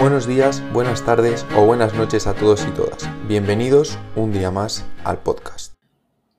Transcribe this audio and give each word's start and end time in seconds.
Buenos 0.00 0.26
días, 0.26 0.62
buenas 0.72 1.04
tardes 1.04 1.44
o 1.54 1.66
buenas 1.66 1.92
noches 1.92 2.26
a 2.26 2.34
todos 2.34 2.66
y 2.66 2.70
todas. 2.70 3.06
Bienvenidos 3.28 3.98
un 4.16 4.32
día 4.32 4.50
más 4.50 4.86
al 5.04 5.22
podcast. 5.22 5.74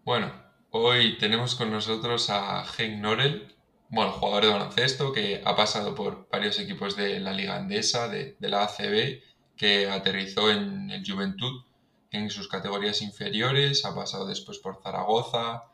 Bueno, 0.03 0.33
hoy 0.71 1.15
tenemos 1.19 1.53
con 1.53 1.69
nosotros 1.69 2.31
a 2.31 2.65
Henk 2.65 2.99
Norel, 2.99 3.55
bueno, 3.89 4.13
jugador 4.13 4.45
de 4.45 4.51
baloncesto 4.51 5.13
que 5.13 5.43
ha 5.45 5.55
pasado 5.55 5.93
por 5.93 6.27
varios 6.31 6.57
equipos 6.57 6.95
de 6.95 7.19
la 7.19 7.33
Liga 7.33 7.55
Andesa, 7.55 8.07
de, 8.07 8.35
de 8.39 8.49
la 8.49 8.63
ACB, 8.63 9.21
que 9.55 9.87
aterrizó 9.91 10.49
en 10.49 10.89
el 10.89 11.03
Juventud 11.05 11.63
en 12.09 12.31
sus 12.31 12.47
categorías 12.47 13.03
inferiores, 13.03 13.85
ha 13.85 13.93
pasado 13.93 14.25
después 14.25 14.57
por 14.57 14.81
Zaragoza 14.81 15.65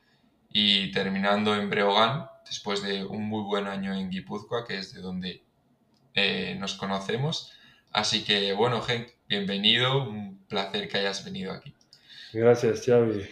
y 0.50 0.92
terminando 0.92 1.56
en 1.56 1.69
Breogán, 1.69 2.28
después 2.46 2.83
de 2.83 3.06
un 3.06 3.29
muy 3.29 3.43
buen 3.43 3.65
año 3.65 3.93
en 3.93 4.10
Guipúzcoa, 4.10 4.65
que 4.65 4.78
es 4.78 4.93
de 4.93 5.00
donde 5.00 5.42
eh, 6.15 6.57
nos 6.60 6.74
conocemos. 6.74 7.54
Así 7.97 8.24
que 8.24 8.54
bueno, 8.54 8.79
Henk, 8.87 9.07
bienvenido, 9.28 10.07
un 10.07 10.46
placer 10.47 10.87
que 10.87 11.00
hayas 11.00 11.25
venido 11.25 11.51
aquí. 11.51 11.74
Gracias, 12.32 12.86
Xavi. 12.86 13.23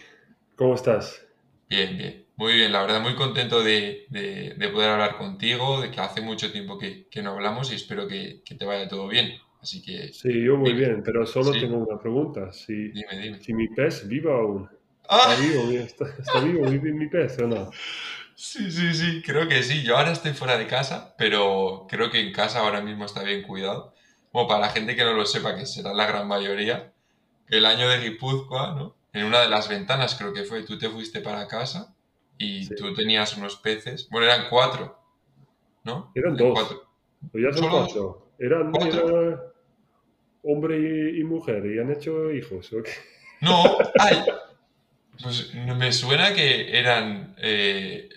¿Cómo 0.56 0.74
estás? 0.74 1.24
Bien, 1.70 1.96
bien, 1.96 2.26
muy 2.34 2.54
bien, 2.54 2.72
la 2.72 2.80
verdad 2.82 3.00
muy 3.00 3.14
contento 3.14 3.62
de, 3.62 4.06
de, 4.08 4.54
de 4.58 4.68
poder 4.70 4.90
hablar 4.90 5.18
contigo, 5.18 5.80
de 5.80 5.92
que 5.92 6.00
hace 6.00 6.20
mucho 6.20 6.50
tiempo 6.50 6.78
que, 6.80 7.06
que 7.08 7.22
no 7.22 7.34
hablamos 7.34 7.70
y 7.70 7.76
espero 7.76 8.08
que, 8.08 8.42
que, 8.44 8.56
te 8.56 8.64
vaya 8.64 8.88
todo 8.88 9.06
bien. 9.06 9.34
Así 9.62 9.80
que... 9.82 10.12
Sí, 10.12 10.42
yo 10.42 10.56
muy 10.56 10.72
bien, 10.72 11.00
pero 11.04 11.24
solo 11.26 11.52
¿Sí? 11.52 11.60
tengo 11.60 11.76
una 11.76 12.00
pregunta. 12.00 12.52
Si, 12.52 12.88
dime, 12.88 13.20
dime. 13.22 13.40
si 13.40 13.54
mi 13.54 13.68
pez 13.68 14.08
vive 14.08 14.32
aún. 14.32 14.68
¡Ah! 15.08 15.28
¿Está 15.30 15.42
vivo, 15.42 15.70
está, 15.78 16.06
está 16.18 16.40
vivo 16.40 16.68
vive 16.68 16.90
mi 16.90 17.06
pez 17.06 17.38
o 17.38 17.46
no? 17.46 17.70
Sí, 18.34 18.68
sí, 18.72 18.92
sí, 18.94 19.22
creo 19.24 19.46
que 19.46 19.62
sí. 19.62 19.84
Yo 19.84 19.96
ahora 19.96 20.10
estoy 20.10 20.32
fuera 20.32 20.58
de 20.58 20.66
casa, 20.66 21.14
pero 21.16 21.86
creo 21.88 22.10
que 22.10 22.18
en 22.18 22.32
casa 22.32 22.58
ahora 22.58 22.80
mismo 22.80 23.04
está 23.04 23.22
bien 23.22 23.42
cuidado. 23.42 23.94
Bueno, 24.36 24.48
para 24.48 24.60
la 24.60 24.68
gente 24.68 24.94
que 24.94 25.02
no 25.02 25.14
lo 25.14 25.24
sepa, 25.24 25.56
que 25.56 25.64
será 25.64 25.94
la 25.94 26.06
gran 26.06 26.28
mayoría, 26.28 26.92
el 27.48 27.64
año 27.64 27.88
de 27.88 28.00
Guipúzcoa, 28.00 28.74
¿no? 28.74 28.94
En 29.14 29.24
una 29.24 29.40
de 29.40 29.48
las 29.48 29.66
ventanas 29.66 30.14
creo 30.14 30.34
que 30.34 30.44
fue, 30.44 30.62
tú 30.62 30.76
te 30.76 30.90
fuiste 30.90 31.22
para 31.22 31.48
casa 31.48 31.96
y 32.36 32.66
sí. 32.66 32.74
tú 32.74 32.92
tenías 32.92 33.34
unos 33.38 33.56
peces. 33.56 34.10
Bueno, 34.10 34.26
eran 34.26 34.50
cuatro, 34.50 35.00
¿no? 35.84 36.12
Eran 36.14 36.36
dos. 36.36 36.52
Cuatro. 36.52 36.82
Pues 37.32 37.44
ya 37.44 37.50
son 37.50 37.62
¿Solo 37.62 37.78
cuatro. 37.78 38.32
Eran 38.38 38.72
¿Cuatro? 38.72 39.22
Era 39.22 39.42
hombre 40.42 40.80
y, 40.80 41.20
y, 41.20 41.24
mujer 41.24 41.64
y 41.64 41.78
han 41.78 41.90
hecho 41.90 42.30
hijos. 42.30 42.70
¿o 42.74 42.82
qué? 42.82 42.92
No, 43.40 43.78
ay, 43.98 44.22
pues 45.22 45.54
me 45.54 45.92
suena 45.92 46.34
que 46.34 46.78
eran 46.78 47.34
eh, 47.38 48.10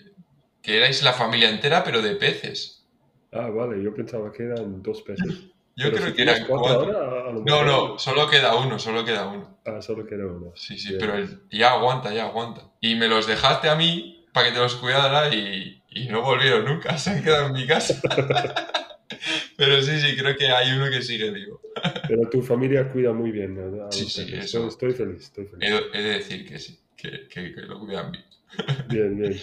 que 0.60 0.76
erais 0.76 1.02
la 1.02 1.14
familia 1.14 1.48
entera, 1.48 1.82
pero 1.82 2.02
de 2.02 2.14
peces. 2.16 2.86
Ah, 3.32 3.48
vale, 3.48 3.82
yo 3.82 3.94
pensaba 3.94 4.30
que 4.30 4.42
eran 4.42 4.82
dos 4.82 5.00
peces. 5.00 5.46
Yo 5.76 5.86
pero 5.86 5.96
creo 5.96 6.06
si 6.08 6.12
que 6.14 6.22
eran 6.22 6.46
cuatro. 6.46 6.76
cuatro. 6.78 6.98
Ahora, 6.98 7.32
no, 7.44 7.64
no, 7.64 7.98
solo 7.98 8.28
queda 8.28 8.54
uno, 8.56 8.78
solo 8.78 9.04
queda 9.04 9.26
uno. 9.26 9.58
Ah, 9.64 9.80
solo 9.80 10.06
queda 10.06 10.26
uno. 10.26 10.52
Sí, 10.56 10.76
sí, 10.78 10.88
Bien. 10.88 11.00
pero 11.00 11.14
el, 11.16 11.40
ya 11.50 11.72
aguanta, 11.72 12.12
ya 12.12 12.26
aguanta. 12.26 12.70
Y 12.80 12.94
me 12.96 13.08
los 13.08 13.26
dejaste 13.26 13.68
a 13.68 13.76
mí 13.76 14.24
para 14.32 14.48
que 14.48 14.52
te 14.52 14.58
los 14.58 14.74
cuidara 14.76 15.32
y, 15.34 15.82
y 15.90 16.08
no 16.08 16.22
volvieron 16.22 16.64
nunca, 16.64 16.96
se 16.98 17.10
han 17.10 17.22
quedado 17.22 17.46
en 17.46 17.52
mi 17.54 17.66
casa. 17.66 18.00
pero 19.56 19.82
sí, 19.82 20.00
sí, 20.00 20.16
creo 20.16 20.36
que 20.36 20.48
hay 20.50 20.72
uno 20.72 20.90
que 20.90 21.02
sigue 21.02 21.30
vivo. 21.30 21.60
pero 22.08 22.28
tu 22.28 22.42
familia 22.42 22.90
cuida 22.90 23.12
muy 23.12 23.30
bien. 23.30 23.54
¿no? 23.54 23.90
Sí, 23.92 24.04
sí, 24.06 24.28
eso. 24.34 24.68
Estoy 24.68 24.92
feliz, 24.92 25.22
estoy 25.22 25.46
feliz. 25.46 25.70
He, 25.70 25.98
he 25.98 26.02
de 26.02 26.10
decir 26.10 26.46
que 26.46 26.58
sí, 26.58 26.78
que, 26.96 27.28
que, 27.28 27.54
que 27.54 27.60
lo 27.62 27.78
cuidan 27.80 28.12
bien. 28.12 28.24
bien, 28.88 29.18
bien. 29.18 29.40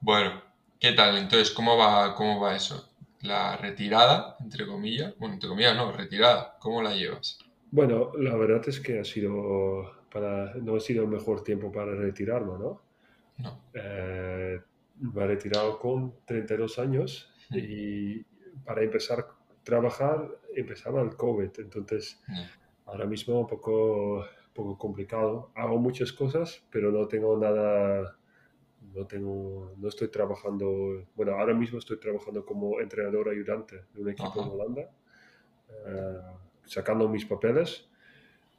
Bueno, 0.00 0.42
¿qué 0.78 0.92
tal? 0.92 1.16
Entonces, 1.16 1.50
¿cómo 1.50 1.76
va, 1.76 2.14
cómo 2.14 2.40
va 2.40 2.54
eso? 2.54 2.90
La 3.24 3.56
retirada, 3.56 4.36
entre 4.40 4.66
comillas. 4.66 5.14
Bueno, 5.18 5.34
entre 5.34 5.48
comillas 5.48 5.74
no, 5.74 5.90
retirada. 5.92 6.58
¿Cómo 6.60 6.82
la 6.82 6.94
llevas? 6.94 7.38
Bueno, 7.70 8.12
la 8.18 8.36
verdad 8.36 8.62
es 8.68 8.80
que 8.80 9.00
ha 9.00 9.04
sido 9.04 9.92
para, 10.12 10.54
no 10.56 10.76
ha 10.76 10.80
sido 10.80 11.04
el 11.04 11.08
mejor 11.08 11.42
tiempo 11.42 11.72
para 11.72 11.94
retirarme, 11.94 12.58
¿no? 12.58 12.82
No. 13.38 13.60
Eh, 13.72 14.60
me 15.00 15.22
he 15.22 15.26
retirado 15.26 15.78
con 15.78 16.14
32 16.26 16.78
años 16.78 17.32
y 17.50 18.22
para 18.62 18.82
empezar 18.82 19.20
a 19.20 19.26
trabajar 19.64 20.28
empezaba 20.54 21.00
el 21.00 21.16
COVID, 21.16 21.50
entonces 21.58 22.22
ahora 22.84 23.06
mismo 23.06 23.40
un 23.40 23.46
poco, 23.46 24.26
poco 24.52 24.76
complicado. 24.76 25.50
Hago 25.54 25.78
muchas 25.78 26.12
cosas, 26.12 26.62
pero 26.70 26.92
no 26.92 27.08
tengo 27.08 27.38
nada 27.38 28.18
no 28.94 29.06
tengo, 29.06 29.74
no 29.76 29.88
estoy 29.88 30.08
trabajando, 30.08 31.06
bueno, 31.14 31.32
ahora 31.32 31.54
mismo 31.54 31.78
estoy 31.78 31.98
trabajando 31.98 32.44
como 32.44 32.80
entrenador 32.80 33.28
ayudante 33.28 33.82
de 33.92 34.00
un 34.00 34.10
equipo 34.10 34.40
Ajá. 34.40 34.42
en 34.42 34.48
Holanda, 34.48 34.90
uh, 35.86 36.68
sacando 36.68 37.08
mis 37.08 37.24
papeles 37.24 37.88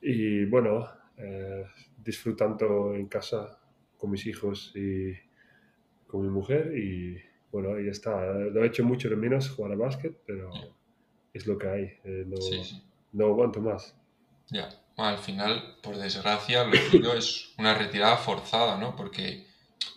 y 0.01 0.45
bueno, 0.45 0.87
uh, 1.17 1.65
disfrutando 1.97 2.93
en 2.93 3.07
casa 3.07 3.59
con 3.97 4.11
mis 4.11 4.25
hijos 4.27 4.73
y 4.75 5.13
con 6.07 6.21
mi 6.21 6.29
mujer 6.29 6.77
y 6.77 7.17
bueno, 7.51 7.73
ahí 7.73 7.87
está. 7.87 8.33
Lo 8.33 8.63
he 8.63 8.67
hecho 8.67 8.83
mucho 8.83 9.09
de 9.09 9.15
menos 9.15 9.49
jugar 9.49 9.71
a 9.71 9.75
básquet, 9.75 10.19
pero 10.25 10.51
yeah. 10.51 10.67
es 11.33 11.47
lo 11.47 11.57
que 11.57 11.69
hay, 11.69 11.83
eh, 12.03 12.25
no, 12.27 12.35
sí, 12.37 12.61
sí. 12.63 12.83
no 13.13 13.27
aguanto 13.27 13.61
más. 13.61 13.95
Ya, 14.49 14.69
al 14.97 15.17
final, 15.17 15.77
por 15.81 15.95
desgracia, 15.95 16.65
lo 16.65 16.77
tuyo 16.91 17.13
es 17.13 17.53
una 17.57 17.73
retirada 17.77 18.17
forzada, 18.17 18.77
¿no? 18.77 18.95
Porque 18.95 19.45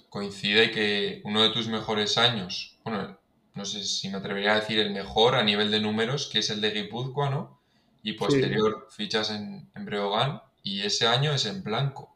coincide 0.08 0.70
que 0.70 1.20
uno 1.24 1.42
de 1.42 1.50
tus 1.50 1.68
mejores 1.68 2.18
años, 2.18 2.78
bueno, 2.84 3.18
no 3.54 3.64
sé 3.64 3.82
si 3.82 4.08
me 4.08 4.18
atrevería 4.18 4.52
a 4.52 4.60
decir 4.60 4.78
el 4.78 4.92
mejor 4.92 5.34
a 5.34 5.42
nivel 5.42 5.70
de 5.70 5.80
números, 5.80 6.28
que 6.32 6.38
es 6.38 6.50
el 6.50 6.60
de 6.60 6.70
Guipúzcoa, 6.70 7.30
¿no? 7.30 7.58
Y 8.02 8.12
posterior 8.12 8.86
sí. 8.88 9.04
fichas 9.04 9.30
en, 9.30 9.68
en, 9.74 9.84
Breogán 9.84 10.40
y 10.62 10.82
ese 10.82 11.06
año 11.06 11.32
es 11.32 11.44
en 11.46 11.62
blanco. 11.62 12.14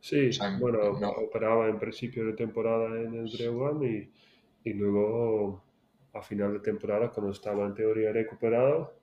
Sí, 0.00 0.28
o 0.28 0.32
sea, 0.32 0.48
en, 0.48 0.60
bueno, 0.60 0.98
no. 0.98 1.10
operaba 1.10 1.68
en 1.68 1.78
principio 1.78 2.24
de 2.24 2.32
temporada 2.32 2.88
en 3.00 3.14
el 3.14 3.30
Breogán 3.32 3.82
y, 3.82 4.10
y, 4.68 4.72
luego 4.72 5.62
a 6.14 6.22
final 6.22 6.52
de 6.54 6.60
temporada, 6.60 7.10
cuando 7.10 7.32
estaba 7.32 7.66
en 7.66 7.74
teoría 7.74 8.12
recuperado, 8.12 8.94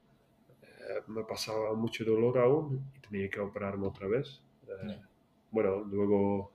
eh, 0.63 1.01
me 1.07 1.23
pasaba 1.23 1.73
mucho 1.73 2.05
dolor 2.05 2.37
aún 2.39 2.89
y 2.95 2.99
tenía 2.99 3.29
que 3.29 3.39
operarme 3.39 3.87
otra 3.87 4.07
vez. 4.07 4.41
Eh, 4.67 4.85
no. 4.85 4.93
Bueno, 5.51 5.83
luego 5.83 6.53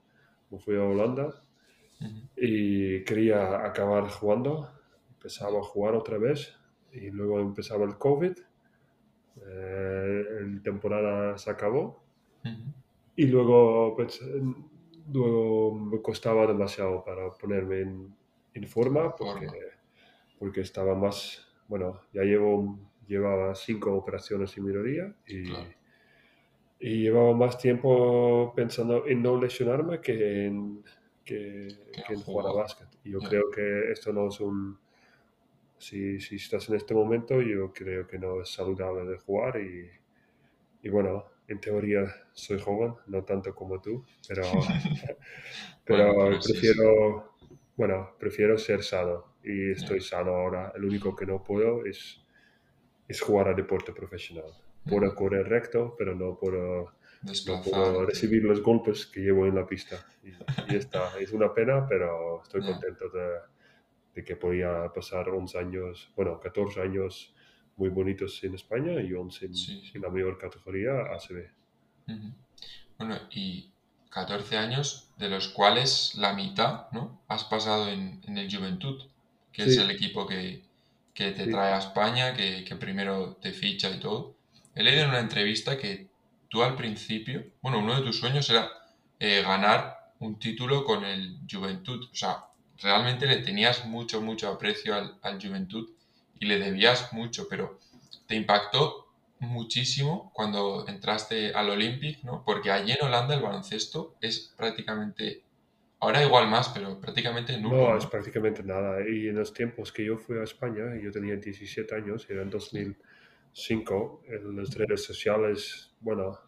me 0.55 0.61
fui 0.61 0.77
a 0.77 0.83
Holanda 0.83 1.27
uh 1.27 2.05
-huh. 2.05 2.29
y 2.37 3.05
quería 3.05 3.65
acabar 3.65 4.09
jugando. 4.09 4.69
Empezaba 5.15 5.59
a 5.59 5.63
jugar 5.63 5.95
otra 5.95 6.19
vez 6.19 6.55
y 6.93 7.11
luego 7.11 7.41
empezaba 7.41 7.85
el 7.85 7.97
COVID. 7.99 8.35
Eh, 9.47 10.25
la 10.41 10.63
temporada 10.63 11.39
se 11.39 11.51
acabó 11.51 12.05
uh 12.45 12.49
-huh. 12.49 12.75
y 13.17 13.27
luego, 13.27 13.95
pues, 13.97 14.21
luego 15.13 15.75
me 15.75 16.01
costaba 16.01 16.47
demasiado 16.47 17.05
para 17.05 17.31
ponerme 17.33 17.81
en, 17.81 18.17
en 18.55 18.69
forma 18.69 19.15
porque, 19.17 19.49
porque 20.39 20.61
estaba 20.61 20.95
más, 20.95 21.47
bueno, 21.69 22.01
ya 22.13 22.23
llevo, 22.23 22.79
llevaba 23.07 23.55
cinco 23.55 23.95
operaciones 23.95 24.57
en 24.57 24.65
mi 24.65 24.73
rodilla 24.73 25.15
y... 25.27 25.45
Claro 25.51 25.84
y 26.87 27.01
llevaba 27.01 27.33
más 27.35 27.57
tiempo 27.57 28.53
pensando 28.55 29.07
en 29.07 29.23
no 29.23 29.41
lesionarme 29.41 30.03
que 30.03 30.45
en, 30.45 30.85
que, 31.25 31.69
que 32.07 32.13
en 32.13 32.21
jugar 32.21 32.49
a 32.49 32.53
básquet. 32.53 32.89
Y 33.05 33.13
yo 33.13 33.21
yeah. 33.21 33.29
creo 33.31 33.51
que 33.51 33.91
esto 33.91 34.13
no 34.13 34.29
es 34.29 34.39
un... 34.41 34.79
Si, 35.79 36.21
si, 36.21 36.37
estás 36.37 36.69
en 36.69 36.75
este 36.75 36.93
momento, 36.93 37.41
yo 37.41 37.73
creo 37.73 38.07
que 38.07 38.19
no 38.19 38.43
es 38.43 38.51
saludable 38.51 39.11
de 39.11 39.17
jugar 39.17 39.63
y, 39.63 39.89
y 40.83 40.91
bueno, 40.91 41.25
en 41.49 41.59
teoría 41.59 42.05
soy 42.35 42.61
joven, 42.61 42.95
no 43.07 43.25
tanto 43.25 43.55
como 43.55 43.81
tú, 43.81 44.05
pero, 44.29 44.43
pero, 45.87 46.13
bueno, 46.13 46.39
pero 46.39 46.41
prefiero, 46.43 47.35
sí, 47.41 47.47
sí. 47.49 47.57
bueno, 47.77 48.11
prefiero 48.19 48.59
ser 48.59 48.83
sano 48.83 49.37
y 49.43 49.71
estoy 49.71 50.01
yeah. 50.01 50.09
sano 50.19 50.33
ahora. 50.33 50.71
El 50.77 50.85
único 50.85 51.17
que 51.17 51.25
no 51.25 51.43
puedo 51.43 51.87
es, 51.87 52.23
es 53.09 53.23
jugar 53.23 53.49
a 53.49 53.55
deporte 53.55 53.95
profesional 53.95 54.53
puedo 54.89 55.15
correr 55.15 55.49
recto, 55.49 55.95
pero 55.99 56.15
no 56.15 56.39
puedo, 56.39 56.93
no 57.23 57.63
puedo 57.63 58.07
recibir 58.07 58.45
los 58.45 58.63
golpes 58.63 59.07
que 59.07 59.21
llevo 59.21 59.47
en 59.47 59.55
la 59.55 59.67
pista. 59.67 60.05
Y, 60.23 60.31
y 60.73 60.77
está, 60.77 61.19
es 61.19 61.33
una 61.33 61.53
pena, 61.53 61.87
pero 61.89 62.43
estoy 62.43 62.63
contento 62.63 63.09
de, 63.09 63.29
de, 64.15 64.25
que 64.25 64.37
podía 64.37 64.91
pasar 64.95 65.29
11 65.29 65.59
años, 65.59 66.13
bueno, 66.17 66.41
14 66.41 66.81
años 66.81 67.35
muy 67.77 67.89
bonitos 67.89 68.43
en 68.45 68.55
España 68.55 69.01
y 69.01 69.13
11 69.13 69.47
en, 69.47 69.55
sí, 69.55 69.81
sí. 69.85 69.93
en 69.95 70.03
la 70.03 70.11
mayor 70.11 70.39
categoría 70.39 70.93
ACB. 70.93 71.51
Uh 72.07 72.13
-huh. 72.13 72.35
Bueno, 72.99 73.19
y 73.31 73.73
14 74.11 74.57
años, 74.57 75.11
de 75.19 75.29
los 75.29 75.49
cuales 75.49 76.15
la 76.15 76.35
mitad, 76.35 76.91
¿no? 76.93 77.21
Has 77.27 77.45
pasado 77.45 77.89
en, 77.89 78.21
en 78.27 78.39
el 78.39 78.55
Juventud, 78.55 79.03
que 79.53 79.65
sí. 79.65 79.71
es 79.71 79.79
el 79.79 79.91
equipo 79.91 80.27
que, 80.27 80.63
que 81.13 81.33
te 81.33 81.47
trae 81.49 81.73
a 81.73 81.79
España, 81.79 82.35
que, 82.35 82.65
que 82.65 82.77
primero 82.77 83.37
te 83.43 83.53
ficha 83.53 83.91
y 83.91 83.99
todo. 83.99 84.37
He 84.75 84.83
leído 84.83 85.05
en 85.05 85.11
una 85.11 85.21
entrevista 85.21 85.79
que 85.79 86.09
tú 86.49 86.63
al 86.63 86.77
principio, 86.77 87.45
bueno, 87.63 87.79
uno 87.79 87.97
de 87.97 88.03
tus 88.03 88.19
sueños 88.19 88.49
era 88.51 88.71
eh, 89.19 89.43
ganar 89.43 90.13
un 90.19 90.39
título 90.39 90.85
con 90.85 91.05
el 91.05 91.39
Juventud. 91.51 92.09
O 92.11 92.15
sea, 92.15 92.45
realmente 92.83 93.27
le 93.27 93.39
tenías 93.39 93.87
mucho, 93.87 94.21
mucho 94.21 94.49
aprecio 94.49 94.95
al, 94.95 95.19
al, 95.23 95.41
Juventud 95.41 95.91
y 96.39 96.47
le 96.47 96.59
debías 96.59 97.13
mucho, 97.13 97.47
pero 97.49 97.79
te 98.27 98.35
impactó 98.35 99.05
muchísimo 99.39 100.31
cuando 100.35 100.87
entraste 100.89 101.53
al 101.55 101.71
Olympic, 101.71 102.23
¿no? 102.23 102.43
Porque 102.45 102.71
allí 102.71 102.93
en 102.93 103.07
Holanda 103.07 103.35
el 103.35 103.43
baloncesto 103.43 104.17
es 104.21 104.53
prácticamente, 104.57 105.43
ahora 106.01 106.25
igual 106.25 106.49
más, 106.49 106.69
pero 106.71 107.01
prácticamente 107.01 107.59
nulo. 107.59 107.91
No, 107.91 107.97
es 107.97 108.07
prácticamente 108.07 108.63
nada. 108.63 108.99
Y 109.09 109.29
en 109.29 109.37
los 109.37 109.53
tiempos 109.53 109.93
que 109.93 110.05
yo 110.05 110.17
fui 110.17 110.39
a 110.39 110.45
España, 110.45 110.85
yo 111.03 111.11
tenía 111.13 111.37
17 111.37 111.95
años, 111.95 112.27
era 112.29 112.43
en 112.43 112.51
2005, 113.55 114.23
en 114.27 114.57
las 114.57 114.75
redes 114.75 115.05
sociales, 115.05 115.93
bueno, 116.01 116.39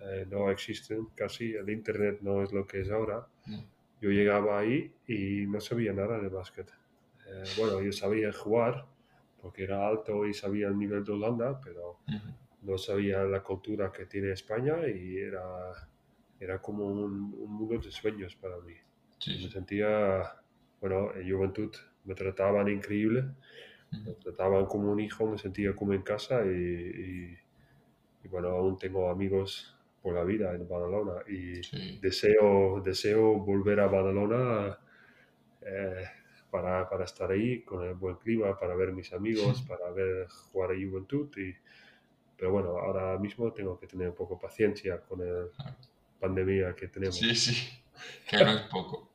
eh, 0.00 0.26
no 0.30 0.50
existen 0.50 1.08
casi, 1.14 1.52
el 1.52 1.68
Internet 1.68 2.20
no 2.22 2.42
es 2.42 2.52
lo 2.52 2.66
que 2.66 2.80
es 2.80 2.90
ahora. 2.90 3.26
Yo 4.00 4.10
llegaba 4.10 4.58
ahí 4.58 4.92
y 5.06 5.46
no 5.46 5.60
sabía 5.60 5.92
nada 5.92 6.18
de 6.18 6.28
básquet. 6.28 6.70
Eh, 7.26 7.44
bueno, 7.58 7.82
yo 7.82 7.92
sabía 7.92 8.32
jugar 8.32 8.86
porque 9.42 9.64
era 9.64 9.86
alto 9.86 10.26
y 10.26 10.32
sabía 10.32 10.68
el 10.68 10.78
nivel 10.78 11.04
de 11.04 11.12
Holanda, 11.12 11.60
pero 11.62 11.98
no 12.62 12.78
sabía 12.78 13.24
la 13.24 13.42
cultura 13.42 13.92
que 13.92 14.06
tiene 14.06 14.32
España 14.32 14.88
y 14.88 15.18
era, 15.18 15.42
era 16.40 16.62
como 16.62 16.86
un, 16.86 17.30
mundo 17.30 17.78
de 17.78 17.90
sueños 17.90 18.34
para 18.36 18.56
mí. 18.60 18.74
Me 19.26 19.50
sentía, 19.50 20.34
bueno, 20.80 21.14
en 21.14 21.30
juventud 21.30 21.74
me 22.04 22.14
trataban 22.14 22.68
increíble, 22.68 23.24
me 24.04 24.12
trataban 24.14 24.66
como 24.66 24.90
un 24.90 25.00
hijo, 25.00 25.26
me 25.26 25.38
sentía 25.38 25.74
como 25.74 25.92
en 25.92 26.02
casa 26.02 26.44
y, 26.44 27.36
y, 28.22 28.28
bueno, 28.28 28.48
aún 28.48 28.78
tengo 28.78 29.10
amigos 29.10 29.76
por 30.02 30.14
la 30.14 30.24
vida 30.24 30.54
en 30.54 30.68
Badalona 30.68 31.22
y 31.28 31.60
deseo, 32.00 32.80
deseo 32.82 33.38
volver 33.38 33.80
a 33.80 33.86
Badalona 33.86 34.78
eh, 35.62 36.04
para, 36.50 36.88
para, 36.88 37.04
estar 37.04 37.30
ahí 37.30 37.62
con 37.62 37.84
el 37.86 37.94
buen 37.94 38.16
clima, 38.16 38.58
para 38.58 38.74
ver 38.74 38.92
mis 38.92 39.12
amigos, 39.12 39.62
para 39.62 39.90
ver 39.90 40.28
jugar 40.28 40.72
a 40.72 40.74
Juventud 40.74 41.28
y, 41.36 41.54
pero 42.36 42.52
bueno, 42.52 42.70
ahora 42.78 43.18
mismo 43.18 43.52
tengo 43.52 43.78
que 43.78 43.86
tener 43.86 44.08
un 44.08 44.14
poco 44.14 44.38
paciencia 44.38 45.00
con 45.00 45.20
la 45.20 45.46
pandemia 46.20 46.74
que 46.74 46.88
tenemos. 46.88 47.16
Sí, 47.16 47.34
sí, 47.34 47.54
que 48.28 48.44
no 48.44 48.50
es 48.52 48.62
poco. 48.62 49.13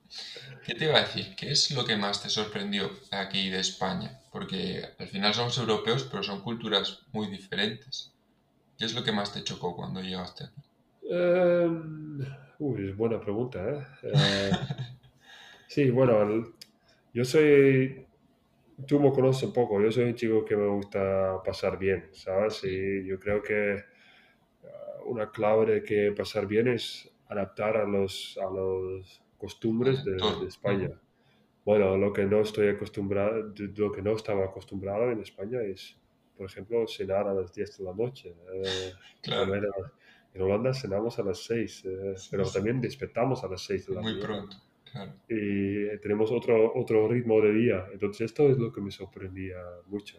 ¿Qué 0.65 0.75
te 0.75 0.85
iba 0.85 0.97
a 0.97 1.01
decir? 1.01 1.35
¿Qué 1.35 1.51
es 1.51 1.71
lo 1.71 1.85
que 1.85 1.95
más 1.95 2.21
te 2.21 2.29
sorprendió 2.29 2.89
aquí 3.11 3.49
de 3.49 3.59
España? 3.59 4.19
Porque 4.31 4.81
al 4.97 5.07
final 5.07 5.33
somos 5.33 5.57
europeos, 5.57 6.07
pero 6.09 6.23
son 6.23 6.41
culturas 6.41 7.01
muy 7.11 7.27
diferentes. 7.27 8.13
¿Qué 8.77 8.85
es 8.85 8.93
lo 8.93 9.03
que 9.03 9.11
más 9.11 9.33
te 9.33 9.43
chocó 9.43 9.75
cuando 9.75 10.01
llegaste 10.01 10.45
aquí? 10.45 10.61
Em, 11.09 12.19
uy, 12.59 12.89
es 12.89 12.95
buena 12.95 13.19
pregunta, 13.19 13.59
¿eh? 13.59 13.85
eh 14.03 14.51
sí, 15.67 15.89
bueno, 15.89 16.53
yo 17.13 17.25
soy 17.25 18.05
tú 18.87 18.99
me 18.99 19.11
conoces 19.11 19.43
un 19.43 19.53
poco, 19.53 19.81
yo 19.81 19.91
soy 19.91 20.05
un 20.05 20.15
chico 20.15 20.45
que 20.45 20.55
me 20.55 20.67
gusta 20.67 21.41
pasar 21.43 21.77
bien, 21.77 22.09
¿sabes? 22.13 22.63
Y 22.63 23.05
yo 23.05 23.19
creo 23.19 23.41
que 23.41 23.83
ah, 24.63 25.01
una 25.05 25.31
clave 25.31 25.73
de 25.73 25.83
que 25.83 26.11
pasar 26.11 26.47
bien 26.47 26.67
es 26.67 27.09
adaptar 27.27 27.77
a 27.77 27.85
los, 27.85 28.37
a 28.41 28.49
los 28.49 29.21
costumbres 29.39 30.03
de, 30.05 30.17
España. 30.47 30.91
Bueno, 31.65 31.97
lo 31.97 32.13
que 32.13 32.25
no 32.25 32.41
estoy 32.41 32.67
acostumbrado, 32.67 33.51
lo 33.75 33.91
que 33.91 34.01
no 34.01 34.15
estaba 34.15 34.45
acostumbrado 34.45 35.09
en 35.11 35.21
España 35.21 35.61
es, 35.61 35.97
por 36.37 36.45
ejemplo, 36.45 36.85
cenar 36.87 37.27
a 37.27 37.33
las 37.33 37.53
10 37.53 37.77
de 37.77 37.83
la 37.83 37.93
noche. 37.93 38.35
Eh, 38.53 38.91
claro. 39.21 39.55
En 40.31 40.41
Holanda 40.43 40.73
cenamos 40.73 41.17
a 41.17 41.23
las 41.23 41.39
6, 41.45 41.85
eh, 41.85 42.13
pero 42.29 42.49
también 42.49 42.79
despertamos 42.79 43.43
a 43.43 43.47
las 43.47 43.61
6 43.63 43.87
de 43.87 43.95
la 43.95 44.01
Muy 44.01 44.19
pronto. 44.19 44.57
Y 45.27 45.97
tenemos 45.99 46.31
otro, 46.31 46.73
otro 46.75 47.07
ritmo 47.07 47.41
de 47.41 47.53
día. 47.53 47.85
Entonces 47.91 48.21
esto 48.21 48.49
es 48.49 48.57
lo 48.57 48.71
que 48.71 48.81
me 48.81 48.91
sorprendía 48.91 49.57
mucho. 49.87 50.17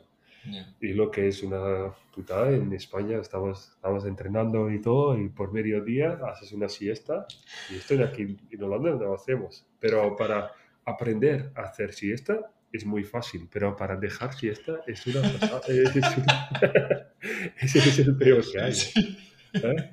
Y 0.80 0.92
lo 0.94 1.10
que 1.10 1.28
es 1.28 1.42
una 1.42 1.92
putada, 2.14 2.50
en 2.50 2.72
España 2.72 3.18
estamos, 3.18 3.72
estamos 3.74 4.04
entrenando 4.06 4.70
y 4.70 4.80
todo, 4.80 5.18
y 5.18 5.28
por 5.28 5.52
mediodía 5.52 6.18
haces 6.26 6.52
una 6.52 6.68
siesta, 6.68 7.26
y 7.70 7.76
esto 7.76 8.02
aquí 8.02 8.36
en 8.50 8.62
Holanda 8.62 8.90
no 8.90 8.98
lo 8.98 9.14
hacemos. 9.14 9.66
Pero 9.78 10.16
para 10.16 10.52
aprender 10.84 11.52
a 11.54 11.62
hacer 11.62 11.92
siesta 11.92 12.50
es 12.72 12.86
muy 12.86 13.04
fácil, 13.04 13.48
pero 13.52 13.76
para 13.76 13.96
dejar 13.96 14.32
siesta 14.34 14.80
es 14.86 15.06
una... 15.06 15.22
Ese 17.60 17.78
es 17.78 17.98
el 17.98 18.16
peor 18.16 18.42
que 18.50 18.60
hay. 18.60 18.72
¿eh? 19.52 19.90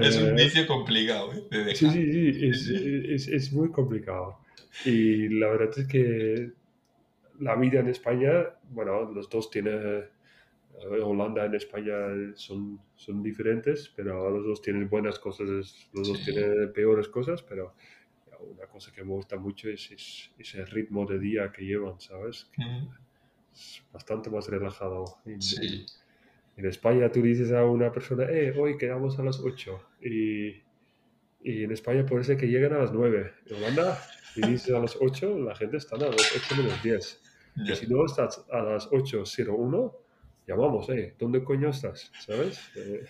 es 0.00 0.16
un 0.16 0.34
vicio 0.34 0.62
eh, 0.62 0.66
complicado 0.66 1.32
¿eh? 1.32 1.74
Sí, 1.74 1.90
sí, 1.90 2.54
sí, 2.54 3.02
es, 3.10 3.28
es, 3.28 3.52
muy 3.52 3.70
complicado. 3.70 4.38
Y 4.84 5.28
la 5.28 5.48
verdad 5.48 5.78
es 5.78 5.86
que 5.86 6.52
la 7.40 7.56
vida 7.56 7.80
en 7.80 7.88
España, 7.88 8.46
bueno, 8.70 9.10
los 9.12 9.28
dos 9.28 9.50
tienen, 9.50 10.04
Holanda 11.02 11.44
en 11.44 11.54
España 11.54 11.94
son, 12.34 12.80
son 12.96 13.22
diferentes, 13.22 13.92
pero 13.94 14.30
los 14.30 14.44
dos 14.44 14.62
tienen 14.62 14.88
buenas 14.88 15.18
cosas, 15.18 15.48
los 15.92 16.08
dos 16.08 16.24
tienen 16.24 16.72
peores 16.72 17.08
cosas, 17.08 17.42
pero 17.42 17.74
una 18.40 18.66
cosa 18.66 18.92
que 18.92 19.02
me 19.02 19.10
gusta 19.10 19.36
mucho 19.36 19.68
es, 19.68 19.90
es 19.90 20.30
ese 20.38 20.64
ritmo 20.66 21.06
de 21.06 21.18
día 21.18 21.50
que 21.52 21.64
llevan, 21.64 22.00
¿sabes? 22.00 22.50
Es 23.52 23.82
bastante 23.92 24.30
más 24.30 24.48
relajado. 24.48 25.04
sí. 25.38 25.86
En 26.56 26.66
España 26.66 27.10
tú 27.10 27.20
dices 27.20 27.50
a 27.50 27.64
una 27.64 27.90
persona, 27.90 28.30
eh, 28.30 28.54
hoy 28.56 28.78
quedamos 28.78 29.18
a 29.18 29.24
las 29.24 29.40
8. 29.40 29.88
Y, 30.02 30.62
y 31.42 31.64
en 31.64 31.72
España 31.72 32.06
puede 32.06 32.22
ser 32.22 32.36
que 32.36 32.46
lleguen 32.46 32.72
a 32.74 32.78
las 32.78 32.92
9. 32.92 33.32
En 33.46 33.56
Holanda, 33.56 33.98
si 34.34 34.40
dices 34.42 34.72
a 34.72 34.78
las 34.78 34.96
8, 35.00 35.38
la 35.40 35.56
gente 35.56 35.78
está 35.78 35.96
a 35.96 36.00
las 36.00 36.14
8 36.14 36.62
menos 36.62 36.80
10. 36.82 37.23
Y 37.56 37.74
si 37.74 37.86
no 37.86 38.04
estás 38.04 38.44
a 38.50 38.60
las 38.60 38.90
8.01, 38.90 39.92
llamamos, 40.46 40.88
eh, 40.90 41.14
¿dónde 41.18 41.44
coño 41.44 41.70
estás? 41.70 42.10
¿Sabes? 42.18 42.60
Eh, 42.76 43.06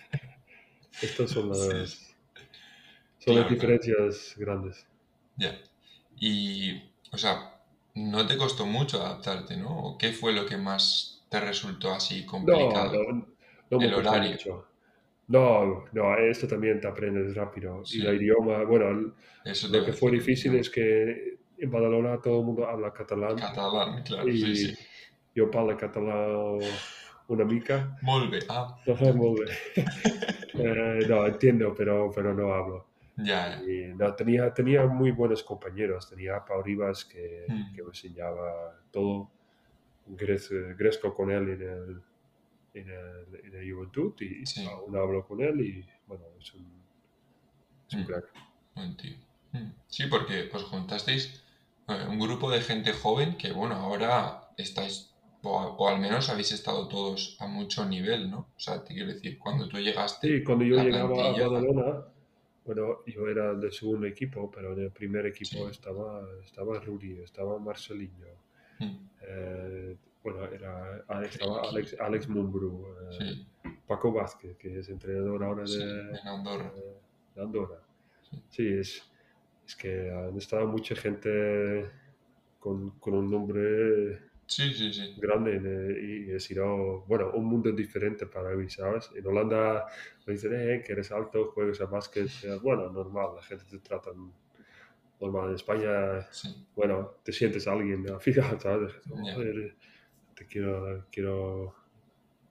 estas 1.01 1.31
son 1.31 1.49
las, 1.49 2.15
son 3.19 3.35
las 3.35 3.49
diferencias 3.49 4.35
grandes. 4.37 4.85
Ya. 5.37 5.57
Y, 6.19 6.81
o 7.11 7.17
sea, 7.17 7.59
no 7.95 8.27
te 8.27 8.37
costó 8.37 8.65
mucho 8.65 9.01
adaptarte, 9.01 9.57
¿no? 9.57 9.97
¿Qué 9.99 10.11
fue 10.11 10.33
lo 10.33 10.45
que 10.45 10.57
más 10.57 11.25
te 11.29 11.39
resultó 11.39 11.91
así 11.91 12.25
complicado? 12.25 13.03
No, 13.03 13.27
no 13.71 13.81
el 13.81 13.93
horario. 13.93 14.67
No, 15.27 15.85
no, 15.91 16.17
esto 16.17 16.47
también 16.47 16.79
te 16.79 16.87
aprendes 16.87 17.35
rápido. 17.35 17.81
Y 17.91 18.05
el 18.05 18.21
idioma, 18.21 18.63
bueno, 18.63 19.13
lo 19.69 19.85
que 19.85 19.93
fue 19.93 20.11
difícil 20.11 20.55
es 20.55 20.69
que 20.69 21.39
en 21.57 21.71
Badalona 21.71 22.21
todo 22.21 22.39
el 22.39 22.45
mundo 22.45 22.67
habla 22.67 22.91
catalán. 22.93 23.35
Catalán, 23.35 24.03
claro, 24.03 24.27
y 24.27 24.39
sí, 24.39 24.55
sí. 24.55 24.77
Yo 25.33 25.49
hablo 25.53 25.75
catalán 25.77 26.59
una 27.27 27.45
mica. 27.45 27.97
Molve, 28.01 28.39
ah. 28.49 28.77
Eh, 30.57 31.05
no, 31.09 31.25
entiendo, 31.27 31.75
pero, 31.75 32.09
pero 32.15 32.33
no 32.33 32.53
hablo. 32.53 32.87
Ya. 33.17 33.61
Y, 33.61 33.93
no, 33.93 34.15
tenía, 34.15 34.53
tenía 34.53 34.85
muy 34.85 35.11
buenos 35.11 35.43
compañeros. 35.43 36.09
Tenía 36.09 36.37
a 36.37 36.45
Pau 36.45 36.63
Rivas 36.63 37.03
que, 37.03 37.43
mm. 37.45 37.75
que 37.75 37.81
me 37.81 37.89
enseñaba 37.89 38.79
todo. 38.89 39.29
Gresco 40.07 41.13
con 41.13 41.29
él 41.31 41.49
en 41.49 41.61
el 41.61 42.01
en 42.75 42.89
el, 42.89 43.55
en 43.55 43.73
Juventud 43.73 44.13
y 44.19 44.43
aún 44.67 44.95
hablo 44.95 45.25
con 45.25 45.41
él 45.41 45.61
y 45.61 45.85
bueno, 46.07 46.25
es 46.39 46.53
un, 46.53 46.67
es 47.89 47.97
mm. 47.97 48.03
crack. 48.05 48.25
Mm. 48.75 49.71
Sí, 49.87 50.07
porque 50.07 50.49
os 50.53 50.63
juntasteis 50.65 51.41
un 51.87 52.19
grupo 52.19 52.49
de 52.49 52.61
gente 52.61 52.93
joven 52.93 53.37
que 53.37 53.51
bueno, 53.51 53.75
ahora 53.75 54.49
estáis 54.57 55.15
o, 55.45 55.87
al 55.87 55.99
menos 55.99 56.29
habéis 56.29 56.51
estado 56.51 56.87
todos 56.87 57.37
a 57.39 57.47
mucho 57.47 57.85
nivel, 57.85 58.31
¿no? 58.31 58.49
O 58.55 58.59
sea, 58.59 58.83
te 58.83 58.93
quiero 58.93 59.13
decir, 59.13 59.37
cuando 59.37 59.67
tú 59.67 59.77
llegaste... 59.77 60.27
Sí, 60.39 60.43
cuando 60.43 60.65
yo 60.65 60.81
llegaba 60.81 61.27
a 61.27 61.31
Badalona, 61.31 62.03
bueno, 62.65 63.05
yo 63.05 63.27
era 63.27 63.53
del 63.53 63.71
segundo 63.71 64.07
equipo, 64.07 64.49
pero 64.49 64.73
en 64.73 64.79
el 64.79 64.91
primer 64.91 65.25
equipo 65.27 65.69
estaba, 65.69 66.27
estaba 66.43 66.79
Rudy, 66.79 67.19
estaba 67.19 67.59
Marcelinho, 67.59 68.25
mm. 68.79 69.09
eh, 69.21 69.95
bueno, 70.23 70.45
era 70.45 71.03
Alex, 71.07 71.39
Alex, 71.69 71.95
Alex 71.99 72.27
eh, 72.27 73.45
Paco 73.85 74.11
Vázquez, 74.11 74.57
que 74.57 74.79
es 74.79 74.89
entrenador 74.89 75.43
ahora 75.43 75.63
de, 75.63 76.19
Andorra. 76.23 76.73
De, 77.35 77.41
Andorra. 77.41 77.79
Sí, 78.49 78.67
es, 78.67 79.03
es, 79.65 79.75
que 79.75 80.11
han 80.11 80.37
estado 80.37 80.67
mucha 80.67 80.95
gente 80.95 81.89
con, 82.59 82.91
con 82.99 83.13
un 83.13 83.29
nombre 83.29 84.19
sí, 84.47 84.73
sí, 84.73 84.93
sí. 84.93 85.15
grande 85.17 85.59
y 86.01 86.31
he 86.31 86.39
sido, 86.39 87.01
bueno, 87.07 87.31
un 87.33 87.45
mundo 87.45 87.71
diferente 87.71 88.25
para 88.27 88.55
mí, 88.55 88.69
¿sabes? 88.69 89.09
En 89.15 89.25
Holanda 89.25 89.85
me 90.25 90.33
dicen, 90.33 90.53
eh, 90.53 90.83
que 90.85 90.93
eres 90.93 91.11
alto, 91.11 91.51
juegas 91.53 91.81
a 91.81 91.85
básquet, 91.85 92.29
bueno, 92.61 92.91
normal, 92.91 93.35
la 93.35 93.43
gente 93.43 93.65
te 93.69 93.79
trata 93.79 94.11
normal. 95.19 95.49
En 95.49 95.55
España, 95.55 96.27
bueno, 96.75 97.15
te 97.23 97.31
sientes 97.31 97.67
alguien 97.67 98.09
al 98.09 98.21
final, 98.21 98.59
¿sabes? 98.59 98.93
te 100.35 100.45
quiero, 100.47 101.05
quiero 101.09 101.73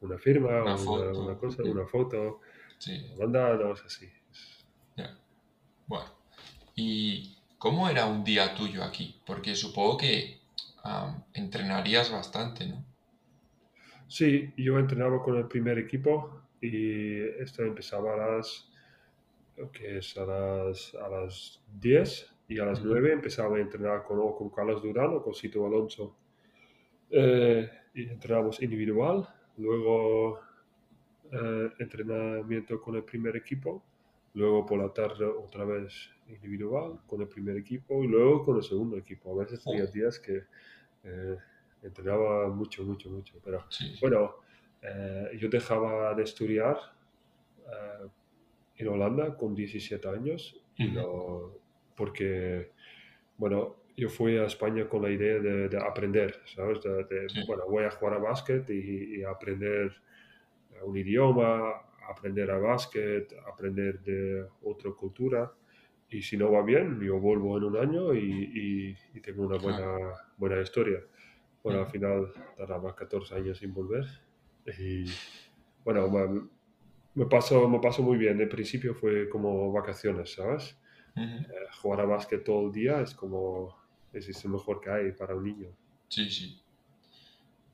una 0.00 0.18
firma, 0.18 0.62
una, 0.62 0.76
foto, 0.78 1.20
una 1.20 1.36
cosa, 1.36 1.62
una 1.62 1.86
foto. 1.86 2.40
Sí. 2.78 3.14
Manda, 3.18 3.72
así. 3.72 4.10
Bueno, 5.86 6.13
¿y 6.74 7.36
cómo 7.58 7.88
era 7.88 8.06
un 8.06 8.24
día 8.24 8.54
tuyo 8.54 8.82
aquí? 8.84 9.20
Porque 9.26 9.54
supongo 9.54 9.98
que 9.98 10.38
entrenarías 11.32 12.12
bastante, 12.12 12.66
¿no? 12.66 12.84
Sí, 14.06 14.52
yo 14.56 14.78
entrenaba 14.78 15.22
con 15.22 15.36
el 15.36 15.46
primer 15.48 15.78
equipo 15.78 16.42
y 16.60 17.20
esto 17.42 17.62
empezaba 17.62 18.14
a 18.14 18.36
las, 18.36 18.70
que 19.72 19.98
es 19.98 20.16
a 20.18 20.26
las, 20.26 20.94
a 20.94 21.08
las 21.08 21.60
10 21.80 22.34
y 22.48 22.58
a 22.58 22.66
las 22.66 22.84
9 22.84 23.12
empezaba 23.12 23.56
a 23.56 23.60
entrenar 23.60 24.04
con, 24.04 24.18
con 24.34 24.50
Carlos 24.50 24.82
Durán 24.82 25.14
o 25.14 25.22
con 25.22 25.34
Sito 25.34 25.66
Alonso. 25.66 26.16
Eh, 27.10 27.70
y 27.94 28.08
entrenamos 28.08 28.60
individual, 28.62 29.28
luego 29.56 30.40
eh, 31.30 31.70
entrenamiento 31.78 32.80
con 32.80 32.96
el 32.96 33.04
primer 33.04 33.36
equipo, 33.36 33.82
luego 34.34 34.66
por 34.66 34.78
la 34.78 34.92
tarde 34.92 35.24
otra 35.24 35.64
vez 35.64 36.10
individual 36.28 37.00
con 37.06 37.20
el 37.20 37.28
primer 37.28 37.56
equipo 37.56 38.02
y 38.02 38.08
luego 38.08 38.44
con 38.44 38.56
el 38.56 38.62
segundo 38.62 38.96
equipo. 38.96 39.32
A 39.32 39.44
veces 39.44 39.62
tenía 39.62 39.86
días 39.86 40.18
que 40.18 40.44
eh, 41.04 41.36
entrenaba 41.82 42.48
mucho, 42.48 42.82
mucho, 42.84 43.10
mucho. 43.10 43.34
Pero 43.44 43.64
bueno, 44.00 44.34
eh, 44.82 45.36
yo 45.38 45.48
dejaba 45.48 46.14
de 46.14 46.22
estudiar 46.22 46.76
eh, 47.66 48.08
en 48.76 48.88
Holanda 48.88 49.36
con 49.36 49.54
17 49.54 50.08
años 50.08 50.60
y 50.76 50.92
porque, 51.94 52.72
bueno, 53.36 53.76
yo 53.96 54.08
fui 54.08 54.36
a 54.36 54.46
España 54.46 54.88
con 54.88 55.02
la 55.02 55.10
idea 55.10 55.38
de, 55.38 55.78
aprender, 55.78 56.40
¿sabes? 56.46 56.80
De, 56.82 57.26
Bueno, 57.46 57.64
voy 57.68 57.84
a 57.84 57.90
jugar 57.90 58.14
a 58.14 58.18
básquet 58.18 58.68
y, 58.70 59.22
aprender 59.22 59.94
un 60.82 60.96
idioma, 60.96 61.82
aprender 62.08 62.50
a 62.50 62.58
básquet, 62.58 63.32
aprender 63.46 64.00
de 64.00 64.44
otra 64.62 64.90
cultura. 64.90 65.52
Y 66.14 66.22
si 66.22 66.36
no 66.36 66.52
va 66.52 66.62
bien, 66.62 67.00
yo 67.00 67.18
vuelvo 67.18 67.58
en 67.58 67.64
un 67.64 67.76
año 67.76 68.14
y, 68.14 68.96
tengo 69.20 69.46
una 69.46 69.58
buena, 69.58 69.98
buena 70.36 70.60
historia. 70.60 71.00
Bueno, 71.60 71.80
al 71.80 71.88
final 71.88 72.32
tardaba 72.56 72.94
14 72.94 73.34
años 73.34 73.58
sin 73.58 73.74
volver. 73.74 74.06
Y 74.78 75.06
bueno, 75.84 76.08
me, 77.14 77.26
pasó, 77.26 77.68
me 77.68 77.80
pasó 77.80 78.02
muy 78.02 78.16
bien. 78.16 78.38
De 78.38 78.46
principio 78.46 78.94
fue 78.94 79.28
como 79.28 79.72
vacaciones, 79.72 80.34
¿sabes? 80.34 80.78
Eh, 81.16 81.46
jugar 81.82 82.02
a 82.02 82.04
básquet 82.04 82.44
todo 82.44 82.66
el 82.66 82.72
día 82.72 83.00
es 83.00 83.12
como, 83.12 83.76
es, 84.12 84.44
lo 84.44 84.50
mejor 84.50 84.80
que 84.80 84.90
hay 84.90 85.12
para 85.12 85.34
un 85.34 85.42
niño. 85.42 85.68
Sí, 86.06 86.30
sí. 86.30 86.62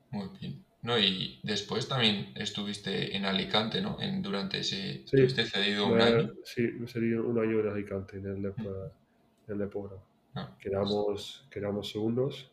Muy 0.09 0.29
bien. 0.39 0.65
No, 0.83 0.97
y 0.97 1.39
después 1.43 1.87
también 1.87 2.33
estuviste 2.35 3.15
en 3.15 3.25
Alicante, 3.25 3.81
¿no? 3.81 4.01
En, 4.01 4.21
durante 4.21 4.59
ese... 4.59 5.03
Sí, 5.05 5.21
¿Estuviste 5.21 5.45
cedido 5.45 5.87
un 5.87 6.01
año? 6.01 6.31
Sí, 6.43 6.63
me 6.79 6.87
cedí 6.87 7.13
un 7.13 7.37
año 7.37 7.59
en 7.59 7.67
Alicante, 7.69 8.17
en 8.17 8.25
el, 8.25 8.45
en 8.45 9.61
el 9.61 9.69
ah, 10.35 10.55
quedamos, 10.59 11.47
quedamos 11.51 11.91
segundos 11.91 12.51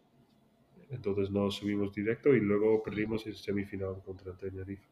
entonces 0.91 1.31
no 1.31 1.51
subimos 1.51 1.93
directo 1.93 2.35
y 2.35 2.41
luego 2.41 2.83
perdimos 2.83 3.27
el 3.27 3.37
semifinal 3.37 3.97
contra 4.05 4.33
Tenerife. 4.33 4.87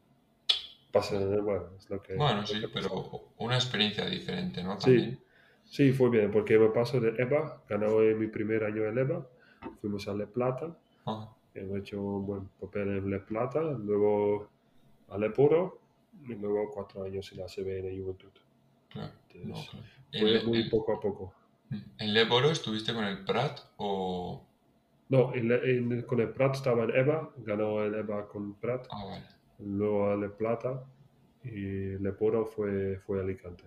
Pasa, 0.91 1.19
bueno, 1.19 1.69
es 1.77 1.89
lo 1.89 2.01
que... 2.01 2.15
Bueno, 2.15 2.45
sí, 2.45 2.61
pero 2.73 3.31
una 3.37 3.55
experiencia 3.55 4.05
diferente, 4.05 4.63
¿no? 4.63 4.79
Sí, 4.79 5.17
sí, 5.65 5.91
fue 5.91 6.09
bien, 6.09 6.31
porque 6.31 6.57
me 6.57 6.69
paso 6.69 6.99
de 6.99 7.09
EVA, 7.21 7.63
ganó 7.67 7.97
mi 7.97 8.27
primer 8.27 8.63
año 8.63 8.85
en 8.85 8.97
EVA, 8.97 9.27
fuimos 9.81 10.07
a 10.07 10.13
Le 10.13 10.27
Plata, 10.27 10.77
hemos 11.59 11.79
hecho 11.79 12.01
un 12.01 12.25
buen 12.25 12.47
papel 12.59 12.89
en 12.89 13.09
Le 13.09 13.19
Plata, 13.19 13.61
luego 13.61 14.49
a 15.09 15.17
Le 15.17 15.29
Poro 15.29 15.79
y 16.27 16.35
luego 16.35 16.71
cuatro 16.71 17.03
años 17.03 17.31
en 17.31 17.41
ACB 17.41 17.85
en 17.85 18.01
Juventud. 18.01 18.31
Claro, 18.89 19.13
Fue 20.11 20.43
muy 20.43 20.69
poco 20.69 20.93
a 20.93 20.99
poco. 20.99 21.33
¿En 21.99 22.13
Le 22.13 22.25
Poro 22.25 22.49
estuviste 22.49 22.93
con 22.93 23.03
el 23.03 23.23
Prat 23.23 23.59
o...? 23.77 24.43
No, 25.09 25.31
con 26.05 26.19
el 26.19 26.29
Prat 26.33 26.55
estaba 26.55 26.83
en 26.83 26.95
EVA, 26.95 27.33
ganó 27.37 27.81
el 27.83 27.95
EVA 27.95 28.27
con 28.27 28.55
Prat. 28.55 28.87
Ah, 28.89 29.05
vale. 29.05 29.25
Luego 29.59 30.11
a 30.11 30.15
Le 30.17 30.29
Plata 30.29 30.83
y 31.43 31.97
Le 31.97 32.11
Poro 32.11 32.45
fue, 32.45 32.99
fue 33.05 33.21
Alicante. 33.21 33.63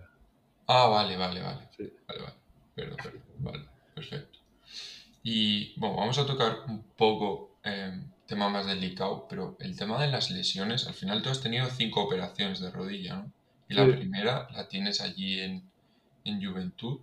Ah, 0.67 0.87
vale, 0.87 1.17
vale, 1.17 1.41
vale. 1.41 1.67
Sí. 1.75 1.91
Vale, 2.07 2.21
vale. 2.21 2.35
Perdón, 2.75 2.97
perdón. 3.03 3.21
Vale, 3.39 3.65
perfecto. 3.95 4.39
Y 5.23 5.79
bueno, 5.79 5.97
vamos 5.97 6.17
a 6.17 6.25
tocar 6.25 6.59
un 6.67 6.83
poco 6.95 7.50
eh, 7.63 8.01
tema 8.25 8.49
más 8.49 8.65
delicado, 8.65 9.27
pero 9.29 9.57
el 9.59 9.75
tema 9.75 10.01
de 10.01 10.09
las 10.09 10.31
lesiones, 10.31 10.87
al 10.87 10.93
final 10.93 11.21
tú 11.21 11.29
has 11.29 11.41
tenido 11.41 11.67
cinco 11.67 12.03
operaciones 12.03 12.59
de 12.59 12.71
rodilla, 12.71 13.17
¿no? 13.17 13.31
Y 13.69 13.73
la 13.73 13.85
primera 13.85 14.49
la 14.51 14.67
tienes 14.67 14.99
allí 14.99 15.39
en, 15.39 15.63
en 16.25 16.45
Juventud. 16.45 16.99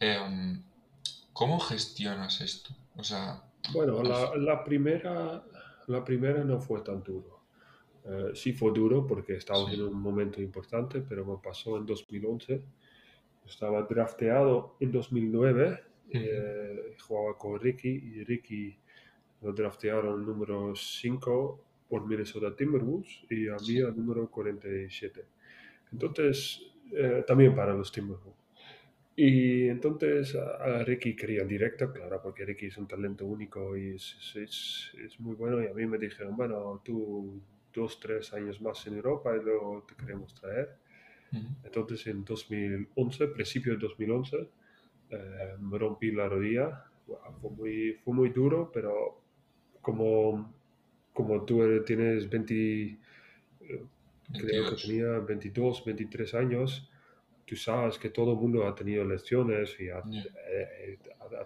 Em, 0.00 0.62
¿Cómo 1.32 1.60
gestionas 1.60 2.40
esto? 2.40 2.74
O 2.96 3.04
sea... 3.04 3.44
Bueno, 3.72 4.02
la, 4.02 4.34
la, 4.36 4.64
primera, 4.64 5.44
la 5.86 6.04
primera 6.04 6.42
no 6.42 6.60
fue 6.60 6.80
tan 6.80 7.04
duro. 7.04 7.40
Eh, 8.04 8.30
sí 8.34 8.52
fue 8.52 8.72
duro 8.72 9.06
porque 9.06 9.34
estaba 9.34 9.70
en 9.70 9.82
un 9.82 10.00
momento 10.00 10.40
importante, 10.40 11.00
pero 11.00 11.24
me 11.24 11.36
pasó 11.36 11.76
en 11.76 11.86
2011. 11.86 12.62
Estaba 13.46 13.82
drafteado 13.82 14.76
en 14.80 14.90
2009, 14.90 15.84
eh, 16.10 16.96
jugaba 17.00 17.36
con 17.36 17.60
Ricky 17.60 17.88
y 17.88 18.24
Ricky 18.24 18.76
lo 19.42 19.52
draftearon 19.52 20.24
número 20.24 20.74
5 20.74 21.64
por 21.88 22.06
Minnesota 22.06 22.54
Timberwolves 22.54 23.24
y 23.30 23.48
a 23.48 23.56
mí 23.56 23.80
al 23.80 23.96
número 23.96 24.30
47. 24.30 25.24
Entonces, 25.92 26.62
eh, 26.92 27.24
también 27.26 27.54
para 27.54 27.74
los 27.74 27.90
Timberwolves. 27.90 28.40
Y 29.16 29.68
entonces 29.68 30.34
a, 30.34 30.82
Ricky 30.84 31.14
quería 31.14 31.44
directo, 31.44 31.92
claro, 31.92 32.20
porque 32.22 32.44
Ricky 32.44 32.66
es 32.66 32.78
un 32.78 32.86
talento 32.86 33.26
único 33.26 33.76
y 33.76 33.96
es, 33.96 34.16
es, 34.34 34.92
es, 35.04 35.20
muy 35.20 35.34
bueno. 35.34 35.62
Y 35.62 35.66
a 35.66 35.74
mí 35.74 35.84
me 35.86 35.98
dijeron, 35.98 36.36
bueno, 36.36 36.80
tú 36.84 37.42
dos, 37.74 38.00
tres 38.00 38.32
años 38.32 38.60
más 38.62 38.86
en 38.86 38.96
Europa 38.96 39.36
y 39.36 39.44
luego 39.44 39.84
te 39.86 39.94
queremos 39.94 40.34
traer. 40.34 40.70
Entonces 41.62 42.06
en 42.06 42.24
2011, 42.24 43.26
principio 43.28 43.72
de 43.74 43.78
2011, 43.78 44.36
eh, 45.10 45.56
me 45.60 45.78
rompí 45.78 46.10
la 46.12 46.28
rodilla. 46.28 46.84
fue, 47.40 47.50
muy, 47.50 47.92
fue 48.04 48.14
muy 48.14 48.30
duro, 48.30 48.70
pero 48.72 49.20
como, 49.80 50.52
como 51.12 51.44
tú 51.44 51.82
tienes 51.84 52.28
20, 52.28 52.54
eh, 52.54 52.98
creo 54.32 54.70
que 54.70 54.76
tenía 54.76 55.18
22, 55.18 55.84
23 55.84 56.34
años, 56.34 56.90
tú 57.46 57.56
sabes 57.56 57.98
que 57.98 58.10
todo 58.10 58.32
el 58.32 58.38
mundo 58.38 58.66
ha 58.66 58.74
tenido 58.74 59.04
lecciones 59.04 59.76
y 59.80 59.88
a, 59.88 60.02
eh, 60.48 60.98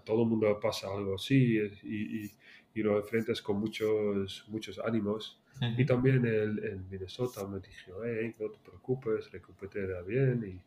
todo 0.04 0.22
el 0.22 0.28
mundo 0.28 0.60
pasa 0.60 0.88
algo 0.92 1.14
así 1.14 1.58
y, 1.82 2.30
y, 2.74 2.82
lo 2.82 2.98
enfrentas 2.98 3.40
con 3.40 3.58
muchos, 3.60 4.44
muchos 4.48 4.78
ánimos. 4.80 5.40
Y 5.78 5.86
también 5.86 6.26
el, 6.26 6.64
en 6.64 6.90
Minnesota 6.90 7.46
me 7.46 7.60
dijo, 7.60 8.04
hey, 8.04 8.34
no 8.40 8.50
te 8.50 8.58
preocupes, 8.58 9.30
recupera 9.30 10.02
bien 10.02 10.60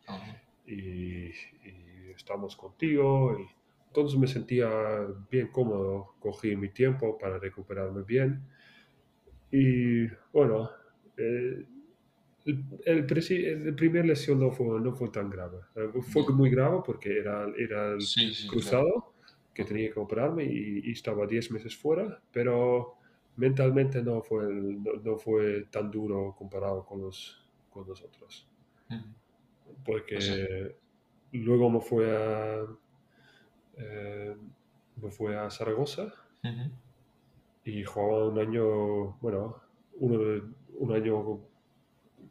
y, 0.66 0.72
y, 0.72 1.32
estamos 2.16 2.56
contigo. 2.56 3.38
Y 3.38 3.46
entonces 3.88 4.18
me 4.18 4.26
sentía 4.26 4.68
bien 5.30 5.48
cómodo, 5.48 6.14
cogí 6.20 6.54
mi 6.56 6.68
tiempo 6.68 7.18
para 7.18 7.38
recuperarme 7.38 8.02
bien. 8.02 8.42
Y 9.50 10.06
bueno, 10.32 10.70
eh, 11.16 11.64
el, 12.44 12.64
el, 12.84 13.74
primer 13.74 14.04
lesión 14.06 14.38
no 14.40 14.50
fue, 14.52 14.80
no 14.80 14.92
fue 14.94 15.08
tan 15.08 15.30
grave. 15.30 15.58
Eh, 15.74 16.00
fue 16.02 16.22
muy 16.32 16.50
grave 16.50 16.80
porque 16.84 17.18
era, 17.18 17.46
era 17.56 17.92
el 17.92 18.04
cruzado 18.48 19.14
que 19.54 19.64
tenía 19.64 19.90
que 19.92 19.98
operarme 19.98 20.44
y, 20.44 20.90
estaba 20.90 21.26
10 21.26 21.50
meses 21.50 21.76
fuera, 21.76 22.22
pero 22.30 22.94
mentalmente 23.36 24.02
no 24.02 24.22
fue, 24.22 24.44
no, 24.46 25.16
fue 25.16 25.64
tan 25.70 25.90
duro 25.90 26.34
comparado 26.38 26.84
con 26.84 27.00
los, 27.00 27.44
con 27.70 27.86
los 27.86 28.00
otros. 28.02 28.46
Porque 29.84 30.16
pues 30.16 30.74
luego 31.32 31.70
me 31.70 31.80
fue 31.80 32.16
a, 32.16 32.64
eh, 33.78 34.36
me 35.00 35.10
fue 35.10 35.36
a 35.36 35.50
Zaragoza 35.50 36.12
y 37.64 37.84
jugaba 37.84 38.28
un 38.28 38.38
año, 38.38 39.16
bueno, 39.20 39.60
uno, 40.00 40.42
un 40.78 40.92
año 40.92 41.40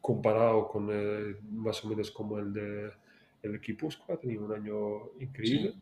comparado 0.01 0.68
con 0.68 0.88
más 1.51 1.84
o 1.84 1.89
menos 1.89 2.12
como 2.12 2.39
el 2.39 2.54
de 2.54 2.92
el 3.44 3.56
equipo 3.56 3.89
ha 4.10 4.18
tenido 4.18 4.46
un 4.46 4.54
año 4.54 5.12
increíble. 5.20 5.75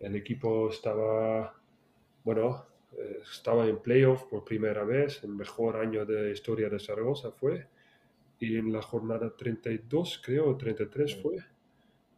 El 0.00 0.16
equipo 0.16 0.70
estaba, 0.70 1.54
bueno, 2.24 2.64
eh, 2.96 3.20
estaba 3.22 3.66
en 3.66 3.78
playoff 3.78 4.24
por 4.24 4.44
primera 4.44 4.84
vez, 4.84 5.22
el 5.24 5.30
mejor 5.30 5.76
año 5.76 6.04
de 6.04 6.32
historia 6.32 6.68
de 6.68 6.80
Zaragoza 6.80 7.30
fue. 7.32 7.66
Y 8.38 8.56
en 8.56 8.72
la 8.72 8.82
jornada 8.82 9.34
32, 9.36 10.20
creo, 10.24 10.56
33 10.56 11.22
fue, 11.22 11.36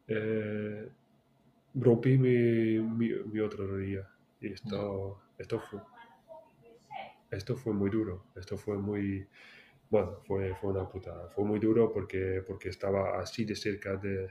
eh, 0.09 0.89
rompí 1.75 2.19
mi, 2.19 2.79
mi, 2.81 3.41
otra 3.41 3.67
rodilla. 3.67 4.09
Y 4.41 4.53
esto, 4.53 5.21
esto, 5.39 5.61
fue, 5.61 5.81
esto 7.31 7.57
fue 7.57 7.73
muy 7.73 7.91
duro, 7.91 8.27
esto 8.37 8.57
fue 8.57 8.79
muy 8.79 9.27
bueno, 9.91 10.19
fue, 10.27 10.55
fue 10.57 10.71
una 10.71 10.89
putada. 10.89 11.29
Fue 11.29 11.45
muy 11.45 11.59
duro 11.59 11.93
porque, 11.93 12.43
porque 12.47 12.69
estaba 12.69 13.21
así 13.21 13.45
de 13.45 13.55
cerca 13.55 13.97
de 13.97 14.31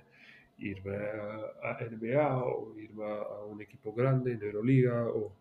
irme 0.57 0.95
a, 0.95 1.77
NBA 1.89 2.43
o 2.43 2.77
irme 2.77 3.05
a 3.05 3.45
un 3.45 3.62
equipo 3.62 3.93
grande 3.93 4.33
en 4.33 4.43
Euroliga 4.43 5.07
o 5.07 5.35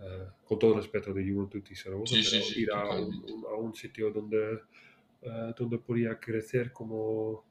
eh, 0.00 0.26
con 0.44 0.58
todo 0.58 0.74
respeto 0.76 1.12
de 1.12 1.22
Juventud 1.30 1.62
y 1.70 1.74
Zaragoza, 1.74 2.16
ir 2.16 2.72
a 2.72 2.98
un, 2.98 3.44
a 3.48 3.54
un, 3.54 3.74
sitio 3.74 4.10
donde, 4.10 4.54
uh, 5.22 5.52
donde 5.56 5.78
podía 5.78 6.18
crecer 6.18 6.72
como, 6.72 7.44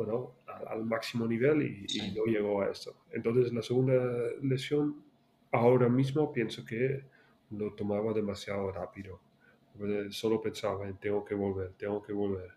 bueno, 0.00 0.32
al, 0.66 0.86
máximo 0.86 1.26
nivel 1.26 1.60
y, 1.60 1.84
y, 1.86 2.12
no 2.12 2.24
llegó 2.24 2.62
a 2.62 2.70
esto. 2.70 2.94
Entonces, 3.10 3.52
la 3.52 3.60
segunda 3.60 3.94
lesión, 4.40 4.96
ahora 5.52 5.90
mismo 5.90 6.32
pienso 6.32 6.64
que 6.64 7.04
lo 7.50 7.74
tomaba 7.74 8.14
demasiado 8.14 8.72
rápido. 8.72 9.20
Solo 10.08 10.40
pensaba 10.40 10.88
en 10.88 10.96
tengo 10.96 11.22
que 11.22 11.34
volver, 11.34 11.72
tengo 11.76 12.02
que 12.02 12.14
volver. 12.14 12.50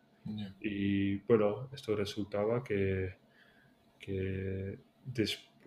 Y 0.61 1.17
bueno, 1.27 1.67
esto 1.73 1.97
resultaba 1.97 2.63
que, 2.63 3.13
que 3.99 4.79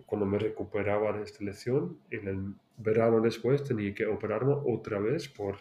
cuando 0.06 0.24
me 0.24 0.38
recuperaba 0.38 1.12
de 1.12 1.24
esta 1.24 1.44
lesión, 1.44 1.98
en 2.10 2.26
el 2.26 2.54
verano 2.78 3.20
después 3.20 3.62
tenía 3.62 3.92
que 3.92 4.06
operarme 4.06 4.54
otra 4.64 4.98
vez 4.98 5.28
por, 5.28 5.58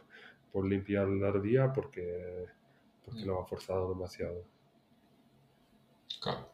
por 0.54 0.66
limpiar 0.66 1.10
la 1.10 1.30
rodilla 1.30 1.74
porque, 1.74 2.46
porque 3.04 3.26
lo 3.26 3.42
ha 3.42 3.46
forzado 3.46 3.94
demasiado. 3.94 4.55
Claro. 6.26 6.50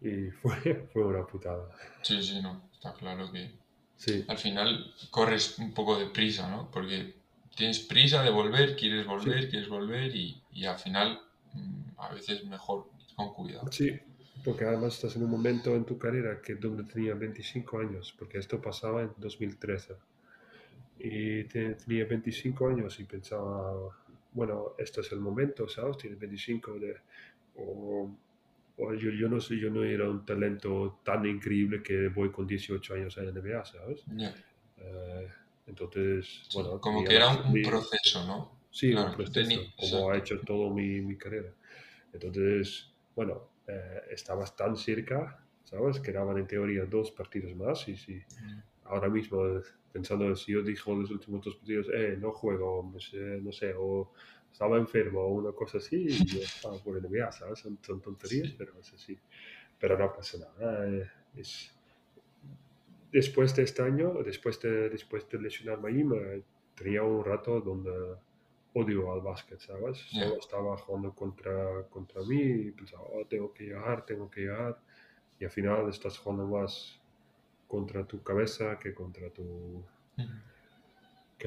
Y 0.00 0.30
fue, 0.30 0.88
fue 0.92 1.04
una 1.04 1.26
putada. 1.26 1.68
Sí, 2.00 2.22
sí, 2.22 2.40
no, 2.40 2.70
está 2.72 2.94
claro 2.94 3.30
que 3.30 3.50
sí. 3.96 4.24
al 4.26 4.38
final 4.38 4.94
corres 5.10 5.58
un 5.58 5.74
poco 5.74 5.98
de 5.98 6.06
prisa, 6.06 6.48
¿no? 6.48 6.70
Porque 6.70 7.14
tienes 7.54 7.80
prisa 7.80 8.22
de 8.22 8.30
volver, 8.30 8.76
quieres 8.76 9.06
volver, 9.06 9.50
quieres 9.50 9.68
volver 9.68 10.16
y, 10.16 10.42
y 10.52 10.64
al 10.64 10.78
final 10.78 11.20
mm, 11.52 12.00
a 12.00 12.14
veces 12.14 12.44
mejor 12.46 12.88
con 13.14 13.34
cuidado. 13.34 13.70
Sí, 13.70 13.92
porque 14.42 14.64
además 14.64 14.94
estás 14.94 15.16
en 15.16 15.24
un 15.24 15.30
momento 15.30 15.74
en 15.74 15.84
tu 15.84 15.98
carrera 15.98 16.40
que 16.40 16.54
donde 16.54 16.84
tenía 16.84 17.12
25 17.12 17.80
años, 17.80 18.14
porque 18.18 18.38
esto 18.38 18.60
pasaba 18.62 19.02
en 19.02 19.12
2013. 19.18 19.96
Y 20.98 21.44
tenía 21.44 22.06
25 22.06 22.68
años 22.68 22.98
y 23.00 23.04
pensaba, 23.04 23.74
bueno, 24.32 24.72
este 24.78 25.02
es 25.02 25.12
el 25.12 25.20
momento, 25.20 25.68
¿sabes? 25.68 25.98
Tiene 25.98 26.16
25 26.16 26.78
de... 26.78 26.96
O, 27.56 28.10
yo, 28.76 29.10
yo, 29.10 29.28
no 29.28 29.40
sé, 29.40 29.58
yo 29.58 29.70
no 29.70 29.84
era 29.84 30.08
un 30.08 30.24
talento 30.24 31.00
tan 31.04 31.24
increíble 31.26 31.82
que 31.82 32.08
voy 32.08 32.30
con 32.30 32.46
18 32.46 32.94
años 32.94 33.16
a 33.18 33.22
la 33.22 33.30
NBA, 33.30 33.64
¿sabes? 33.64 34.04
Eh, 34.78 35.28
entonces, 35.66 36.42
bueno... 36.54 36.80
Como 36.80 37.04
que 37.04 37.14
era 37.14 37.28
un, 37.28 37.62
proceso, 37.62 38.26
¿no? 38.26 38.60
Sí, 38.70 38.92
un 38.92 39.12
proceso, 39.12 39.60
como 39.76 40.10
ha 40.10 40.18
hecho 40.18 40.40
toda 40.40 40.72
mi, 40.74 41.00
mi 41.00 41.16
carrera. 41.16 41.50
Entonces, 42.12 42.90
bueno, 43.14 43.48
eh, 43.66 44.02
estabas 44.10 44.54
tan 44.56 44.76
cerca, 44.76 45.38
¿sabes? 45.64 46.00
Quedaban 46.00 46.38
en 46.38 46.46
teoría 46.46 46.84
dos 46.84 47.10
partidos 47.10 47.54
más 47.56 47.88
y 47.88 47.96
si 47.96 48.22
ahora 48.84 49.08
mismo, 49.08 49.42
pensando 49.92 50.34
si 50.36 50.52
yo 50.52 50.62
dijo 50.62 50.94
los 50.94 51.10
últimos 51.10 51.44
dos 51.44 51.56
partidos, 51.56 51.86
eh, 51.94 52.16
no 52.20 52.32
juego, 52.32 52.92
no 52.92 53.52
sé, 53.52 53.74
o 53.76 54.12
estaba 54.54 54.76
enfermo 54.76 55.20
o 55.20 55.32
una 55.32 55.50
cosa 55.50 55.78
así, 55.78 56.06
y 56.08 56.24
yo 56.26 56.38
estaba 56.38 56.78
por 56.78 56.94
NBA, 57.02 57.32
¿sabes? 57.32 57.58
Son, 57.58 57.76
tonterías, 58.00 58.52
pero 58.56 58.78
es 58.78 58.94
así. 58.94 59.18
Pero 59.80 59.98
no 59.98 60.14
pasa 60.14 60.38
nada. 60.38 60.88
Eh, 60.88 61.10
es... 61.34 61.74
Después 63.10 63.54
de 63.56 63.64
este 63.64 63.82
año, 63.82 64.22
después 64.22 64.60
de, 64.60 64.90
después 64.90 65.28
de 65.28 65.40
lesionarme 65.40 65.88
ahí, 65.88 66.04
me, 66.04 66.42
tenía 66.76 67.02
un 67.02 67.24
rato 67.24 67.60
donde 67.60 67.90
odio 68.74 69.12
al 69.12 69.22
básquet, 69.22 69.58
¿sabes? 69.58 69.98
Solo 69.98 70.38
estaba 70.38 70.76
jugando 70.76 71.12
contra, 71.12 71.82
contra 71.90 72.22
mí 72.22 72.40
y 72.40 72.70
pensaba, 72.70 73.02
oh, 73.02 73.26
tengo 73.26 73.52
que 73.52 73.64
llegar, 73.64 74.06
tengo 74.06 74.30
que 74.30 74.42
llegar. 74.42 74.78
Y 75.40 75.44
al 75.44 75.50
final 75.50 75.88
estás 75.88 76.16
jugando 76.16 76.46
más 76.46 77.00
contra 77.66 78.06
tu 78.06 78.22
cabeza 78.22 78.78
que 78.78 78.94
contra 78.94 79.30
tu... 79.30 79.84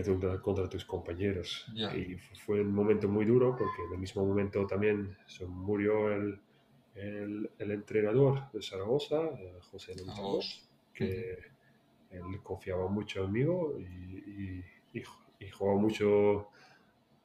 que 0.04 0.39
contra, 0.42 0.70
tus 0.70 0.86
compañeros. 0.86 1.66
Y 1.74 2.18
fue 2.46 2.62
un 2.62 2.74
momento 2.74 3.07
muy 3.07 3.25
duro 3.25 3.55
porque 3.57 3.83
en 3.88 3.94
el 3.94 4.00
mismo 4.00 4.25
momento 4.25 4.66
también 4.68 5.18
se 5.25 5.46
murió 5.46 6.12
el, 6.12 6.40
el, 6.96 7.50
el 7.57 7.72
entrenador 7.72 8.51
de 8.51 8.62
Zaragoza, 8.62 9.22
eh, 9.40 9.57
José 9.72 9.94
Luis 9.96 10.68
que 10.94 11.38
él 12.12 12.42
confiaba 12.44 12.88
mucho 12.88 13.25
en 13.25 13.31
mí 13.31 13.42
y, 13.42 14.98
y, 14.98 15.03
y 15.40 15.50
jugaba 15.50 15.79
mucho 15.79 16.50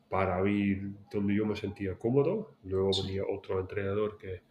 para 0.09 0.43
mí 0.43 0.75
donde 1.11 1.35
yo 1.35 1.47
me 1.47 1.57
sentía 1.57 1.99
cómodo. 1.99 2.57
Luego 2.65 2.91
venía 3.03 3.23
otro 3.27 3.61
entrenador 3.61 4.19
que, 4.19 4.43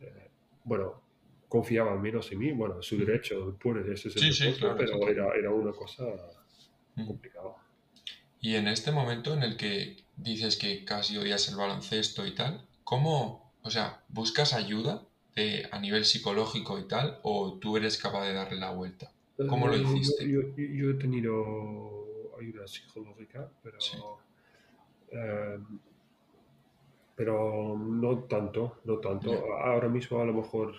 eh, 0.00 0.30
bueno, 0.64 1.02
confiaba 1.48 1.96
menos 1.96 2.30
en 2.32 2.38
mí. 2.38 2.52
Bueno, 2.52 2.82
su 2.82 2.98
derecho, 2.98 3.56
puro, 3.58 3.80
ese 3.80 4.08
es 4.08 4.16
el 4.16 4.32
sí, 4.32 4.54
pero 4.60 5.08
era, 5.08 5.34
era, 5.34 5.50
una 5.50 5.72
cosa 5.72 6.04
complicada. 7.06 7.54
Y 8.40 8.54
en 8.54 8.68
este 8.68 8.92
momento 8.92 9.34
en 9.34 9.42
el 9.42 9.56
que 9.56 10.04
dices 10.16 10.56
que 10.56 10.84
casi 10.84 11.16
odias 11.16 11.48
el 11.48 11.56
baloncesto 11.56 12.26
y 12.26 12.34
tal, 12.34 12.66
¿cómo, 12.84 13.52
o 13.62 13.70
sea, 13.70 14.02
buscas 14.08 14.52
ayuda 14.54 15.02
de, 15.34 15.68
a 15.72 15.78
nivel 15.80 16.04
psicológico 16.04 16.78
y 16.78 16.86
tal, 16.86 17.18
o 17.22 17.58
tú 17.58 17.76
eres 17.76 17.98
capaz 17.98 18.24
de 18.26 18.34
darle 18.34 18.58
la 18.58 18.70
vuelta? 18.70 19.12
¿Cómo 19.48 19.68
lo 19.68 19.74
eh, 19.74 19.82
hiciste? 19.82 20.28
Yo, 20.28 20.40
yo, 20.56 20.90
he 20.90 20.94
tenido 20.94 22.34
ayuda 22.38 22.66
psicológica, 22.66 23.48
pero 23.62 23.78
Em, 25.10 25.78
pero 27.16 27.76
no 27.76 28.18
tanto, 28.24 28.78
no 28.84 28.98
tanto. 28.98 29.32
Ahora 29.54 29.88
mismo 29.88 30.20
a 30.20 30.24
lo 30.24 30.34
mejor 30.34 30.74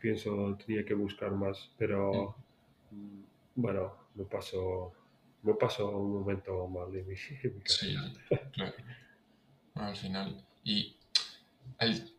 pienso 0.00 0.56
tenía 0.64 0.84
que 0.84 0.94
buscar 0.94 1.32
más, 1.32 1.70
pero 1.76 2.34
mm, 2.90 3.20
bueno, 3.56 3.92
me 4.14 4.24
paso, 4.24 4.92
me 5.44 5.54
paso 5.54 5.88
un 5.90 6.12
momento 6.12 6.66
mal 6.66 6.94
en 6.94 7.06
mi, 7.06 7.16
Sí, 7.64 7.94
claro. 8.52 8.74
al 9.74 9.96
final. 9.96 10.44
Y 10.64 10.96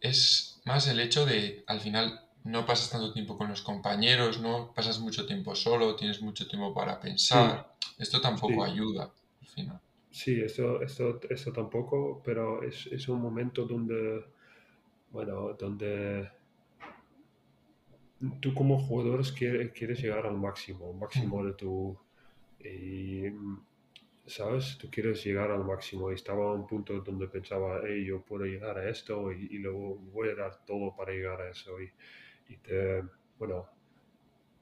es 0.02 0.62
más 0.66 0.88
el 0.88 1.00
hecho 1.00 1.26
de, 1.26 1.64
al 1.68 1.80
final, 1.80 2.22
no 2.44 2.66
pasas 2.66 2.92
tanto 2.92 3.12
tiempo 3.12 3.38
con 3.38 3.50
los 3.50 3.62
compañeros, 3.62 4.40
no 4.40 4.72
pasas 4.74 5.00
mucho 5.00 5.26
tiempo 5.26 5.56
solo, 5.56 5.96
tienes 5.96 6.22
mucho 6.22 6.48
tiempo 6.48 6.74
para 6.74 7.00
pensar. 7.00 7.76
Esto 7.98 8.22
tampoco 8.22 8.64
ayuda, 8.64 9.12
al 9.42 9.48
final. 9.48 9.82
Sí, 10.12 10.40
eso, 10.40 10.82
eso, 10.82 11.20
eso 11.30 11.52
tampoco, 11.52 12.22
pero 12.24 12.64
es, 12.64 12.88
es 12.88 13.08
un 13.10 13.22
momento 13.22 13.66
donde, 13.66 14.24
bueno, 15.12 15.54
donde 15.54 16.30
tú 18.40 18.54
como 18.54 18.80
jugador 18.80 19.24
quieres, 19.34 19.72
quieres 19.74 20.02
llegar 20.02 20.26
al 20.26 20.38
máximo, 20.38 20.94
máximo 20.94 21.44
de 21.44 21.54
tu... 21.54 21.98
Y, 22.66 23.32
¿Sabes? 24.28 24.78
Tú 24.80 24.90
quieres 24.90 25.24
llegar 25.24 25.52
al 25.52 25.64
máximo 25.64 26.12
y 26.12 26.16
estaba 26.16 26.50
a 26.50 26.54
un 26.54 26.66
punto 26.66 27.00
donde 27.02 27.28
pensaba, 27.28 27.82
hey, 27.86 28.06
yo 28.06 28.22
puedo 28.24 28.46
llegar 28.46 28.78
a 28.78 28.90
esto 28.90 29.32
y, 29.32 29.48
y 29.52 29.60
luego 29.60 29.96
voy 29.98 30.30
a 30.30 30.36
dar 30.36 30.66
todo 30.66 30.96
para 30.96 31.12
llegar 31.12 31.42
a 31.42 31.50
eso. 31.52 31.80
Y, 31.80 31.92
y 32.50 32.58
te, 32.58 33.04
bueno, 33.38 33.70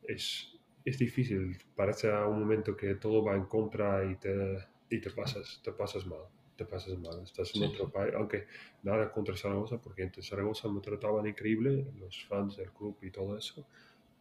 es, 0.03 0.59
es 0.85 0.97
difícil, 0.97 1.57
parece 1.75 2.11
a 2.11 2.27
un 2.27 2.39
momento 2.39 2.75
que 2.75 2.95
todo 2.95 3.23
va 3.23 3.35
en 3.35 3.45
contra 3.45 4.03
y 4.05 4.15
te 4.17 4.57
y 4.89 4.99
te 5.01 5.09
pasas, 5.09 5.59
te 5.63 5.71
pasas 5.71 6.05
mal, 6.05 6.21
te 6.55 6.65
pasas 6.65 6.97
mal. 6.99 7.23
Estás 7.23 7.55
en 7.55 7.63
otro 7.63 7.89
país, 7.89 8.13
aunque 8.15 8.45
nada 8.83 9.11
contra 9.11 9.35
Zaragoza, 9.35 9.81
porque 9.81 10.03
en 10.03 10.11
Zaragoza 10.21 10.67
me 10.69 10.81
trataban 10.81 11.25
increíble, 11.25 11.87
los 11.97 12.25
fans 12.25 12.57
del 12.57 12.71
club 12.71 12.97
y 13.01 13.09
todo 13.09 13.35
eso, 13.37 13.65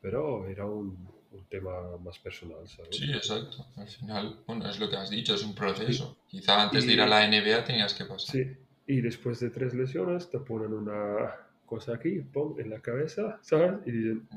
pero 0.00 0.46
era 0.46 0.64
un, 0.64 1.08
un 1.32 1.44
tema 1.46 1.96
más 1.98 2.18
personal, 2.18 2.66
¿sabes? 2.68 2.96
Sí, 2.96 3.10
exacto. 3.12 3.66
Al 3.76 3.88
final, 3.88 4.40
bueno, 4.46 4.68
es 4.68 4.78
lo 4.78 4.88
que 4.88 4.96
has 4.96 5.10
dicho, 5.10 5.34
es 5.34 5.44
un 5.44 5.54
proceso. 5.54 6.18
Quizá 6.28 6.62
antes 6.62 6.86
de 6.86 6.92
ir 6.92 7.00
a 7.00 7.06
la 7.06 7.26
NBA 7.26 7.64
tenías 7.64 7.94
que 7.94 8.04
pasar. 8.04 8.34
Sí, 8.34 8.56
y 8.86 9.00
después 9.00 9.40
de 9.40 9.50
tres 9.50 9.74
lesiones 9.74 10.30
te 10.30 10.38
ponen 10.38 10.72
una 10.72 11.34
cosa 11.66 11.94
aquí, 11.94 12.20
pum, 12.20 12.58
en 12.60 12.70
la 12.70 12.80
cabeza, 12.80 13.38
¿sabes? 13.42 13.80
Y 13.86 13.90
dicen, 13.92 14.28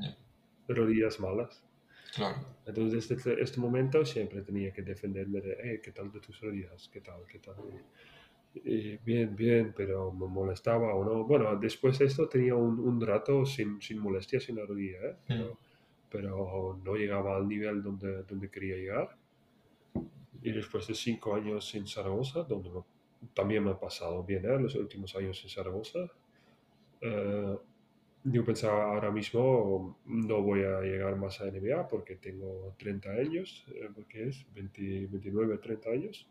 rodillas 0.68 1.20
malas. 1.20 1.62
Claro. 2.14 2.36
Entonces, 2.64 3.08
desde 3.08 3.32
este, 3.32 3.42
este 3.42 3.60
momento 3.60 4.04
siempre 4.04 4.40
tenía 4.42 4.72
que 4.72 4.82
defenderme 4.82 5.40
de, 5.40 5.52
eh, 5.52 5.80
¿qué 5.82 5.92
tal 5.92 6.10
de 6.10 6.20
tus 6.20 6.40
rodillas? 6.40 6.88
¿Qué 6.92 7.00
tal? 7.00 7.20
¿Qué 7.30 7.38
tal? 7.38 7.56
Y, 8.64 8.96
bien, 8.98 9.36
bien, 9.36 9.74
pero 9.76 10.10
me 10.12 10.26
molestaba 10.26 10.94
o 10.94 11.04
no. 11.04 11.24
Bueno, 11.24 11.56
después 11.56 11.98
de 11.98 12.06
esto 12.06 12.26
tenía 12.26 12.54
un, 12.54 12.80
un 12.80 13.00
rato 13.00 13.44
sin, 13.44 13.82
sin 13.82 13.98
molestias 13.98 14.48
en 14.48 14.56
la 14.56 14.64
rodilla, 14.64 14.98
¿eh? 15.02 15.16
Mm. 15.34 15.65
Pero, 16.16 16.80
no 16.82 16.94
llegaba 16.94 17.36
al 17.36 17.46
nivel 17.46 17.82
donde, 17.82 18.22
donde 18.22 18.50
quería 18.50 18.76
llegar. 18.76 19.16
Y 20.42 20.50
después 20.52 20.86
de 20.86 20.94
cinco 20.94 21.34
años 21.34 21.74
en 21.74 21.86
Zaragoza, 21.86 22.42
donde 22.44 22.70
también 23.34 23.64
me 23.64 23.72
ha 23.72 23.78
pasado 23.78 24.22
bien, 24.22 24.44
¿eh? 24.44 24.58
los 24.58 24.74
últimos 24.76 25.14
años 25.16 25.42
en 25.42 25.50
Zaragoza, 25.50 26.10
eh, 27.00 27.56
yo 28.24 28.44
pensaba 28.44 28.92
ahora 28.92 29.10
mismo 29.10 29.98
no 30.06 30.42
voy 30.42 30.62
a 30.64 30.80
llegar 30.80 31.16
más 31.16 31.40
a 31.40 31.50
NBA 31.50 31.86
porque 31.88 32.16
tengo 32.16 32.74
30 32.78 33.10
años, 33.10 33.66
eh, 33.68 33.88
porque 33.94 34.28
es 34.28 34.46
29, 34.54 35.58
30 35.58 35.90
años. 35.90 36.28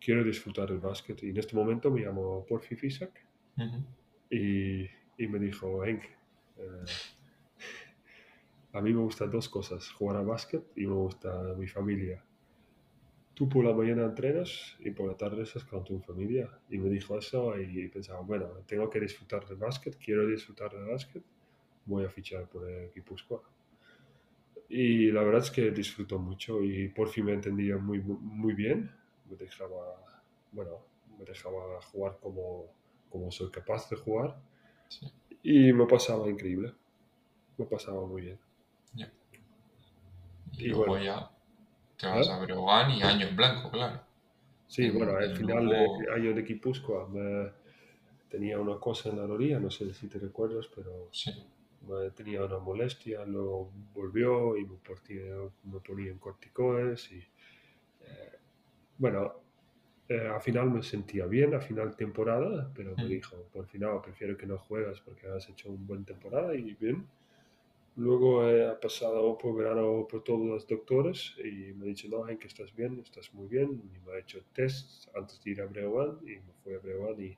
Quiero 0.00 0.24
disfrutar 0.24 0.68
del 0.68 0.80
básquet 0.80 1.22
y 1.22 1.30
en 1.30 1.36
este 1.36 1.54
momento 1.54 1.90
me 1.90 2.00
llamo 2.00 2.44
Porfi 2.46 2.74
Fisak 2.74 3.24
y, 4.30 4.82
y, 4.82 5.28
me 5.28 5.38
dijo, 5.38 5.84
Henk, 5.84 6.02
eh, 6.58 6.84
a 8.72 8.80
mí 8.80 8.92
me 8.92 9.02
gustan 9.02 9.30
dos 9.30 9.48
cosas, 9.48 9.90
jugar 9.92 10.16
al 10.18 10.26
básquet 10.26 10.64
y 10.76 10.86
me 10.86 10.94
gusta 10.94 11.54
mi 11.56 11.66
familia. 11.68 12.24
tú 13.34 13.48
por 13.48 13.64
la 13.64 13.74
mañana 13.74 14.04
entrenas 14.04 14.76
y 14.80 14.90
por 14.90 15.08
la 15.08 15.16
tarde 15.16 15.42
estás 15.42 15.64
con 15.64 15.84
tu 15.84 16.00
familia. 16.00 16.48
Y 16.70 16.78
me 16.78 16.88
dijo 16.90 17.18
eso 17.18 17.58
y 17.58 17.88
pensaba, 17.88 18.20
bueno, 18.20 18.46
tengo 18.66 18.88
que 18.90 19.00
disfrutar 19.00 19.46
del 19.46 19.56
básquet, 19.58 19.96
quiero 19.98 20.26
disfrutar 20.26 20.72
del 20.72 20.86
básquet, 20.86 21.22
voy 21.86 22.04
a 22.04 22.10
fichar 22.10 22.48
por 22.48 22.68
el 22.68 22.92
Guipúzcoa. 22.92 23.42
Y 24.68 25.10
la 25.12 25.22
verdad 25.22 25.42
es 25.42 25.50
que 25.50 25.70
disfruto 25.70 26.18
mucho 26.18 26.62
y 26.62 26.88
por 26.88 27.08
fin 27.08 27.26
me 27.26 27.32
entendía 27.34 27.76
muy, 27.76 28.00
muy 28.00 28.54
bien. 28.54 28.90
Me 29.28 29.36
dejaba, 29.36 30.02
bueno, 30.50 30.86
me 31.18 31.24
dejaba 31.24 31.80
jugar 31.82 32.18
como, 32.20 32.72
como 33.10 33.30
soy 33.30 33.50
capaz 33.50 33.88
de 33.90 33.96
jugar. 33.96 34.40
Y 35.42 35.72
me 35.72 35.86
pasaba 35.86 36.28
increíble. 36.30 36.74
Me 37.58 37.66
pasaba 37.66 38.06
muy 38.06 38.22
bien. 38.22 38.40
Y, 40.58 40.68
luego 40.68 40.98
ya 40.98 41.30
te 41.96 42.06
vas 42.06 42.28
a 42.28 42.38
Breogán 42.40 42.90
y 42.90 43.02
año 43.02 43.26
en 43.26 43.36
blanco, 43.36 43.70
claro. 43.70 44.00
Sí, 44.68 44.90
bueno, 44.90 45.16
al 45.16 45.36
final 45.36 45.68
de 45.68 46.12
año 46.14 46.34
de 46.34 46.42
Guipúzcoa 46.42 47.08
tenía 48.28 48.58
una 48.58 48.78
cosa 48.78 49.10
en 49.10 49.18
la 49.18 49.24
orilla, 49.24 49.58
no 49.58 49.70
sé 49.70 49.92
si 49.92 50.08
te 50.08 50.18
recuerdas, 50.18 50.66
pero 50.74 51.10
tenía 52.14 52.44
una 52.44 52.58
molestia, 52.58 53.24
luego 53.24 53.70
volvió 53.92 54.56
y 54.56 54.64
me, 54.64 54.76
ponía, 54.76 55.34
me 55.64 55.80
ponía 55.80 56.10
en 56.10 56.18
corticoides 56.18 57.12
y 57.12 57.18
eh, 57.18 58.32
bueno, 58.98 59.34
eh, 60.08 60.28
al 60.28 60.40
final 60.40 60.70
me 60.70 60.82
sentía 60.82 61.26
bien, 61.26 61.54
a 61.54 61.60
final 61.60 61.96
temporada, 61.96 62.70
pero 62.74 62.94
me 62.96 63.04
mm. 63.04 63.08
dijo, 63.08 63.36
por 63.52 63.66
final 63.66 64.00
prefiero 64.02 64.36
que 64.36 64.46
no 64.46 64.58
juegas 64.58 65.00
porque 65.00 65.26
has 65.26 65.48
hecho 65.48 65.70
una 65.70 65.86
buena 65.86 66.04
temporada 66.04 66.54
y 66.54 66.74
bien. 66.74 67.06
Luego 67.96 68.48
he 68.48 68.74
pasado 68.76 69.36
por 69.38 69.54
verano 69.56 70.06
por 70.10 70.24
todos 70.24 70.46
los 70.46 70.66
doctores 70.66 71.34
y 71.44 71.72
me 71.74 71.84
ha 71.84 71.88
dicho, 71.88 72.08
no, 72.08 72.24
que 72.38 72.46
estás 72.46 72.74
bien, 72.74 73.00
estás 73.00 73.32
muy 73.34 73.48
bien. 73.48 73.82
Y 73.94 73.98
me 74.06 74.14
ha 74.14 74.18
hecho 74.18 74.42
test 74.54 75.08
antes 75.16 75.42
de 75.42 75.50
ir 75.50 75.60
a 75.60 75.66
Breogán 75.66 76.18
y 76.22 76.36
me 76.36 76.52
fui 76.62 76.74
a 76.74 76.78
Breogán 76.78 77.20
y, 77.20 77.36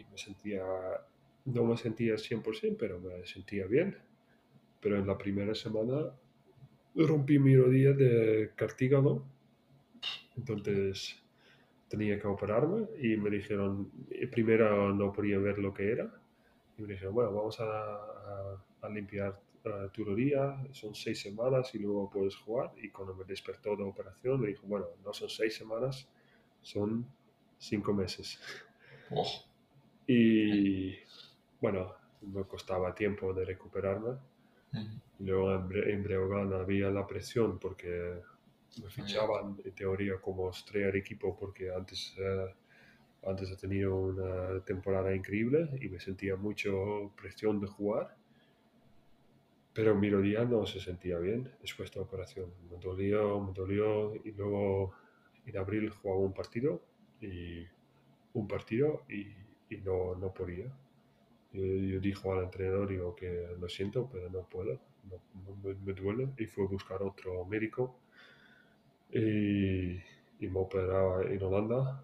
y 0.00 0.04
me 0.04 0.18
sentía, 0.18 0.62
no 1.46 1.64
me 1.64 1.76
sentía 1.76 2.18
100%, 2.18 2.76
pero 2.78 3.00
me 3.00 3.26
sentía 3.26 3.66
bien. 3.66 3.96
Pero 4.80 4.98
en 4.98 5.06
la 5.06 5.18
primera 5.18 5.54
semana 5.54 6.12
rompí 6.96 7.38
mi 7.38 7.56
rodilla 7.56 7.92
de 7.92 8.52
cartílago, 8.56 9.24
entonces 10.36 11.16
tenía 11.88 12.20
que 12.20 12.26
operarme 12.28 12.88
y 13.00 13.16
me 13.16 13.30
dijeron, 13.30 13.90
primero 14.32 14.94
no 14.94 15.12
podía 15.12 15.38
ver 15.38 15.58
lo 15.58 15.74
que 15.74 15.92
era 15.92 16.12
y 16.78 16.82
me 16.82 16.88
dijeron, 16.94 17.14
bueno, 17.14 17.32
vamos 17.32 17.60
a, 17.60 17.64
a, 17.64 18.64
a 18.82 18.88
limpiar 18.90 19.40
tu 19.92 20.04
rodilla, 20.04 20.56
son 20.72 20.94
seis 20.94 21.20
semanas 21.20 21.74
y 21.74 21.78
luego 21.78 22.10
puedes 22.10 22.36
jugar. 22.36 22.72
Y 22.76 22.90
cuando 22.90 23.14
me 23.14 23.24
despertó 23.24 23.76
de 23.76 23.82
operación, 23.82 24.40
me 24.40 24.48
dijo, 24.48 24.66
bueno, 24.66 24.86
no 25.04 25.12
son 25.12 25.28
seis 25.28 25.56
semanas, 25.56 26.08
son 26.62 27.06
cinco 27.58 27.92
meses. 27.92 28.40
Oh. 29.10 29.26
Y 30.06 30.94
bueno, 31.60 31.94
me 32.22 32.44
costaba 32.44 32.94
tiempo 32.94 33.32
de 33.32 33.44
recuperarme. 33.44 34.18
Luego 35.20 35.54
en, 35.54 36.02
Breogán 36.02 36.52
había 36.52 36.90
la 36.90 37.06
presión 37.06 37.58
porque 37.58 38.20
me 38.82 38.90
fichaban 38.90 39.56
en 39.64 39.72
teoría 39.72 40.20
como 40.20 40.50
estrella 40.50 40.90
de 40.90 40.98
equipo 40.98 41.34
porque 41.34 41.70
antes, 41.72 42.14
eh, 42.18 42.54
antes 43.26 43.50
he 43.50 43.56
tenido 43.56 43.96
una 43.96 44.60
temporada 44.64 45.14
increíble 45.14 45.70
y 45.80 45.88
me 45.88 45.98
sentía 45.98 46.36
mucho 46.36 47.12
presión 47.16 47.58
de 47.58 47.68
jugar 47.68 48.14
pero 49.76 49.94
mi 49.94 50.08
rodilla 50.08 50.42
no 50.46 50.64
se 50.64 50.80
sentía 50.80 51.18
bien 51.18 51.52
después 51.60 51.90
de 51.90 52.00
la 52.00 52.06
operación. 52.06 52.50
Me 52.70 52.78
dolió, 52.78 53.38
me 53.42 53.52
dolió 53.52 54.14
y 54.24 54.32
luego 54.32 54.94
en 55.44 55.56
abril 55.58 55.90
jugaba 55.90 56.20
un 56.20 56.32
partido 56.32 56.82
y 57.20 57.66
un 58.32 58.48
partido 58.48 59.02
y, 59.06 59.36
y 59.68 59.76
no, 59.84 60.14
no 60.14 60.32
podía. 60.32 60.74
Yo, 61.52 61.62
yo 61.62 62.00
dije 62.00 62.30
al 62.30 62.44
entrenador 62.44 62.88
digo, 62.88 63.14
que 63.14 63.48
lo 63.60 63.68
siento, 63.68 64.08
pero 64.10 64.30
no 64.30 64.48
puedo, 64.48 64.80
me, 65.62 65.92
duele 65.92 66.30
y 66.38 66.46
fue 66.46 66.64
a 66.64 66.68
buscar 66.68 67.02
otro 67.02 67.44
médico 67.44 67.98
y, 69.10 69.96
y 70.40 70.48
me 70.48 70.58
operaba 70.58 71.22
en 71.22 71.42
Holanda. 71.42 72.02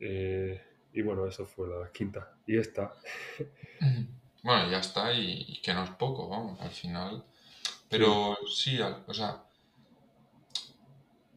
Eh, 0.00 0.60
y 0.92 1.02
bueno, 1.02 1.24
eso 1.24 1.46
fue 1.46 1.68
la 1.68 1.92
quinta. 1.92 2.36
Y 2.48 2.58
esta. 2.58 2.94
Bueno, 4.48 4.70
ya 4.70 4.78
está 4.78 5.12
y, 5.12 5.60
que 5.62 5.74
no 5.74 5.84
es 5.84 5.90
poco, 5.90 6.26
vamos, 6.26 6.58
al 6.62 6.70
final. 6.70 7.22
Pero 7.90 8.34
sí, 8.50 8.78
o 8.80 9.12
sea, 9.12 9.44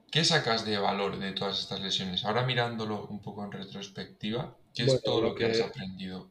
¿qué 0.09 0.23
sacas 0.23 0.65
de 0.65 0.77
valor 0.77 1.19
de 1.19 1.33
todas 1.33 1.59
estas 1.59 1.81
lesiones? 1.81 2.23
Ahora 2.23 2.45
mirándolo 2.45 3.07
un 3.07 3.21
poco 3.21 3.43
en 3.43 3.51
retrospectiva, 3.51 4.55
¿qué 4.73 4.83
es 4.83 5.03
todo 5.03 5.21
lo 5.21 5.35
que, 5.35 5.43
has 5.43 5.59
aprendido? 5.59 6.29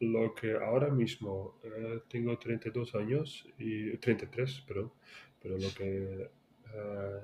Lo 0.00 0.34
que 0.34 0.56
ahora 0.56 0.88
mismo 0.88 1.60
eh, 1.62 2.00
tengo 2.08 2.38
32 2.38 2.94
años 2.94 3.46
y 3.58 3.94
33, 3.98 4.64
pero, 4.66 4.94
pero 5.42 5.58
lo 5.58 5.68
que 5.74 6.30
eh, 6.72 7.20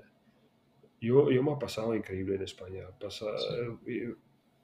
yo, 1.01 1.31
yo 1.31 1.43
me 1.43 1.53
ha 1.53 1.59
pasado 1.59 1.95
increíble 1.95 2.35
en 2.35 2.43
España. 2.43 2.83
Pasa, 3.01 3.25
eh, 3.87 4.15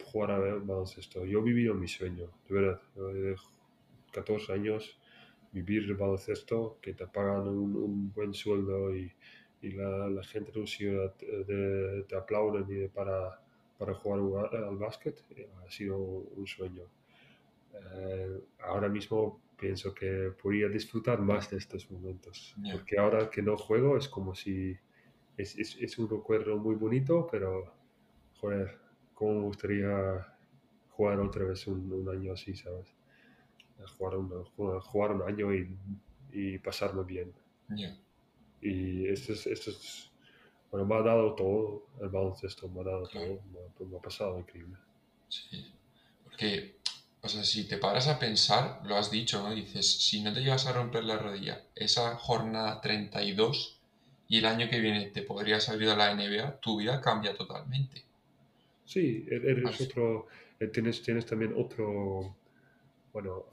jugar 0.05 0.33
a 0.33 0.39
baloncesto. 0.39 1.25
Yo 1.25 1.39
he 1.39 1.43
vivido 1.43 1.73
mi 1.73 1.89
sueño, 1.89 2.31
de 2.47 2.55
verdad. 2.55 2.83
14 4.17 4.53
años, 4.53 4.99
vivir 5.53 5.85
el 5.85 5.95
baloncesto, 5.95 6.79
que 6.81 6.95
te 6.95 7.07
pagan 7.07 7.49
un, 7.49 8.13
buen 8.13 8.33
sueldo 8.33 8.95
y, 8.97 9.13
y 9.61 9.73
la, 9.73 10.09
la, 10.09 10.23
gente 10.25 10.53
de 10.53 10.61
la 10.61 10.67
ciudad 10.67 11.15
te, 11.15 12.05
te 12.09 12.17
aplauden 12.17 12.91
para, 12.95 13.41
para 13.79 13.95
jugar 13.95 14.55
al 14.55 14.77
básquet, 14.77 15.23
ha 15.65 15.71
sido 15.71 15.99
un 15.99 16.47
sueño. 16.47 16.85
Eh, 17.75 18.41
ahora 18.61 18.89
mismo 18.89 19.43
pienso 19.59 19.93
que 19.95 20.33
podría 20.43 20.69
disfrutar 20.69 21.21
más 21.21 21.51
de 21.51 21.59
estos 21.59 21.91
momentos, 21.91 22.57
porque 22.73 22.99
ahora 22.99 23.29
que 23.31 23.43
no 23.43 23.57
juego 23.57 23.97
es 23.99 24.09
como 24.09 24.35
si 24.35 24.77
es, 25.37 25.59
es, 25.59 25.77
es, 25.81 25.99
un 25.99 26.09
recuerdo 26.09 26.57
muy 26.57 26.75
bonito, 26.75 27.27
pero 27.31 27.75
joder, 28.41 28.79
cómo 29.15 29.41
me 29.41 29.47
gustaría 29.47 30.27
jugar 30.91 31.21
otra 31.21 31.45
vez 31.45 31.67
un, 31.67 31.93
un 31.93 32.09
año 32.09 32.33
así, 32.33 32.55
¿sabes? 32.57 32.96
Jugar 33.99 34.17
un, 34.17 34.45
jugar 34.81 35.13
un 35.13 35.23
año 35.23 35.55
y, 35.55 35.77
y 36.33 36.59
pasarlo 36.59 37.05
bien. 37.05 37.33
Y 38.61 39.09
esto 39.09 39.33
es, 39.33 39.47
esto 39.47 39.71
es, 39.71 40.11
bueno, 40.71 40.87
me 40.87 40.97
ha 40.97 41.03
dado 41.03 41.35
todo 41.35 41.87
el 42.01 42.09
baloncesto, 42.09 42.69
me 42.69 42.81
ha 42.81 42.85
dado 42.85 43.09
todo, 43.09 43.41
me, 43.87 43.97
ha 43.97 44.01
pasado 44.01 44.39
increíble. 44.39 44.77
Sí, 45.29 45.73
porque, 46.25 46.77
o 47.23 47.29
sea, 47.29 47.45
si 47.45 47.69
te 47.69 47.79
paras 47.79 48.09
a 48.09 48.19
pensar, 48.19 48.81
lo 48.85 48.97
has 48.97 49.11
dicho, 49.11 49.43
¿no? 49.43 49.55
Dices, 49.55 49.91
si 49.91 50.23
no 50.23 50.33
te 50.33 50.41
llegas 50.41 50.67
a 50.67 50.73
romper 50.73 51.05
la 51.05 51.19
rodilla, 51.19 51.65
esa 51.75 52.17
jornada 52.17 52.81
32 52.81 53.81
y 54.29 54.39
el 54.39 54.47
año 54.47 54.69
que 54.69 54.81
viene 54.81 55.07
te 55.07 55.23
podrías 55.23 55.65
salir 55.65 55.89
a 55.89 55.97
la 55.97 56.15
NBA, 56.15 56.61
tu 56.61 56.79
vida 56.79 57.01
cambia 57.01 57.35
totalmente. 57.35 58.05
Sí, 58.85 59.27
er, 59.31 59.45
eres 59.47 59.81
otro, 59.81 60.27
eh, 60.61 60.69
tienes, 60.69 61.03
tienes 61.03 61.27
también 61.27 61.55
otro 61.57 62.37
bueno, 63.17 63.47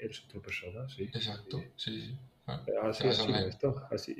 eres 0.00 0.24
otra 0.24 0.40
persona, 0.40 0.88
sí. 0.88 1.02
Exacto, 1.02 1.62
sí, 1.76 2.00
sí. 2.00 2.18
Ah, 2.46 2.64
así, 2.84 3.08
así, 3.08 3.30
esto, 3.46 3.86
así. 3.90 4.16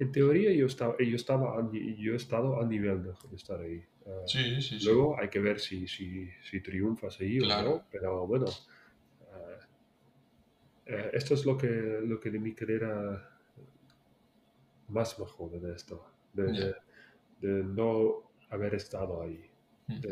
En 0.00 0.10
teoría 0.10 0.52
yo 0.52 0.66
estaba, 0.66 0.96
yo 0.98 1.14
estaba 1.14 1.70
yo 1.72 2.14
he 2.14 2.16
estado 2.16 2.60
a 2.60 2.66
nivel 2.66 3.04
de, 3.04 3.12
estar 3.36 3.60
ahí. 3.60 3.84
Uh, 4.04 4.26
sí, 4.26 4.60
sí, 4.60 4.80
luego 4.82 5.16
hay 5.16 5.28
que 5.28 5.38
ver 5.38 5.60
si, 5.60 5.86
si, 5.86 6.28
si 6.42 6.60
triunfas 6.60 7.20
ahí 7.20 7.38
claro. 7.38 7.70
o 7.70 7.74
no, 7.76 7.84
pero 7.88 8.26
bueno, 8.26 8.46
uh, 8.46 10.92
uh, 10.92 11.10
esto 11.12 11.34
es 11.34 11.46
lo 11.46 11.56
que, 11.56 12.00
lo 12.04 12.18
que 12.18 12.30
de 12.30 12.40
mi 12.40 12.52
carrera 12.52 13.30
más 14.88 15.16
me 15.20 15.24
jode 15.24 15.60
de 15.60 15.76
esto, 15.76 16.04
de, 16.32 16.52
yeah. 16.52 16.76
de, 17.40 17.48
de 17.48 17.62
no 17.62 18.28
haber 18.48 18.74
estado 18.74 19.22
ahí. 19.22 19.48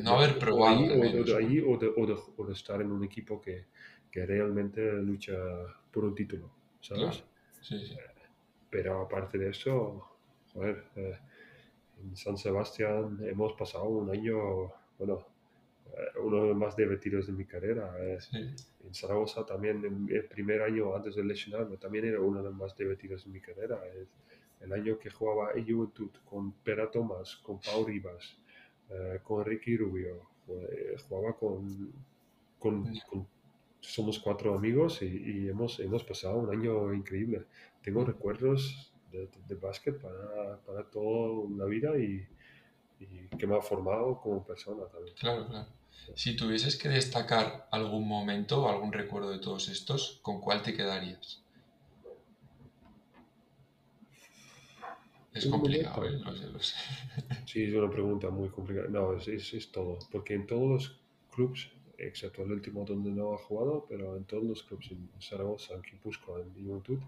No 0.03 0.19
haber 0.19 0.39
probado. 0.39 0.85
O, 0.85 0.89
de, 0.89 0.97
de, 0.97 1.25
de, 1.25 2.45
de, 2.47 2.53
estar 2.53 2.81
en 2.81 2.91
un 2.91 3.05
equipo 3.05 3.41
que, 3.41 3.67
que 4.11 4.27
realmente 4.27 4.93
lucha 4.93 5.35
por 5.91 6.05
un 6.05 6.15
título, 6.15 6.51
¿sabes? 6.81 7.25
Sí, 7.61 7.79
sí. 7.87 7.97
Pero 8.71 9.03
aparte 9.03 9.39
de 9.39 9.51
eso, 9.51 10.19
joder, 10.53 10.85
eh, 10.97 11.19
en 12.03 12.17
San 12.17 12.37
Sebastián 12.37 13.19
hemos 13.23 13.55
pasado 13.55 13.85
un 13.85 14.11
año, 14.11 14.73
bueno, 14.99 15.27
eh, 15.87 16.19
uno 16.23 16.43
de 16.43 16.49
los 16.49 16.57
más 16.57 16.77
divertidos 16.77 17.27
de 17.27 17.33
mi 17.33 17.45
carrera. 17.45 17.95
Eh. 17.99 18.19
Sí. 18.21 18.39
En 18.85 18.95
Zaragoza 18.95 19.45
también, 19.45 19.85
en 19.85 20.09
el 20.11 20.25
primer 20.27 20.63
año 20.63 20.95
antes 20.95 21.17
de 21.17 21.25
lesionarme, 21.25 21.77
también 21.77 22.07
era 22.07 22.21
uno 22.21 22.39
de 22.39 22.45
los 22.45 22.55
más 22.55 22.77
divertidos 22.77 23.25
de 23.25 23.31
mi 23.31 23.41
carrera. 23.41 23.81
El 24.61 24.73
año 24.73 24.99
que 24.99 25.11
jugaba 25.11 25.53
en 25.53 25.67
Juventud 25.67 26.11
con 26.25 26.53
Pera 26.53 26.91
Tomás, 26.91 27.37
con 27.37 27.61
Pau 27.61 27.85
Rivas, 27.85 28.37
eh, 28.91 29.21
con 29.23 29.45
Ricky 29.45 29.77
Rubio, 29.77 30.29
jugaba 31.09 31.37
con, 31.37 31.93
con, 32.59 32.85
con, 33.09 33.27
somos 33.81 34.19
cuatro 34.19 34.55
amigos 34.55 35.03
y, 35.03 35.07
y, 35.07 35.49
hemos, 35.49 35.79
hemos 35.81 36.05
pasado 36.05 36.39
un 36.39 36.51
año 36.51 36.93
increíble. 36.95 37.45
Tengo 37.83 38.05
recuerdos 38.05 38.93
de, 39.13 39.27
de, 39.27 39.29
de 39.47 39.55
básquet 39.55 40.01
para, 40.01 40.59
para 40.67 40.85
toda 40.85 41.49
la 41.57 41.65
vida 41.67 41.99
y, 41.99 42.27
y 43.01 43.29
que 43.37 43.47
me 43.47 43.57
ha 43.57 43.61
formado 43.63 44.21
como 44.21 44.45
persona 44.45 44.85
también. 44.87 45.15
Claro, 45.17 45.47
claro. 45.47 45.69
Si 46.15 46.37
tuvieses 46.37 46.77
que 46.77 46.89
destacar 46.89 47.69
algún 47.71 48.09
momento 48.09 48.65
o 48.65 48.69
algún 48.69 48.93
recuerdo 48.93 49.31
de 49.31 49.39
todos 49.39 49.69
estos, 49.69 50.21
¿con 50.23 50.41
cuál 50.41 50.63
te 50.63 50.75
quedarías? 50.75 51.43
Es 55.39 55.47
complicado, 55.47 56.05
¿eh? 56.05 56.21
Sí, 57.47 57.65
es 57.65 57.75
una 57.75 57.91
pregunta 57.91 58.31
muy 58.31 58.49
complicada. 58.49 58.89
No, 58.89 59.17
es, 59.17 59.29
es, 59.29 59.73
todo. 59.73 59.99
Porque 60.11 60.35
en 60.35 60.47
todos 60.47 60.69
los 60.69 61.01
clubes, 61.35 61.71
excepto 61.97 62.43
el 62.43 62.53
último 62.53 62.85
donde 62.85 63.11
no 63.11 63.35
ha 63.35 63.39
jugado, 63.39 63.87
pero 63.89 64.17
en 64.17 64.25
todos 64.25 64.45
los 64.45 64.63
clubes, 64.63 64.91
en 64.91 65.09
Zaragoza, 65.21 65.75
en 65.75 65.83
Quipusco, 65.83 66.39
en 66.39 66.53
Juventud, 66.53 66.99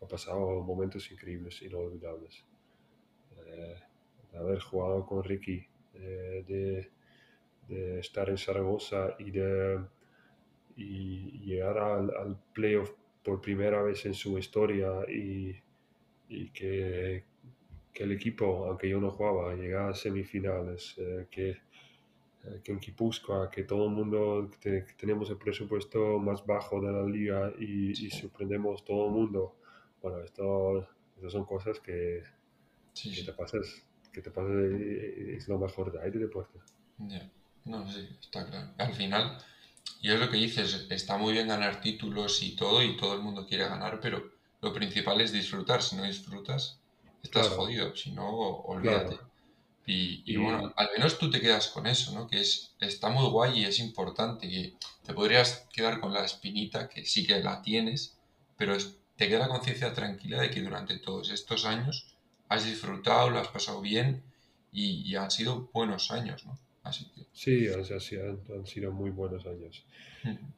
ha 0.00 0.06
pasado 0.06 0.62
momentos 0.62 1.10
increíbles, 1.10 1.62
inolvidables. 1.62 2.44
Eh, 3.46 3.76
haber 4.34 4.60
jugado 4.60 5.04
con 5.04 5.22
Ricky, 5.22 5.66
eh, 5.94 6.44
de, 6.46 6.90
de, 7.68 8.00
estar 8.00 8.28
en 8.30 8.38
Zaragoza 8.38 9.14
y 9.18 9.30
de 9.30 9.80
y 10.76 11.38
llegar 11.40 11.78
al, 11.78 12.10
al 12.16 12.38
playoff 12.54 12.92
por 13.22 13.40
primera 13.40 13.82
vez 13.82 14.06
en 14.06 14.14
su 14.14 14.38
historia 14.38 14.90
y, 15.08 15.54
y 16.28 16.48
que, 16.50 17.24
que 17.92 18.04
el 18.04 18.12
equipo, 18.12 18.66
aunque 18.66 18.88
yo 18.88 19.00
no 19.00 19.10
jugaba, 19.10 19.54
llegaba 19.54 19.90
a 19.90 19.94
semifinales, 19.94 20.94
eh, 20.98 21.26
que, 21.30 21.50
eh, 21.50 22.60
que 22.64 22.72
en 22.72 22.80
que 22.80 23.62
todo 23.64 23.84
el 23.86 23.90
mundo, 23.90 24.50
que, 24.60 24.86
tenemos 24.96 25.28
el 25.30 25.36
presupuesto 25.36 26.18
más 26.18 26.44
bajo 26.46 26.80
de 26.80 26.92
la 26.92 27.04
liga 27.04 27.52
y, 27.58 27.94
sorprendemos 28.10 28.84
todo 28.84 29.06
el 29.06 29.12
mundo. 29.12 29.56
Bueno, 30.00 30.20
esto, 30.20 30.88
estas 31.16 31.32
son 31.32 31.44
cosas 31.44 31.78
que, 31.80 32.22
que 32.94 33.22
te 33.24 33.32
pasas, 33.32 33.82
que 34.12 34.22
te 34.22 34.30
pasas, 34.30 34.52
es 34.52 35.48
lo 35.48 35.58
mejor 35.58 35.92
de 35.92 36.00
ahí 36.00 36.10
de 36.10 36.20
deporte. 36.20 36.58
No, 37.64 37.90
sí, 37.90 38.08
está 38.20 38.48
claro. 38.48 38.70
Al 38.78 38.94
final, 38.94 39.38
y 40.00 40.10
es 40.10 40.18
lo 40.18 40.30
que 40.30 40.36
dices, 40.36 40.86
está 40.90 41.16
muy 41.18 41.32
bien 41.32 41.48
ganar 41.48 41.80
títulos 41.80 42.42
y 42.42 42.56
todo, 42.56 42.82
y 42.82 42.96
todo 42.96 43.14
el 43.14 43.20
mundo 43.20 43.46
quiere 43.46 43.68
ganar, 43.68 44.00
pero 44.00 44.32
lo 44.60 44.72
principal 44.72 45.20
es 45.20 45.32
disfrutar. 45.32 45.82
Si 45.82 45.94
no 45.94 46.04
disfrutas, 46.04 46.81
estás 47.22 47.48
jodido, 47.48 47.94
si 47.96 48.12
no, 48.12 48.28
olvídate. 48.28 49.18
Y, 49.84 50.36
bueno, 50.36 50.72
al 50.76 50.88
menos 50.96 51.18
tú 51.18 51.28
te 51.30 51.40
quedas 51.40 51.68
con 51.68 51.86
eso, 51.86 52.12
¿no? 52.12 52.28
Que 52.28 52.40
es, 52.40 52.74
está 52.80 53.08
muy 53.08 53.28
guay 53.28 53.60
y 53.60 53.64
es 53.64 53.80
importante. 53.80 54.46
Y 54.46 54.76
te 55.04 55.12
podrías 55.12 55.66
quedar 55.72 56.00
con 56.00 56.12
la 56.12 56.24
espinita, 56.24 56.88
que 56.88 57.04
sí 57.04 57.26
que 57.26 57.40
la 57.40 57.62
tienes, 57.62 58.16
pero 58.56 58.76
te 59.16 59.28
queda 59.28 59.40
la 59.40 59.48
conciencia 59.48 59.92
tranquila 59.92 60.40
de 60.40 60.50
que 60.50 60.62
durante 60.62 60.98
todos 60.98 61.30
estos 61.30 61.64
años 61.64 62.14
has 62.48 62.64
disfrutado, 62.64 63.30
lo 63.30 63.38
has 63.38 63.48
pasado 63.48 63.80
bien 63.80 64.22
y, 64.72 65.14
han 65.16 65.30
sido 65.30 65.68
buenos 65.72 66.10
años, 66.10 66.46
¿no? 66.46 66.58
Así 66.82 67.06
que... 67.14 67.22
Sí, 67.32 67.68
o 67.68 67.84
sea, 67.84 68.00
sí 68.00 68.16
han, 68.16 68.66
sido 68.66 68.92
muy 68.92 69.10
buenos 69.10 69.46
años. 69.46 69.84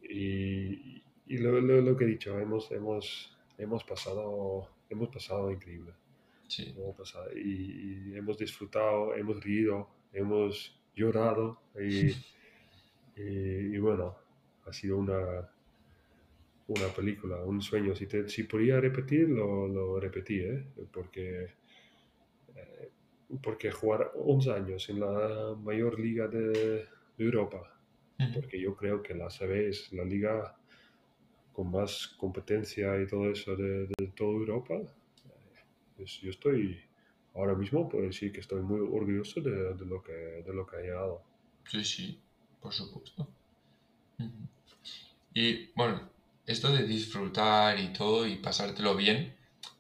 y, 0.03 1.03
y 1.27 1.39
lo, 1.39 1.61
lo, 1.61 1.97
que 1.97 2.05
he 2.05 2.09
dicho, 2.09 2.39
hemos, 2.39 2.71
hemos, 2.71 3.33
hemos, 3.59 3.85
pasado, 3.85 4.69
hemos 4.91 5.09
pasado 5.09 5.51
increíble. 5.51 5.93
Sí. 6.49 6.75
Y, 7.35 8.17
hemos 8.17 8.39
disfrutado, 8.39 9.15
hemos 9.15 9.43
reído, 9.43 9.89
hemos 10.13 10.79
llorado 10.95 11.61
y, 11.81 12.13
y, 13.17 13.79
bueno, 13.79 14.17
ha 14.67 14.73
sido 14.73 14.99
una, 14.99 15.51
una 16.69 16.89
película, 16.95 17.37
un 17.45 17.61
sueño. 17.61 17.95
Si, 17.95 18.07
te, 18.07 18.29
si 18.29 18.45
podía 18.45 18.81
repetir, 18.81 19.29
lo, 19.29 19.69
lo 19.69 20.01
repetí, 20.01 20.41
¿eh? 20.41 20.65
porque, 20.93 21.55
eh, 22.55 22.91
porque 23.43 23.71
jugar 23.71 24.13
11 24.15 24.53
años 24.53 24.89
en 24.89 25.01
la 25.01 25.57
mayor 25.63 25.99
liga 25.99 26.29
de, 26.29 26.87
Europa, 27.17 27.73
porque 28.35 28.61
yo 28.61 28.75
creo 28.75 29.01
que 29.01 29.15
la 29.15 29.29
CB 29.29 29.69
es 29.69 29.93
la 29.93 30.05
liga 30.05 30.57
con 31.53 31.71
más 31.71 32.09
competencia 32.19 33.01
y 33.01 33.07
todo 33.07 33.31
eso 33.31 33.55
de, 33.55 33.87
de 33.87 34.07
toda 34.17 34.33
Europa 34.33 34.83
pues 35.97 36.21
yo 36.21 36.31
estoy, 36.31 36.81
ahora 37.35 37.55
mismo 37.55 37.89
puedo 37.89 38.05
decir 38.05 38.33
que 38.33 38.41
estoy 38.41 38.63
muy 38.63 38.81
orgulloso 38.81 39.41
de, 39.41 39.75
lo, 39.85 40.03
que, 40.03 40.13
de 40.13 40.55
lo 40.55 40.67
que 40.67 40.77
ha 40.77 40.81
llegado. 40.81 41.23
Sí, 41.69 41.85
sí, 41.85 42.21
por 42.61 42.73
supuesto. 42.73 43.29
Y 45.33 45.71
bueno, 45.75 46.09
esto 46.47 46.73
de 46.73 46.85
disfrutar 46.85 47.79
y 47.81 47.93
todo 47.93 48.27
y 48.27 48.37
pasártelo 48.37 48.95
bien, 48.95 49.35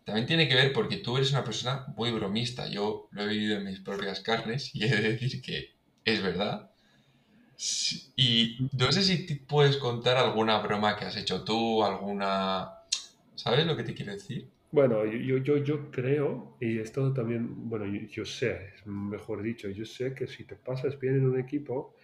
también 0.04 0.26
tiene 0.26 0.48
que 0.48 0.54
ver 0.54 0.72
porque 0.72 0.98
tú 0.98 1.16
eres 1.16 1.30
una 1.30 1.44
persona 1.44 1.86
muy 1.96 2.10
bromista. 2.10 2.68
Yo 2.68 3.08
lo 3.12 3.22
he 3.22 3.28
vivido 3.28 3.56
en 3.56 3.64
mis 3.64 3.80
propias 3.80 4.20
carnes 4.20 4.74
y 4.74 4.84
he 4.84 4.88
de 4.88 5.12
decir 5.12 5.40
que 5.40 5.74
es 6.04 6.22
verdad. 6.22 6.70
Y 8.16 8.68
no 8.72 8.92
sé 8.92 9.02
si 9.02 9.16
puedes 9.36 9.76
contar 9.76 10.16
alguna 10.16 10.58
broma 10.58 10.96
que 10.96 11.04
has 11.06 11.16
hecho 11.16 11.44
tú, 11.44 11.84
alguna... 11.84 12.70
¿Sabes 13.34 13.66
lo 13.66 13.76
que 13.76 13.84
te 13.84 13.94
quiero 13.94 14.12
decir? 14.12 14.48
Bueno, 14.74 15.04
yo, 15.04 15.36
yo, 15.36 15.58
yo 15.58 15.88
creo, 15.92 16.56
y 16.58 16.80
esto 16.80 17.12
también, 17.12 17.68
bueno, 17.68 17.86
yo, 17.86 18.24
sé, 18.24 18.72
mejor 18.86 19.40
dicho, 19.40 19.68
yo 19.68 19.84
sé 19.84 20.12
que 20.14 20.26
si 20.26 20.42
te 20.42 20.56
pasas 20.56 20.98
bien 20.98 21.14
en 21.14 21.26
un 21.26 21.38
equipo, 21.38 21.94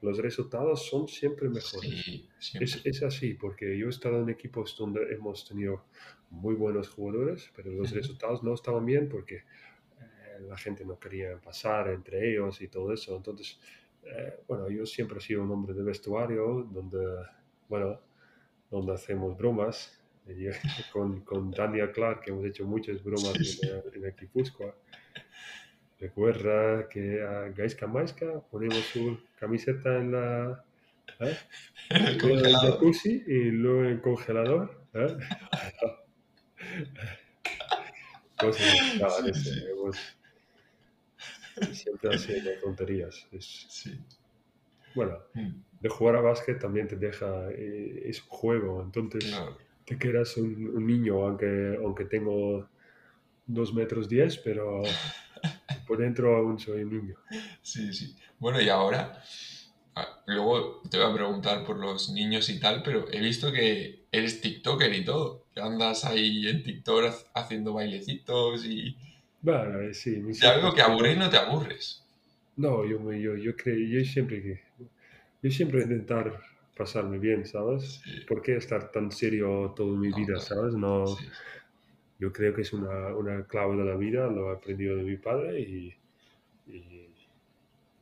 los 0.00 0.16
resultados 0.18 0.86
son 0.86 1.08
siempre 1.08 1.48
mejores. 1.48 2.22
Es, 2.60 2.86
es, 2.86 3.02
así, 3.02 3.34
porque 3.34 3.76
yo 3.76 3.88
he 3.88 3.90
estado 3.90 4.22
en 4.22 4.28
equipos 4.28 4.76
donde 4.78 5.12
hemos 5.12 5.44
tenido 5.44 5.86
muy 6.30 6.54
buenos 6.54 6.88
jugadores, 6.90 7.50
pero 7.56 7.72
los 7.72 7.90
resultados 7.90 8.44
no 8.44 8.54
estaban 8.54 8.86
bien 8.86 9.08
porque 9.08 9.38
eh, 9.38 10.40
la 10.48 10.56
gente 10.56 10.84
no 10.84 11.00
quería 11.00 11.36
pasar 11.40 11.88
entre 11.88 12.30
ellos 12.30 12.62
y 12.62 12.68
todo 12.68 12.92
eso. 12.92 13.16
Entonces, 13.16 13.58
eh, 14.04 14.38
bueno, 14.46 14.70
yo 14.70 14.86
siempre 14.86 15.18
he 15.18 15.20
sido 15.20 15.42
un 15.42 15.50
hombre 15.50 15.74
de 15.74 15.82
vestuario 15.82 16.62
donde, 16.70 17.04
bueno, 17.68 18.00
donde 18.70 18.92
hacemos 18.92 19.36
bromas 19.36 19.99
con, 20.92 21.20
con 21.22 21.50
Daniel 21.50 21.92
Clark, 21.92 22.22
que 22.22 22.30
hemos 22.30 22.44
hecho 22.44 22.64
muchas 22.64 23.02
bromas 23.02 23.60
en, 23.62 24.04
el 24.04 24.14
Kipuscoa. 24.14 24.74
Recuerda 25.98 26.88
que 26.88 27.22
a 27.22 27.48
Gaiska 27.50 27.86
Maiska 27.86 28.40
ponemos 28.50 28.82
su 28.92 29.18
camiseta 29.38 29.96
en 29.98 30.12
la. 30.12 30.64
¿eh? 31.20 31.36
En 31.90 32.06
el 32.06 32.18
congelador. 32.18 32.80
y 33.04 33.50
luego 33.50 33.80
en 33.80 33.86
el 33.86 34.00
congelador. 34.00 34.82
¿eh? 34.94 35.16
Cosas 38.40 38.64
sí, 39.34 39.50
siempre 41.74 42.14
haciendo 42.14 42.50
tonterías. 42.62 43.26
Es, 43.32 43.90
Bueno, 44.94 45.18
mm. 45.34 45.50
de 45.80 45.88
jugar 45.90 46.16
a 46.16 46.20
básquet 46.22 46.58
también 46.58 46.88
te 46.88 46.96
deja. 46.96 47.50
Eh, 47.50 48.04
es 48.06 48.22
un 48.22 48.28
juego, 48.28 48.82
entonces 48.82 49.34
que 49.98 50.08
eras 50.08 50.36
un, 50.36 50.86
niño, 50.86 51.24
aunque, 51.24 51.78
aunque 51.82 52.04
tengo 52.04 52.68
dos 53.46 53.74
metros 53.74 54.08
diez, 54.08 54.38
pero 54.38 54.82
por 55.86 55.98
dentro 55.98 56.36
aún 56.36 56.58
soy 56.58 56.82
un 56.82 56.90
niño. 56.90 57.16
Sí, 57.62 57.92
sí. 57.92 58.16
Bueno, 58.38 58.60
y 58.60 58.68
ahora, 58.68 59.22
ah, 59.94 60.22
luego 60.26 60.82
te 60.90 60.98
voy 60.98 61.10
a 61.10 61.14
preguntar 61.14 61.64
por 61.64 61.78
los 61.78 62.10
niños 62.10 62.48
y 62.50 62.60
tal, 62.60 62.82
pero 62.82 63.06
he 63.12 63.20
visto 63.20 63.52
que 63.52 64.06
eres 64.12 64.40
TikToker 64.40 64.92
y 64.94 65.04
todo, 65.04 65.46
que 65.54 65.60
andas 65.60 66.04
ahí 66.04 66.46
en 66.48 66.62
TikTok 66.62 67.12
haciendo 67.34 67.74
bailecitos 67.74 68.64
y... 68.64 68.96
Bueno, 69.42 69.92
sí. 69.94 70.22
Ya 70.32 70.56
veo 70.56 70.74
que 70.74 70.82
aburrir 70.82 71.16
no 71.16 71.30
te 71.30 71.38
aburres. 71.38 72.04
No, 72.56 72.84
yo, 72.84 72.98
yo, 73.12 73.36
yo, 73.36 73.56
creo, 73.56 73.78
yo 73.78 74.04
siempre, 74.04 74.62
yo 75.42 75.50
siempre 75.50 75.82
intentar 75.82 76.38
pasarme 76.80 77.18
bien, 77.18 77.46
¿sabes? 77.46 78.00
¿Por 78.26 78.40
qué 78.40 78.56
estar 78.56 78.90
tan 78.90 79.12
serio 79.12 79.74
toda 79.76 79.98
mi 79.98 80.10
vida, 80.10 80.40
¿sabes? 80.40 80.72
No, 80.72 81.04
Yo 82.18 82.32
creo 82.32 82.54
que 82.54 82.62
es 82.62 82.72
una, 82.72 83.14
una, 83.14 83.44
clave 83.44 83.76
de 83.76 83.84
la 83.84 83.96
vida, 83.96 84.26
lo 84.28 84.50
he 84.50 84.56
aprendido 84.56 84.96
de 84.96 85.02
mi 85.02 85.16
padre 85.18 85.60
y, 85.60 85.94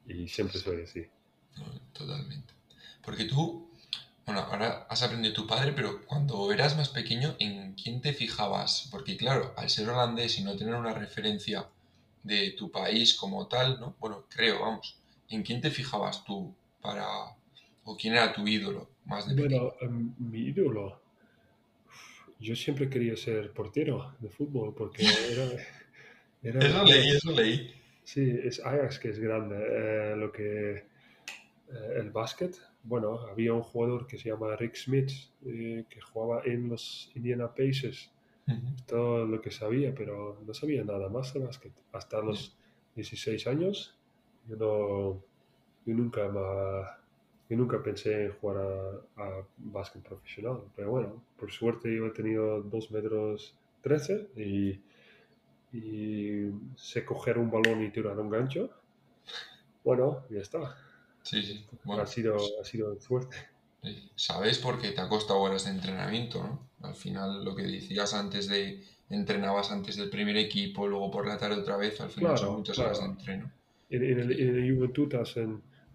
y, 0.07 0.29
siempre 0.29 0.61
soy 0.61 0.83
así. 0.83 1.05
totalmente. 1.93 2.55
Porque 3.03 3.25
tú, 3.25 3.69
bueno, 4.25 4.43
ahora 4.43 4.87
has 4.89 5.03
aprendido 5.03 5.35
tu 5.35 5.47
padre, 5.49 5.73
pero 5.73 6.05
cuando 6.07 6.53
eras 6.53 6.77
más 6.77 6.91
pequeño, 6.91 7.35
¿en 7.41 7.75
quién 7.75 8.01
te 8.01 8.13
fijabas? 8.13 8.89
Porque 8.93 9.17
claro, 9.17 9.55
al 9.57 9.71
ser 9.71 9.89
holandés 9.89 10.39
y 10.39 10.45
no 10.45 10.57
tener 10.57 10.75
una 10.75 10.95
referencia 10.95 11.67
de 12.23 12.53
tu 12.53 12.71
país 12.71 13.15
como 13.15 13.49
tal, 13.49 13.81
¿no? 13.81 13.97
Bueno, 13.99 14.25
creo, 14.29 14.61
vamos. 14.61 14.97
¿En 15.29 15.43
quién 15.43 15.61
te 15.61 15.73
fijabas 15.73 16.25
tú 16.25 16.55
para, 16.81 17.37
¿O 17.89 17.97
quién 17.97 18.13
era 18.15 18.33
tu 18.35 18.47
ídolo 18.47 18.87
más 19.07 19.27
de 19.27 19.35
Bueno, 19.35 19.73
em, 19.81 20.13
mi 20.19 20.41
ídolo. 20.41 21.01
Yo 22.39 22.55
siempre 22.55 22.91
quería 22.91 23.17
ser 23.17 23.51
portero 23.53 24.15
de 24.21 24.29
fútbol 24.29 24.75
porque 24.75 25.05
era. 25.05 25.49
era 26.43 26.61
eso 26.61 26.85
leí, 26.85 27.09
eso 27.09 27.33
leí. 27.33 27.75
Sí, 28.05 28.39
es 28.45 28.61
Ajax 28.61 28.99
que 28.99 29.09
es 29.09 29.19
grande. 29.19 29.57
Eh, 29.59 30.17
lo 30.17 30.31
que. 30.31 30.71
Eh, 30.77 31.95
el 31.97 32.11
básquet. 32.11 32.61
Bueno, 32.83 33.21
había 33.21 33.55
un 33.55 33.63
jugador 33.63 34.07
que 34.07 34.19
se 34.19 34.29
llama 34.29 34.55
Rick 34.57 34.77
Smith 34.77 35.11
eh, 35.47 35.85
que 35.89 36.01
jugaba 36.03 36.43
en 36.45 36.69
los 36.69 37.11
Indiana 37.15 37.49
Pacers. 37.55 38.11
Todo 38.87 39.27
lo 39.27 39.41
que 39.43 39.51
sabía, 39.51 39.95
pero 39.95 40.43
no 40.47 40.55
sabía 40.55 40.85
nada 40.85 41.09
más 41.09 41.33
de 41.35 41.41
básquet. 41.41 41.73
Hasta 41.93 42.21
los 42.21 42.57
16 42.97 43.47
años 43.47 43.95
yo, 44.47 44.57
no, 44.57 45.23
yo 45.85 45.95
nunca 45.95 46.29
yo 47.49 47.57
nunca 47.57 47.83
pensé 47.83 48.27
en 48.27 48.33
jugar 48.33 48.59
a, 49.17 49.23
a 49.23 49.47
básquet 49.57 50.03
profesional, 50.03 50.63
pero 50.77 50.91
bueno, 50.91 51.23
por 51.39 51.51
suerte 51.51 51.95
yo 51.95 52.07
he 52.07 52.11
tenido 52.11 52.63
2 52.63 52.91
metros 52.91 53.55
13 53.83 54.29
y, 54.37 54.81
y 55.73 56.51
sé 56.77 57.05
coger 57.05 57.39
un 57.39 57.51
balón 57.51 57.83
y 57.83 57.91
tirar 57.91 58.19
un 58.19 58.31
gancho. 58.31 58.71
Bueno, 59.85 60.25
ya 60.31 60.41
está. 60.41 60.77
Sí, 61.23 61.43
sí. 61.43 61.65
ha, 61.99 62.07
sido, 62.07 62.37
ha 62.61 62.65
sido 62.65 63.01
suerte. 63.01 63.37
Sabes 64.17 64.59
por 64.59 64.81
qué 64.81 64.91
te 64.91 65.01
ha 65.01 65.09
costado 65.09 65.41
horas 65.41 65.65
de 65.65 65.71
entrenamiento, 65.71 66.43
¿no? 66.43 66.69
Al 66.83 66.95
final, 66.95 67.45
lo 67.45 67.55
que 67.55 67.63
decías 67.63 68.13
antes 68.15 68.49
de 68.49 68.83
entrenabas 69.11 69.71
antes 69.71 69.97
del 69.97 70.11
primer 70.11 70.37
equipo, 70.37 70.87
luego 70.87 71.11
por 71.11 71.27
la 71.27 71.39
tarde 71.39 71.57
otra 71.57 71.77
vez, 71.77 72.01
al 72.01 72.11
final 72.11 72.37
son 72.37 72.57
muchas 72.57 72.79
horas 72.79 73.01
de 73.01 73.07
entreno. 73.07 73.51
En, 73.91 74.03
el, 74.03 74.41
en 74.41 74.57
el 74.57 74.77
Juventud, 74.77 75.09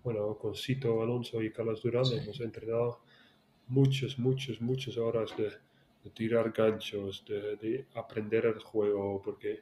bueno, 0.04 0.38
con 0.38 0.56
Cito 0.56 1.02
Alonso 1.02 1.42
y 1.42 1.52
Carlos 1.52 1.82
Durán 1.82 2.06
hemos 2.12 2.40
entrenado 2.42 3.00
muchas, 3.68 4.20
muchas, 4.20 4.60
muchas 4.62 4.98
horas 4.98 5.36
de, 5.38 5.52
tirar 6.12 6.52
ganchos, 6.52 7.24
de, 7.26 7.86
aprender 7.96 8.46
el 8.46 8.60
juego, 8.60 9.22
porque, 9.24 9.62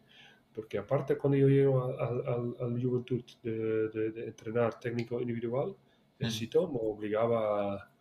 porque 0.54 0.80
aparte 0.80 1.18
cuando 1.18 1.38
yo 1.38 1.48
llego 1.48 1.96
al, 2.00 2.82
Juventud 2.82 3.24
de, 3.44 4.26
entrenar 4.26 4.80
técnico 4.80 5.22
individual, 5.22 5.76
el 6.20 6.28
mm. 6.28 6.32
Cito 6.32 6.68
me 6.68 6.80
obligaba 6.82 7.76
a 7.76 7.92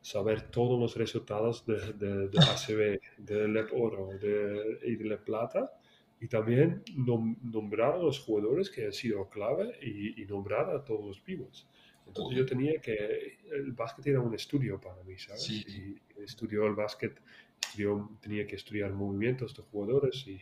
saber 0.00 0.50
todos 0.50 0.80
los 0.80 0.96
resultados 0.96 1.64
de, 1.66 2.30
ACB, 2.40 3.00
de 3.18 3.48
LEP 3.48 3.70
Oro 3.74 4.08
de, 4.18 4.78
y 4.84 4.96
de 4.96 5.04
LEP 5.04 5.24
Plata 5.24 5.70
y 6.22 6.28
también 6.28 6.84
nombrar 6.94 7.94
a 7.94 7.98
los 7.98 8.20
jugadores 8.20 8.70
que 8.70 8.86
han 8.86 8.92
sido 8.92 9.28
clave 9.28 9.76
y, 9.84 10.24
nombrar 10.26 10.70
a 10.70 10.84
todos 10.84 11.04
los 11.04 11.24
vivos. 11.24 11.66
Entonces 12.06 12.38
yo 12.38 12.46
tenía 12.46 12.80
que, 12.80 13.38
el 13.50 13.72
básquet 13.72 14.06
era 14.06 14.20
un 14.20 14.32
estudio 14.32 14.80
para 14.80 15.02
mí, 15.02 15.18
¿sabes? 15.18 15.50
Y 15.50 16.00
estudió 16.22 16.64
el 16.66 16.76
básquet, 16.76 17.20
yo 17.74 18.08
tenía 18.20 18.46
que 18.46 18.54
estudiar 18.54 18.92
movimientos 18.92 19.56
de 19.56 19.64
jugadores 19.64 20.24
y, 20.28 20.40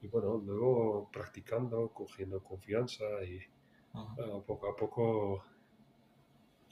y 0.00 0.06
bueno, 0.06 0.40
luego 0.46 1.10
practicando, 1.12 1.88
cogiendo 1.88 2.40
confianza 2.44 3.04
y 3.24 3.40
uh, 3.94 4.42
poco 4.44 4.70
a 4.70 4.76
poco 4.76 5.44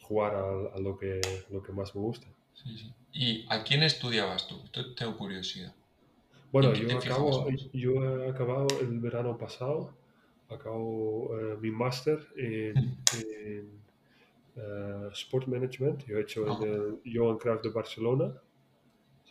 jugar 0.00 0.36
a, 0.36 0.78
lo, 0.78 0.96
que, 0.96 1.20
lo 1.50 1.60
que 1.60 1.72
más 1.72 1.92
me 1.96 2.02
gusta. 2.02 2.28
Sí, 2.52 2.78
sí. 2.78 2.94
¿Y 3.12 3.46
a 3.48 3.64
quién 3.64 3.82
estudiabas 3.82 4.46
tú? 4.46 4.62
Tengo 4.94 5.16
curiosidad. 5.16 5.74
Bueno, 6.54 6.72
yo, 6.72 6.96
acabo, 6.96 7.48
yo 7.72 8.22
he 8.22 8.30
acabado 8.30 8.68
el 8.80 9.00
verano 9.00 9.36
pasado, 9.36 9.92
acabo 10.48 11.36
eh, 11.36 11.56
mi 11.60 11.72
máster 11.72 12.20
en, 12.36 12.76
en 13.12 13.70
uh, 14.54 15.08
Sport 15.10 15.48
Management. 15.48 16.04
Yo 16.06 16.16
he 16.16 16.20
hecho 16.20 16.46
en 16.62 16.62
el 16.62 17.00
Johan 17.12 17.38
Cruyff 17.38 17.60
de 17.60 17.70
Barcelona. 17.70 18.32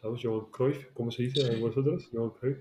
¿Sabes? 0.02 0.20
Johan 0.22 0.48
Cruyff, 0.52 0.88
¿cómo 0.94 1.12
se 1.12 1.24
dice 1.24 1.50
a 1.50 1.58
vosotros? 1.60 2.10
Johan 2.12 2.32
Cruyff. 2.32 2.58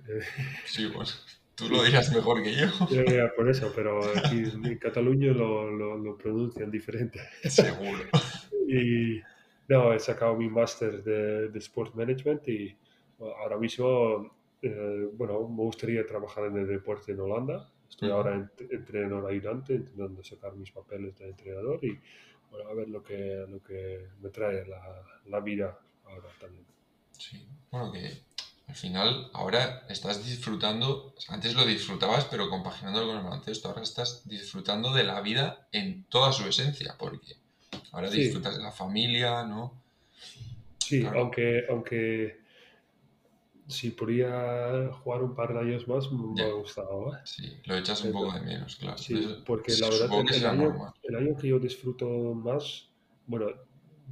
sí, 0.65 0.89
pues 0.95 1.41
tú 1.57 1.69
lo 1.69 1.83
dirás 1.83 2.15
mejor 2.15 2.41
que 2.45 2.55
yo. 2.55 2.87
Yeah, 2.89 3.33
por 3.35 3.51
eso, 3.51 3.73
pero 3.75 3.99
aquí 4.17 4.45
en 4.65 4.79
Cataluña 4.79 5.33
lo, 5.33 5.73
lo, 5.73 5.99
lo 5.99 6.17
pronuncian 6.17 6.71
diferente. 6.71 7.19
Seguro. 7.49 7.99
y 8.69 9.21
no, 9.69 9.93
he 9.93 9.99
sacado 9.99 10.37
mi 10.37 10.49
máster 10.49 11.03
de, 11.03 11.49
de 11.49 11.59
Sport 11.59 11.97
Management 11.97 12.49
y 12.49 12.77
ahora 13.19 13.59
mismo 13.59 14.31
eh, 14.63 15.09
bueno, 15.13 15.49
me 15.49 15.63
gustaría 15.65 16.07
trabajar 16.07 16.45
en 16.47 16.57
el 16.59 16.69
deporte 16.69 17.13
en 17.13 17.21
Holanda. 17.21 17.69
Estoy 17.89 18.11
ahora 18.11 18.35
en, 18.35 18.51
entrenador 18.71 19.31
ayudante, 19.31 19.75
intentando 19.75 20.23
sacar 20.23 20.55
mis 20.55 20.71
papeles 20.71 21.19
de 21.19 21.29
entrenador 21.29 21.85
y 21.85 21.99
bueno, 22.51 22.71
a 22.71 22.75
ver 22.75 22.89
lo 22.89 23.03
que, 23.03 23.45
lo 23.49 23.63
que 23.63 24.07
me 24.21 24.31
trae 24.31 24.65
la, 24.67 24.81
la 25.27 25.41
vida 25.41 25.79
ahora 26.05 26.29
también. 26.41 26.65
Sí, 27.19 27.45
bueno, 27.71 27.93
que 27.93 28.23
al 28.69 28.75
final 28.75 29.31
ahora 29.33 29.85
estás 29.89 30.25
disfrutando, 30.25 31.15
antes 31.29 31.55
lo 31.55 31.67
disfrutabas, 31.67 32.25
pero 32.27 32.49
compaginándolo 32.49 33.09
con 33.09 33.17
el 33.19 33.25
baloncesto, 33.25 33.69
ahora 33.69 33.83
estás 33.83 34.27
disfrutando 34.29 34.93
de 34.95 35.05
la 35.05 35.21
vida 35.21 35.69
en 35.73 36.05
toda 36.05 36.33
su 36.33 36.47
esencia, 36.47 36.95
porque 36.99 37.35
ahora 37.91 38.11
disfrutas 38.11 38.57
de 38.57 38.63
la 38.63 38.73
familia, 38.73 39.45
¿no? 39.45 39.83
Sí, 40.79 41.05
aunque, 41.05 41.65
aunque 41.69 42.42
si 43.73 43.91
podía 43.91 44.91
jugar 45.03 45.23
un 45.23 45.35
par 45.35 45.53
de 45.53 45.61
años 45.61 45.89
más, 45.89 46.11
me 46.13 46.43
ha 46.43 46.53
gustado. 46.53 47.15
¿eh? 47.15 47.21
Sí, 47.25 47.61
lo 47.65 47.77
echas 47.77 48.05
un 48.05 48.13
poco 48.13 48.33
de 48.33 48.41
menos, 48.41 48.77
claro. 48.77 48.99
Sí, 48.99 49.39
porque 49.45 49.73
la 49.77 49.89
verdad 49.89 50.25
que 50.29 50.37
el, 50.37 50.47
año, 50.47 50.95
el, 51.03 51.17
año, 51.17 51.37
que 51.37 51.49
yo 51.49 51.59
disfruto 51.59 52.07
más, 52.35 52.89
bueno, 53.27 53.47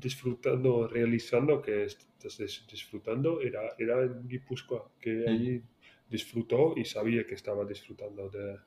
disfrutando, 0.00 0.88
realizando, 0.88 1.60
que 1.60 1.84
estás 1.84 2.38
disfrutando, 2.70 3.40
era, 3.40 3.60
era 3.78 4.02
en 4.02 4.26
Guipúzcoa, 4.26 4.90
que 5.00 5.24
allí 5.28 5.62
disfrutó 6.08 6.74
y 6.76 6.84
sabía 6.84 7.26
que 7.26 7.34
estaba 7.34 7.64
disfrutando 7.64 8.28
de, 8.28 8.58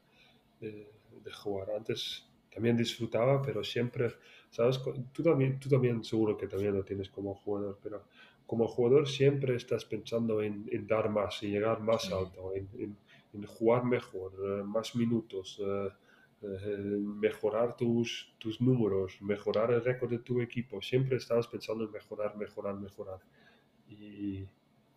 de, 0.62 0.92
de, 1.24 1.32
jugar. 1.34 1.72
Antes 1.72 2.26
también 2.54 2.78
disfrutaba, 2.78 3.42
pero 3.42 3.64
siempre, 3.64 4.14
¿sabes? 4.50 4.80
Tú 5.12 5.24
también, 5.24 5.60
tú 5.60 5.70
también 5.70 6.04
seguro 6.04 6.38
que 6.38 6.48
también 6.48 6.76
lo 6.76 6.84
tienes 6.84 7.10
como 7.10 7.36
jugador, 7.36 7.80
pero 7.82 8.06
como 8.46 8.68
jugador 8.68 9.08
siempre 9.08 9.56
estás 9.56 9.86
pensando 9.86 10.42
en, 10.42 10.68
dar 10.88 11.10
más, 11.10 11.42
y 11.44 11.50
llegar 11.50 11.80
más 11.82 12.12
alto, 12.12 12.54
en, 12.56 12.98
jugar 13.48 13.84
mejor, 13.84 14.32
eh, 14.34 14.64
más 14.64 14.96
minutos, 14.96 15.60
eh, 15.60 15.90
eh, 16.44 16.78
mejorar 17.02 17.76
tus, 17.76 18.36
tus 18.38 18.62
números, 18.62 19.18
mejorar 19.22 19.72
el 19.72 19.84
récord 19.84 20.12
de 20.12 20.20
tu 20.20 20.40
equipo. 20.40 20.82
Siempre 20.82 21.18
estabas 21.18 21.48
pensando 21.48 21.86
en 21.86 21.92
mejorar, 21.92 22.38
mejorar, 22.38 22.76
mejorar. 22.76 23.20
Y 23.88 24.46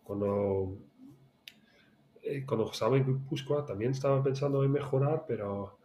cuando, 0.02 0.76
cuando 2.46 2.70
estaba 2.70 2.96
en 2.98 3.24
Puscoa 3.24 3.64
también 3.64 3.92
estaba 3.92 4.22
pensando 4.22 4.62
en 4.64 4.72
mejorar, 4.72 5.24
pero 5.26 5.78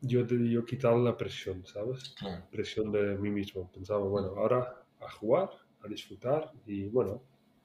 yo, 0.00 0.26
yo 0.26 0.64
quitar 0.64 0.96
la 0.96 1.16
presión, 1.16 1.66
¿sabes? 1.66 2.14
Presión 2.50 2.90
de 2.92 3.16
mí 3.18 3.30
mismo. 3.30 3.70
Pensaba, 3.70 4.04
bueno, 4.04 4.28
ahora 4.36 4.82
a 5.00 5.10
jugar 5.10 5.50
a 5.84 5.88
disfrutar 5.88 6.52
y 6.66 6.84
bueno, 6.84 7.22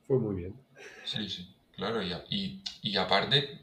fue 0.07 0.19
muy 0.19 0.35
bien. 0.35 0.55
Sí, 1.03 1.29
sí, 1.29 1.55
claro, 1.75 2.01
y, 2.01 2.61
y, 2.81 2.97
aparte 2.97 3.61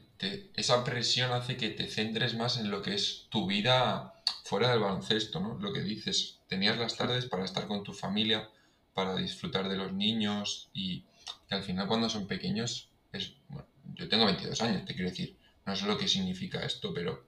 esa 0.55 0.83
presión 0.83 1.31
hace 1.31 1.57
que 1.57 1.69
te 1.69 1.87
centres 1.87 2.35
más 2.35 2.57
en 2.57 2.71
lo 2.71 2.81
que 2.81 2.95
es 2.95 3.27
tu 3.29 3.47
vida 3.47 4.13
fuera 4.43 4.71
del 4.71 4.79
baloncesto, 4.79 5.39
¿no? 5.39 5.57
Lo 5.59 5.73
que 5.73 5.81
dices, 5.81 6.39
tenías 6.47 6.77
las 6.77 6.95
tardes 6.95 7.25
para 7.25 7.45
estar 7.45 7.67
con 7.67 7.83
tu 7.83 7.93
familia, 7.93 8.49
para 8.93 9.15
disfrutar 9.15 9.67
de 9.67 9.77
los 9.77 9.93
niños 9.93 10.69
y 10.73 11.03
que 11.47 11.55
al 11.55 11.63
final 11.63 11.87
cuando 11.87 12.09
son 12.09 12.27
pequeños 12.27 12.89
es, 13.11 13.33
bueno, 13.49 13.67
yo 13.93 14.07
tengo 14.07 14.25
22 14.25 14.61
años, 14.61 14.85
te 14.85 14.93
quiero 14.93 15.09
decir, 15.09 15.37
no 15.65 15.75
sé 15.75 15.85
lo 15.85 15.97
que 15.97 16.07
significa 16.07 16.63
esto, 16.63 16.93
pero 16.93 17.25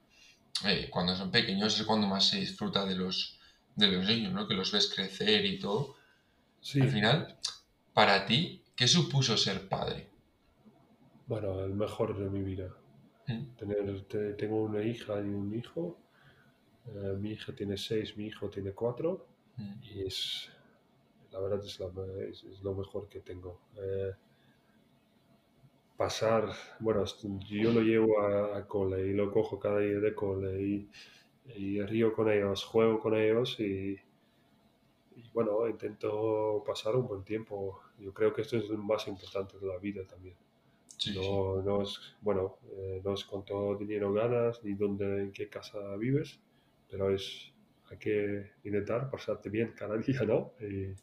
eh, 0.64 0.88
cuando 0.90 1.14
son 1.16 1.30
pequeños 1.30 1.78
es 1.78 1.86
cuando 1.86 2.06
más 2.06 2.28
se 2.28 2.40
disfruta 2.40 2.84
de 2.84 2.96
los, 2.96 3.38
de 3.76 3.88
los 3.88 4.06
niños, 4.06 4.32
¿no? 4.32 4.48
Que 4.48 4.54
los 4.54 4.72
ves 4.72 4.92
crecer 4.92 5.44
y 5.44 5.58
todo 5.58 5.97
al 6.80 6.88
final, 6.88 7.38
para 7.94 8.26
ti, 8.26 8.62
¿qué 8.76 8.86
supuso 8.86 9.36
ser 9.36 9.68
padre? 9.68 10.08
Bueno, 11.26 11.64
el 11.64 11.74
mejor 11.74 12.16
de 12.18 12.28
mi 12.30 12.42
vida. 12.42 12.74
Mm. 13.26 13.56
Tener, 13.56 14.36
tengo 14.36 14.62
una 14.62 14.82
hija 14.82 15.20
y 15.20 15.28
un 15.28 15.54
hijo. 15.54 15.98
Eh, 16.86 17.16
mi 17.18 17.32
hija 17.32 17.54
tiene 17.54 17.76
seis, 17.76 18.16
mi 18.16 18.26
hijo 18.26 18.48
tiene 18.48 18.72
cuatro. 18.72 19.26
Mm. 19.56 19.82
Y 19.82 20.06
es, 20.06 20.50
la 21.30 21.40
verdad 21.40 21.60
es, 21.64 21.78
lo 22.62 22.74
mejor 22.74 23.08
que 23.08 23.20
tengo. 23.20 23.60
Eh, 23.76 24.12
pasar, 25.96 26.50
bueno, 26.78 27.04
yo 27.50 27.72
lo 27.72 27.80
llevo 27.80 28.20
a, 28.22 28.66
cole 28.66 29.08
y 29.08 29.12
lo 29.12 29.30
cojo 29.32 29.58
cada 29.58 29.80
día 29.80 29.98
de 29.98 30.14
cole 30.14 30.62
y, 30.62 30.88
y 31.56 31.82
río 31.82 32.12
con 32.14 32.30
ellos, 32.30 32.64
juego 32.64 33.00
con 33.00 33.14
ellos 33.16 33.58
y 33.58 33.98
y 35.18 35.30
bueno, 35.32 35.68
intento 35.68 36.62
pasar 36.64 36.94
un 36.96 37.06
buen 37.06 37.24
tiempo. 37.24 37.80
Yo 37.98 38.12
creo 38.14 38.32
que 38.32 38.42
esto 38.42 38.56
es 38.56 38.68
lo 38.68 38.78
más 38.78 39.06
importante 39.08 39.58
de 39.58 39.66
la 39.66 39.78
vida 39.78 40.06
también. 40.06 40.36
no, 41.14 41.62
no, 41.62 41.82
es, 41.82 41.98
bueno, 42.20 42.58
eh, 42.76 43.00
no 43.04 43.14
es 43.14 43.24
cuánto 43.24 43.76
dinero 43.76 44.12
ganas 44.12 44.62
ni 44.64 44.74
dónde, 44.74 45.22
en 45.22 45.32
qué 45.32 45.48
casa 45.48 45.78
vives, 45.96 46.40
pero 46.88 47.10
es, 47.10 47.52
hay 47.90 47.98
que 47.98 48.52
intentar 48.64 49.10
pasarte 49.10 49.50
bien 49.50 49.74
cada 49.76 49.96
día, 50.06 50.22
¿no? 50.22 50.52
Y, 50.60 50.94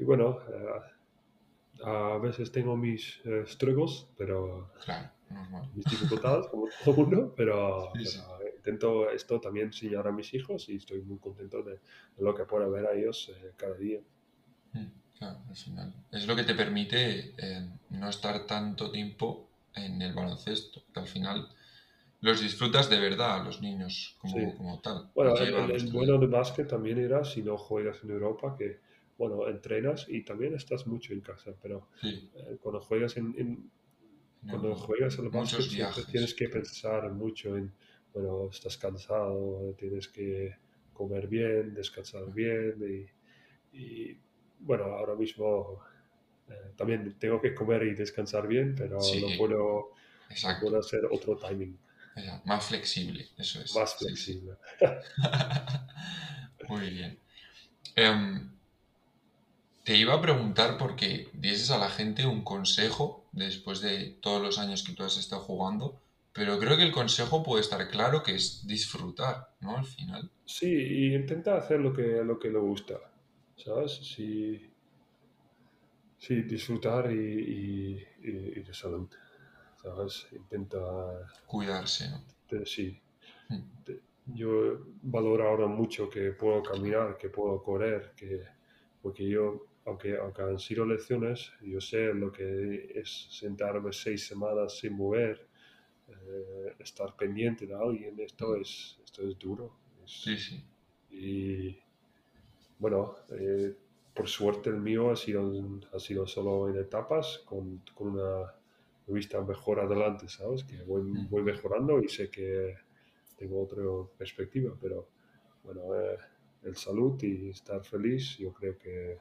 y 0.00 0.04
bueno, 0.04 0.38
eh, 0.48 1.82
a 1.84 2.18
veces 2.18 2.52
tengo 2.52 2.76
mis 2.76 3.20
eh, 3.24 3.44
struggles, 3.46 4.06
pero 4.16 4.70
claro, 4.84 5.10
mis 5.74 5.84
dificultades, 5.86 6.46
como 6.48 6.68
todo 6.84 6.94
mundo, 6.94 7.34
pero, 7.36 7.90
intento 8.68 9.10
esto 9.10 9.40
también 9.40 9.66
enseñar 9.66 10.06
a 10.06 10.12
mis 10.12 10.32
hijos 10.34 10.68
y 10.68 10.76
estoy 10.76 11.00
muy 11.00 11.18
contento 11.18 11.62
de, 11.62 11.80
lo 12.18 12.34
que 12.34 12.44
puedo 12.44 12.70
ver 12.70 12.86
a 12.86 12.92
ellos 12.92 13.30
eh, 13.34 13.52
cada 13.56 13.74
día. 13.74 14.00
Mm, 14.72 14.86
claro, 15.16 15.38
al 15.48 15.56
final. 15.56 15.94
Es 16.12 16.26
lo 16.26 16.36
que 16.36 16.44
te 16.44 16.54
permite 16.54 17.34
eh, 17.38 17.68
no 17.90 18.08
estar 18.08 18.46
tanto 18.46 18.90
tiempo 18.90 19.48
en 19.74 20.02
el 20.02 20.12
baloncesto, 20.12 20.82
que 20.92 21.00
al 21.00 21.06
final 21.06 21.48
los 22.20 22.40
disfrutas 22.40 22.90
de 22.90 22.98
verdad 22.98 23.44
los 23.44 23.62
niños 23.62 24.16
como, 24.18 24.80
tal. 24.82 25.10
Bueno, 25.14 25.36
el, 25.36 25.92
bueno 25.92 26.18
de 26.18 26.26
básquet 26.26 26.68
también 26.68 26.98
era 26.98 27.24
si 27.24 27.42
no 27.42 27.56
juegas 27.56 28.02
en 28.02 28.10
Europa, 28.10 28.54
que 28.58 28.80
bueno, 29.16 29.48
entrenas 29.48 30.06
y 30.08 30.24
también 30.24 30.54
estás 30.54 30.86
mucho 30.86 31.12
en 31.12 31.20
casa, 31.20 31.52
pero 31.62 31.88
eh, 32.02 32.58
cuando 32.60 32.80
juegas 32.80 33.16
en, 33.16 33.70
cuando 34.48 34.74
juegas 34.74 35.18
al 35.18 35.28
básquet 35.28 35.66
tienes 36.10 36.34
que 36.34 36.48
pensar 36.48 37.10
mucho 37.12 37.56
en, 37.56 37.72
bueno, 38.18 38.48
estás 38.50 38.76
cansado, 38.76 39.74
tienes 39.78 40.08
que 40.08 40.56
comer 40.92 41.28
bien, 41.28 41.72
descansar 41.74 42.32
bien 42.32 43.06
y, 43.72 44.16
bueno, 44.60 44.84
ahora 44.84 45.14
mismo 45.14 45.80
eh, 46.48 46.72
también 46.76 47.16
tengo 47.18 47.40
que 47.40 47.54
comer 47.54 47.84
y 47.84 47.94
descansar 47.94 48.48
bien, 48.48 48.74
pero 48.76 48.98
no 48.98 49.36
puedo, 49.38 49.90
puedo 50.60 50.78
hacer 50.78 51.02
otro 51.10 51.36
timing. 51.36 51.78
Más 52.44 52.64
flexible, 52.64 53.28
eso 53.36 53.60
es. 53.60 53.72
Más 53.76 53.94
flexible. 53.94 54.56
Muy 56.68 56.90
bien. 56.90 57.20
Em, 57.94 58.50
te 59.84 59.96
iba 59.96 60.14
a 60.14 60.20
preguntar 60.20 60.76
porque 60.76 61.28
dieses 61.34 61.70
a 61.70 61.78
la 61.78 61.88
gente 61.88 62.26
un 62.26 62.42
consejo 62.42 63.28
después 63.30 63.80
de 63.80 64.16
todos 64.20 64.42
los 64.42 64.58
años 64.58 64.82
que 64.82 64.94
tú 64.94 65.04
has 65.04 65.16
estado 65.16 65.42
jugando, 65.42 66.00
pero 66.32 66.58
creo 66.58 66.76
que 66.76 66.84
el 66.84 66.92
consejo 66.92 67.42
puede 67.42 67.62
estar 67.62 67.88
claro 67.88 68.22
que 68.22 68.34
es 68.34 68.66
disfrutar, 68.66 69.54
¿no? 69.60 69.76
Al 69.76 69.84
final. 69.84 70.30
Sí, 70.44 70.70
y 70.70 71.14
intenta 71.14 71.56
hacer 71.56 71.80
lo 71.80 71.92
que, 71.92 72.22
lo 72.24 72.38
que 72.38 72.50
le 72.50 72.58
gusta, 72.58 72.94
¿sabes? 73.56 73.92
Sí, 74.02 74.70
sí 76.18 76.42
disfrutar 76.42 77.10
y, 77.10 77.98
y, 78.22 78.52
y 78.56 78.62
de 78.62 78.74
salud. 78.74 79.08
¿sabes? 79.82 80.26
Intenta... 80.32 80.78
Cuidarse, 81.46 82.10
¿no? 82.10 82.64
sí. 82.64 83.00
Hmm. 83.48 83.62
yo 84.26 84.84
valoro 85.02 85.48
ahora 85.48 85.66
mucho 85.66 86.08
que 86.10 86.32
puedo 86.32 86.62
caminar, 86.62 87.16
que 87.16 87.30
puedo 87.30 87.62
correr, 87.62 88.12
que, 88.14 88.42
porque 89.00 89.26
yo, 89.26 89.66
aunque, 89.86 90.18
aunque 90.18 90.42
han 90.42 90.58
sido 90.58 90.84
lecciones, 90.84 91.50
yo 91.62 91.80
sé 91.80 92.12
lo 92.12 92.30
que 92.30 92.92
es 92.94 93.28
sentarme 93.30 93.92
seis 93.92 94.26
semanas 94.26 94.78
sin 94.78 94.94
mover, 94.94 95.47
eh, 96.08 96.74
estar 96.78 97.14
pendiente 97.16 97.66
de 97.66 97.74
alguien, 97.74 98.18
esto 98.20 98.56
es, 98.56 98.98
esto 99.04 99.22
es 99.22 99.38
duro. 99.38 99.76
sí, 100.06 100.36
sí. 100.36 100.64
Y 101.10 101.78
bueno, 102.78 103.16
eh, 103.30 103.74
por 104.14 104.28
suerte 104.28 104.70
el 104.70 104.80
mío 104.80 105.10
ha 105.10 105.16
sido, 105.16 105.52
ha 105.92 105.98
sido 105.98 106.26
solo 106.26 106.68
en 106.68 106.76
etapas, 106.76 107.42
con, 107.44 107.82
con 107.94 108.08
una 108.08 108.54
vista 109.06 109.40
mejor 109.40 109.80
adelante, 109.80 110.28
¿sabes? 110.28 110.64
Que 110.64 110.82
voy, 110.84 111.02
mm. 111.02 111.28
voy 111.30 111.42
mejorando 111.42 112.00
y 112.00 112.08
sé 112.08 112.30
que 112.30 112.76
tengo 113.36 113.62
otra 113.62 113.82
perspectiva, 114.16 114.76
pero 114.80 115.08
bueno, 115.64 115.94
eh, 115.94 116.18
el 116.64 116.76
salud 116.76 117.22
y 117.22 117.50
estar 117.50 117.82
feliz, 117.84 118.36
yo 118.38 118.52
creo 118.52 118.76
que 118.78 119.18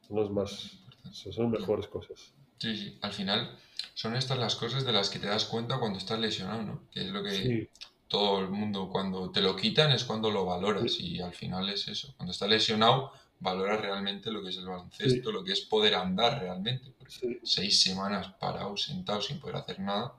son 0.00 0.20
las 0.20 0.30
más, 0.30 0.84
son 1.12 1.50
mejores 1.50 1.88
cosas. 1.88 2.34
Sí, 2.58 2.76
sí, 2.76 2.98
al 3.02 3.12
final 3.12 3.56
son 3.94 4.16
estas 4.16 4.38
las 4.38 4.56
cosas 4.56 4.84
de 4.84 4.92
las 4.92 5.10
que 5.10 5.18
te 5.18 5.26
das 5.26 5.44
cuenta 5.44 5.78
cuando 5.78 5.98
estás 5.98 6.18
lesionado, 6.18 6.62
¿no? 6.62 6.82
Que 6.90 7.00
es 7.00 7.08
lo 7.08 7.22
que 7.22 7.70
todo 8.08 8.40
el 8.40 8.48
mundo, 8.48 8.88
cuando 8.90 9.30
te 9.30 9.40
lo 9.40 9.54
quitan 9.54 9.92
es 9.92 10.04
cuando 10.04 10.30
lo 10.30 10.44
valoras 10.44 10.98
y 10.98 11.20
al 11.20 11.34
final 11.34 11.68
es 11.68 11.88
eso. 11.88 12.14
Cuando 12.16 12.32
estás 12.32 12.48
lesionado, 12.48 13.12
valora 13.40 13.76
realmente 13.76 14.30
lo 14.30 14.42
que 14.42 14.48
es 14.48 14.56
el 14.56 14.66
baloncesto, 14.66 15.30
lo 15.30 15.44
que 15.44 15.52
es 15.52 15.60
poder 15.60 15.94
andar 15.94 16.40
realmente. 16.40 16.94
Seis 17.42 17.82
semanas 17.82 18.34
parado, 18.40 18.76
sentado, 18.76 19.20
sin 19.20 19.38
poder 19.38 19.56
hacer 19.56 19.80
nada. 19.80 20.14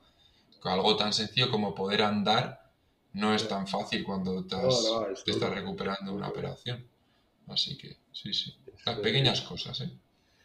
Algo 0.64 0.96
tan 0.96 1.14
sencillo 1.14 1.50
como 1.50 1.74
poder 1.74 2.04
andar 2.04 2.72
no 3.14 3.34
es 3.34 3.48
tan 3.48 3.68
fácil 3.68 4.04
cuando 4.04 4.46
te, 4.46 4.56
estás 5.26 5.50
recuperando 5.50 6.14
una 6.14 6.28
operación. 6.28 6.86
Así 7.48 7.78
que, 7.78 7.98
sí, 8.12 8.34
sí. 8.34 8.56
Las 8.86 9.00
pequeñas 9.00 9.42
cosas, 9.42 9.82
¿eh? 9.82 9.92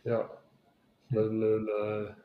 Ya. 0.04 0.26
La, 1.10 2.16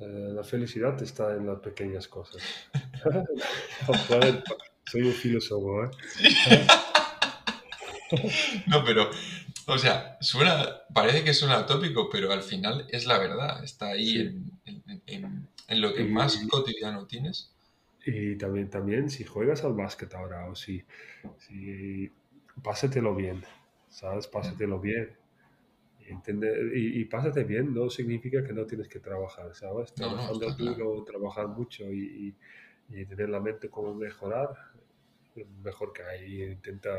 eh, 0.00 0.44
felicidad 0.44 1.00
está 1.02 1.34
en 1.36 1.46
las 1.46 1.60
pequeñas 1.60 2.08
cosas. 2.08 2.42
Soy 4.86 5.02
un 5.02 5.12
filósofo, 5.12 5.84
¿eh? 5.84 5.90
no, 8.66 8.84
pero 8.84 9.08
o 9.66 9.78
sea, 9.78 10.18
suena, 10.20 10.82
parece 10.92 11.24
que 11.24 11.32
suena 11.32 11.64
tópico, 11.64 12.10
pero 12.10 12.32
al 12.32 12.42
final 12.42 12.86
es 12.90 13.06
la 13.06 13.18
verdad. 13.18 13.64
Está 13.64 13.88
ahí 13.88 14.38
en, 14.66 15.48
lo 15.80 15.94
que 15.94 16.04
más 16.04 16.36
cotidiano 16.50 17.06
tienes. 17.06 17.50
Y 18.04 18.36
también, 18.36 18.68
también 18.68 19.08
si 19.08 19.24
juegas 19.24 19.64
al 19.64 19.72
básquet 19.72 20.12
ahora 20.14 20.46
o 20.50 20.54
si, 20.54 20.84
si 21.38 22.12
pásatelo 22.62 23.14
bien, 23.14 23.42
¿sabes? 23.88 24.26
Pásatelo 24.26 24.78
bien. 24.78 25.16
Y, 26.06 27.00
y, 27.00 27.04
pásate 27.06 27.44
bien 27.44 27.72
no 27.72 27.88
significa 27.88 28.44
que 28.44 28.52
no 28.52 28.66
tienes 28.66 28.88
que 28.88 28.98
trabajar, 28.98 29.54
¿sabes? 29.54 29.92
Trabajando 29.94 30.50
duro, 30.52 31.04
trabajar 31.04 31.48
mucho 31.48 31.84
y, 31.92 32.34
y, 32.90 33.04
tener 33.06 33.30
la 33.30 33.40
mente 33.40 33.70
como 33.70 33.94
mejorar, 33.94 34.50
mejor 35.62 35.92
que 35.92 36.02
ahí. 36.02 36.42
Intenta, 36.42 36.90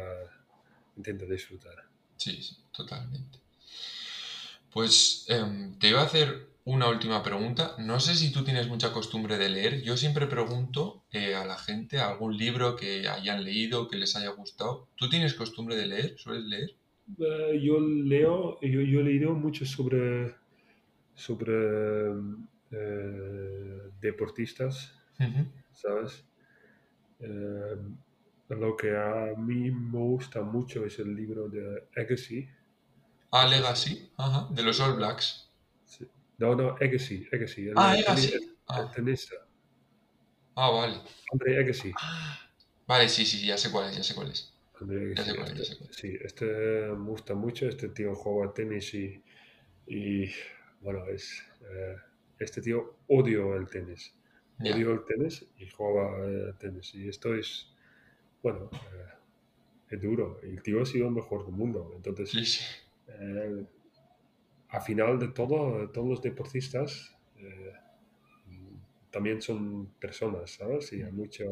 intenta 0.98 1.26
disfrutar. 1.26 1.76
Sí, 2.18 2.42
sí, 2.42 2.58
totalmente. 2.72 3.40
Pues 4.72 5.26
em, 5.30 5.78
te 5.80 5.90
iba 5.90 6.02
a 6.02 6.06
hacer 6.06 6.50
una 6.66 6.90
última 6.90 7.22
pregunta. 7.22 7.76
No 7.78 8.00
sé 8.00 8.16
si 8.16 8.32
tú 8.32 8.44
tienes 8.44 8.68
mucha 8.68 8.92
costumbre 8.92 9.38
de 9.38 9.50
leer. 9.50 9.84
Yo 9.84 9.96
siempre 9.98 10.28
pregunto 10.28 11.04
eh, 11.12 11.36
a 11.36 11.46
la 11.46 11.58
gente 11.58 12.00
algún 12.00 12.36
libro 12.36 12.76
que 12.76 13.08
hayan 13.08 13.44
leído, 13.44 13.88
que 13.88 13.98
les 13.98 14.16
haya 14.16 14.30
gustado. 14.30 14.88
¿Tú 14.96 15.10
tienes 15.10 15.36
costumbre 15.36 15.76
de 15.76 15.86
leer? 15.86 16.16
¿Sueles 16.18 16.44
leer? 16.46 16.76
Eh, 17.20 17.60
yo 17.62 17.80
leo, 17.80 18.60
yo, 18.62 19.00
he 19.00 19.04
leído 19.04 19.34
mucho 19.34 19.66
sobre, 19.66 20.36
sobre 21.14 21.54
eh, 22.72 23.92
deportistas, 24.02 24.94
¿sabes? 25.72 26.26
Lo 28.50 28.78
que 28.78 28.96
a 28.96 29.34
mí 29.38 29.72
me 29.72 30.00
gusta 30.00 30.42
mucho 30.42 30.86
es 30.86 31.00
el 31.00 31.16
libro 31.16 31.50
de 31.50 31.88
Agassi. 31.96 32.48
Ah, 33.32 33.48
Legacy, 33.48 34.12
ajá, 34.18 34.48
de 34.52 34.64
los 34.64 34.80
All 34.80 34.96
Blacks. 34.96 35.50
No, 36.38 36.56
no, 36.56 36.76
Agassi, 36.80 37.28
Agassi. 37.32 37.70
ah, 37.76 37.92
Agassi. 37.92 38.34
Ah. 38.68 38.92
tenista. 38.94 39.36
Ah, 40.56 40.70
vale. 40.70 41.02
André 41.32 41.60
Agassi. 41.60 41.92
Ah, 42.00 42.40
vale, 42.88 43.10
sí, 43.10 43.26
sí, 43.26 43.46
ya 43.46 43.58
sé 43.58 43.72
cuál 43.72 43.90
es, 43.90 43.98
ya 43.98 44.04
sé 44.04 44.14
cuál 44.14 44.30
es. 44.32 44.55
Ya 45.16 45.24
sé 45.24 45.36
cuál 45.36 45.52
es, 45.52 45.58
ya 45.58 45.66
sé 45.66 45.78
cuál 45.78 45.90
es. 45.90 45.98
Sí, 45.98 46.18
este 46.22 46.46
me 46.46 47.10
gusta 47.10 47.34
mucho, 47.36 47.68
este 47.68 47.90
tío 47.90 48.16
juega 48.16 48.54
tenis 48.54 48.94
y, 48.94 49.24
y 49.88 50.30
bueno, 50.82 51.06
es, 51.08 51.44
eh, 51.62 51.96
este 52.40 52.62
tío 52.62 52.98
odio 53.08 53.56
el 53.56 53.68
tenis. 53.70 54.14
Odio 54.60 54.92
el 54.94 55.06
tenis 55.06 55.46
y 55.58 55.68
juega 55.70 56.26
eh, 56.28 56.54
tenis. 56.60 56.94
Y 56.96 57.10
esto 57.10 57.34
es 57.36 57.72
bueno, 58.44 58.70
eh, 58.74 59.14
es 59.90 60.02
duro. 60.02 60.40
El 60.44 60.62
tío 60.62 60.82
ha 60.82 60.86
sido 60.86 61.08
el 61.08 61.14
mejor 61.14 61.46
del 61.46 61.56
mundo. 61.56 61.94
Entonces, 61.96 62.36
eh, 63.08 63.66
a 64.70 64.82
final 64.82 65.20
de 65.20 65.30
todo, 65.30 65.90
todos 65.92 66.08
los 66.08 66.22
deportistas 66.22 67.12
también 69.12 69.42
son 69.42 69.88
personas, 70.00 70.52
¿sabes? 70.52 70.92
Y 70.94 71.02
hay 71.02 71.12
mucho. 71.12 71.46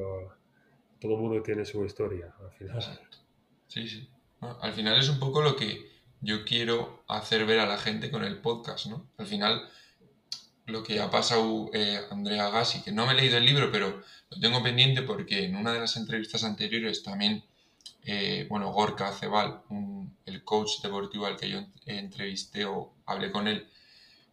Todo 1.03 1.15
el 1.15 1.19
mundo 1.19 1.43
tiene 1.43 1.65
su 1.65 1.83
historia 1.83 2.33
al 2.39 2.51
final. 2.53 2.81
Sí, 3.67 3.89
sí. 3.89 4.07
al 4.39 4.71
final 4.71 4.97
es 4.97 5.09
un 5.09 5.19
poco 5.19 5.41
lo 5.41 5.57
que 5.57 5.91
yo 6.21 6.45
quiero 6.45 7.03
hacer 7.09 7.45
ver 7.45 7.59
a 7.59 7.65
la 7.65 7.77
gente 7.77 8.09
con 8.09 8.23
el 8.23 8.39
podcast, 8.39 8.85
¿no? 8.85 9.05
Al 9.17 9.27
final 9.27 9.67
lo 10.65 10.81
que 10.81 11.01
ha 11.01 11.11
pasado 11.11 11.69
eh, 11.73 11.99
Andrea 12.09 12.49
Gassi, 12.51 12.83
que 12.83 12.93
no 12.93 13.05
me 13.05 13.11
he 13.11 13.15
leído 13.15 13.37
el 13.37 13.45
libro, 13.45 13.69
pero 13.69 14.01
lo 14.29 14.39
tengo 14.39 14.63
pendiente 14.63 15.01
porque 15.01 15.43
en 15.43 15.57
una 15.57 15.73
de 15.73 15.81
las 15.81 15.97
entrevistas 15.97 16.45
anteriores 16.45 17.03
también, 17.03 17.43
eh, 18.05 18.47
bueno, 18.49 18.71
Gorka 18.71 19.11
Cebal, 19.11 19.61
el 20.25 20.43
coach 20.45 20.81
deportivo 20.81 21.25
al 21.25 21.35
que 21.35 21.49
yo 21.49 21.65
entrevisté 21.85 22.63
o 22.63 22.93
hablé 23.05 23.29
con 23.29 23.49
él, 23.49 23.67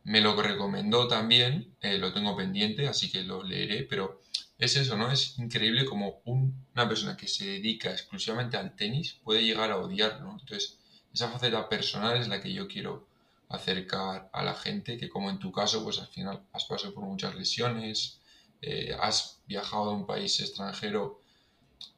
me 0.04 0.20
lo 0.20 0.40
recomendó 0.40 1.08
también, 1.08 1.74
eh, 1.80 1.98
lo 1.98 2.12
tengo 2.12 2.36
pendiente, 2.36 2.86
así 2.86 3.10
que 3.10 3.24
lo 3.24 3.42
leeré, 3.42 3.82
pero 3.90 4.20
es 4.60 4.76
eso, 4.76 4.96
¿no? 4.96 5.10
Es 5.10 5.38
increíble 5.38 5.86
como 5.86 6.20
una 6.24 6.88
persona 6.88 7.16
que 7.16 7.26
se 7.26 7.46
dedica 7.46 7.90
exclusivamente 7.90 8.58
al 8.58 8.76
tenis 8.76 9.18
puede 9.24 9.42
llegar 9.42 9.70
a 9.70 9.78
odiarlo, 9.78 10.32
Entonces, 10.32 10.78
esa 11.12 11.30
faceta 11.30 11.68
personal 11.68 12.16
es 12.18 12.28
la 12.28 12.40
que 12.40 12.52
yo 12.52 12.68
quiero 12.68 13.08
acercar 13.48 14.30
a 14.32 14.44
la 14.44 14.54
gente, 14.54 14.98
que 14.98 15.08
como 15.08 15.30
en 15.30 15.38
tu 15.38 15.50
caso, 15.50 15.82
pues 15.82 15.98
al 15.98 16.06
final 16.08 16.44
has 16.52 16.64
pasado 16.66 16.94
por 16.94 17.04
muchas 17.04 17.34
lesiones, 17.34 18.20
eh, 18.60 18.94
has 19.00 19.40
viajado 19.46 19.90
a 19.90 19.94
un 19.94 20.06
país 20.06 20.38
extranjero 20.40 21.20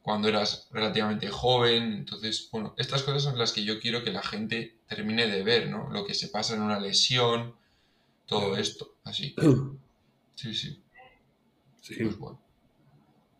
cuando 0.00 0.28
eras 0.28 0.68
relativamente 0.70 1.28
joven, 1.28 1.92
entonces, 1.92 2.48
bueno, 2.50 2.74
estas 2.78 3.02
cosas 3.02 3.24
son 3.24 3.38
las 3.38 3.52
que 3.52 3.64
yo 3.64 3.80
quiero 3.80 4.02
que 4.04 4.12
la 4.12 4.22
gente 4.22 4.78
termine 4.88 5.26
de 5.26 5.42
ver, 5.42 5.68
¿no? 5.68 5.90
Lo 5.90 6.06
que 6.06 6.14
se 6.14 6.28
pasa 6.28 6.54
en 6.54 6.62
una 6.62 6.78
lesión, 6.78 7.54
todo 8.26 8.56
esto, 8.56 8.96
así. 9.04 9.34
sí, 10.36 10.54
sí. 10.54 10.82
Sí. 11.80 11.96
Pues 11.96 12.16
bueno. 12.16 12.41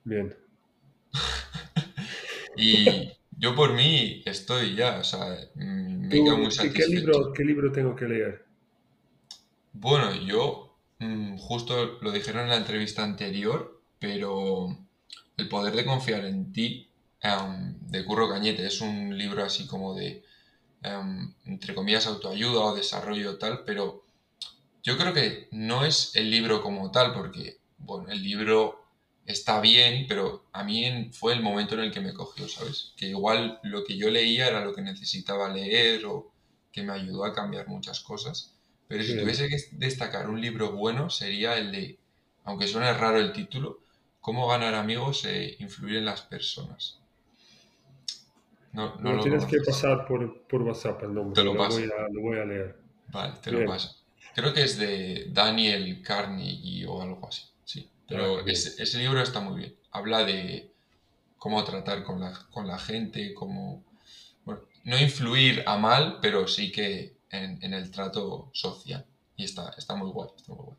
Bien. 0.05 0.35
y 2.57 3.13
yo 3.39 3.55
por 3.55 3.75
mí 3.75 4.23
estoy 4.25 4.75
ya, 4.75 4.99
o 4.99 5.05
sea, 5.05 5.39
mm, 5.55 6.09
me 6.09 6.25
quedo 6.25 6.39
muy 6.39 6.51
satisfecho. 6.51 6.87
¿qué 6.89 6.95
libro, 6.95 7.33
¿Qué 7.33 7.45
libro 7.45 7.73
tengo 7.73 7.95
que 7.97 8.07
leer? 8.07 8.45
Bueno, 9.73 10.15
yo 10.15 10.77
mm, 10.99 11.37
justo 11.39 11.99
lo 12.01 12.11
dijeron 12.13 12.43
en 12.45 12.51
la 12.51 12.57
entrevista 12.57 13.03
anterior, 13.05 13.81
pero 13.99 14.77
El 15.37 15.49
poder 15.49 15.75
de 15.75 15.85
confiar 15.85 16.25
en 16.27 16.53
ti, 16.53 16.89
em, 17.21 17.79
de 17.89 18.05
Curro 18.05 18.29
Cañete, 18.29 18.67
es 18.67 18.81
un 18.81 19.17
libro 19.17 19.43
así 19.45 19.67
como 19.67 19.95
de, 19.95 20.23
em, 20.83 21.35
entre 21.47 21.75
comillas, 21.75 22.07
autoayuda 22.07 22.61
o 22.61 22.77
desarrollo 22.77 23.39
tal, 23.39 23.65
pero 23.65 24.05
yo 24.83 24.97
creo 24.99 25.13
que 25.15 25.49
no 25.53 25.85
es 25.85 26.15
el 26.17 26.31
libro 26.31 26.63
como 26.63 26.91
tal, 26.91 27.15
porque, 27.15 27.59
bueno, 27.79 28.11
el 28.11 28.23
libro 28.23 28.82
está 29.27 29.61
bien, 29.61 30.07
pero 30.09 30.47
a 30.53 30.65
mí 30.65 31.11
fue 31.13 31.33
el 31.35 31.43
momento 31.43 31.75
en 31.75 31.81
el 31.81 31.93
que 31.93 32.01
me 32.01 32.15
cogió, 32.15 32.49
¿sabes? 32.49 32.93
Que 32.97 33.07
igual 33.07 33.61
lo 33.63 33.85
que 33.85 33.97
yo 33.97 34.11
leía 34.11 34.49
era 34.49 34.65
lo 34.65 34.75
que 34.75 34.83
necesitaba 34.83 35.49
leer 35.49 36.05
o 36.07 36.33
que 36.73 36.83
me 36.83 36.93
ayudó 36.93 37.25
a 37.25 37.35
cambiar 37.35 37.69
muchas 37.69 38.01
cosas. 38.01 38.55
Pero 38.89 39.05
si 39.05 39.19
tuviese 39.19 39.49
que 39.49 39.57
destacar 39.73 40.29
un 40.29 40.41
libro 40.41 40.73
bueno, 40.73 41.09
sería 41.09 41.57
el 41.57 41.73
de, 41.73 41.99
aunque 42.45 42.67
suene 42.67 42.93
raro 42.93 43.19
el 43.19 43.33
título, 43.33 43.83
Cómo 44.23 44.47
ganar 44.47 44.77
amigos 44.77 45.25
e 45.25 45.57
influir 45.59 45.97
en 45.97 46.05
las 46.05 46.23
personas. 46.23 47.01
No, 48.73 48.95
no, 49.01 49.15
lo 49.15 49.23
tienes 49.25 49.45
que 49.47 49.59
pasar 49.67 50.07
por, 50.07 50.43
por, 50.47 50.63
WhatsApp 50.63 51.03
el 51.03 51.15
nombre. 51.15 51.35
Te 51.35 51.43
lo, 51.43 51.57
paso. 51.57 51.81
Voy 51.81 51.91
a, 51.91 52.09
lo 52.09 52.21
voy 52.21 52.39
a 52.39 52.45
leer. 52.45 52.79
Vale, 53.09 53.35
te 53.43 53.51
lo 53.51 53.67
paso. 53.67 53.97
Creo 54.33 54.55
que 54.55 54.63
es 54.63 54.79
de 54.79 55.27
Daniel 55.29 56.01
Carnegie 56.03 56.87
o 56.87 57.03
algo 57.03 57.27
así. 57.27 57.43
Sí, 58.13 58.19
pero 58.19 58.47
ese, 58.47 58.99
libro 58.99 59.21
está 59.21 59.41
muy 59.41 59.61
bien. 59.61 59.75
Habla 59.91 60.25
de 60.25 60.71
cómo 61.39 61.65
tratar 61.65 62.03
con 62.05 62.21
la, 62.21 62.33
con 62.51 62.67
la 62.67 62.79
gente, 62.79 63.35
cómo... 63.35 63.85
Bueno, 64.45 64.63
no 64.85 64.99
influir 64.99 65.63
a 65.67 65.77
mal, 65.77 66.19
pero 66.21 66.47
sí 66.47 66.71
que 66.73 67.17
en, 67.31 67.75
el 67.75 67.91
trato 67.91 68.51
social. 68.53 69.07
Y 69.37 69.45
está, 69.45 69.75
está 69.77 69.95
muy 69.95 70.11
guay, 70.11 70.31
está 70.37 70.53
muy 70.53 70.65
guay. 70.65 70.79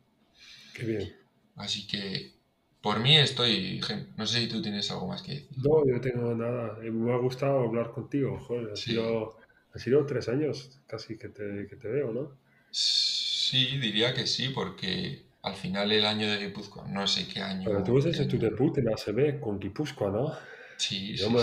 Qué 0.74 0.84
bien. 0.84 1.16
Así 1.56 1.86
que 1.86 2.34
por 2.80 3.00
mí 3.00 3.16
estoy... 3.16 3.80
No 4.16 4.26
sé 4.26 4.40
si 4.40 4.48
tú 4.48 4.62
tienes 4.62 4.90
algo 4.90 5.08
más 5.08 5.22
que 5.22 5.32
decir. 5.32 5.48
No, 5.58 5.84
yo 5.86 5.94
no 5.94 6.00
tengo 6.00 6.34
nada. 6.34 6.78
Me 6.80 7.12
ha 7.12 7.16
gustado 7.16 7.60
hablar 7.60 7.90
contigo. 7.90 8.38
Joder, 8.46 8.72
ha, 8.72 8.76
sido, 8.76 9.36
ha 9.72 9.78
sido 9.78 10.06
tres 10.06 10.28
años 10.28 10.80
casi 10.86 11.18
que 11.18 11.28
te, 11.28 11.66
que 11.68 11.76
te 11.76 11.88
veo, 11.88 12.12
¿no? 12.12 12.44
Sí, 12.70 13.78
diría 13.78 14.14
que 14.14 14.26
sí, 14.26 14.48
porque 14.48 15.24
al 15.44 15.54
final 15.54 15.92
el 15.92 16.04
año 16.04 16.28
de 16.28 16.38
Guipúzcoa, 16.38 16.88
no 16.88 17.06
sé 17.06 17.28
qué 17.32 17.40
año. 17.40 17.62
Pero 17.64 17.82
tú 17.84 17.98
haces 17.98 18.26
tu 18.26 18.38
debut 18.38 18.76
en 18.78 18.88
ACB 18.88 19.40
con 19.40 19.60
Guipúzcoa, 19.60 20.10
¿no? 20.10 20.32
Sí, 20.76 21.14
Yo 21.14 21.30
me 21.30 21.40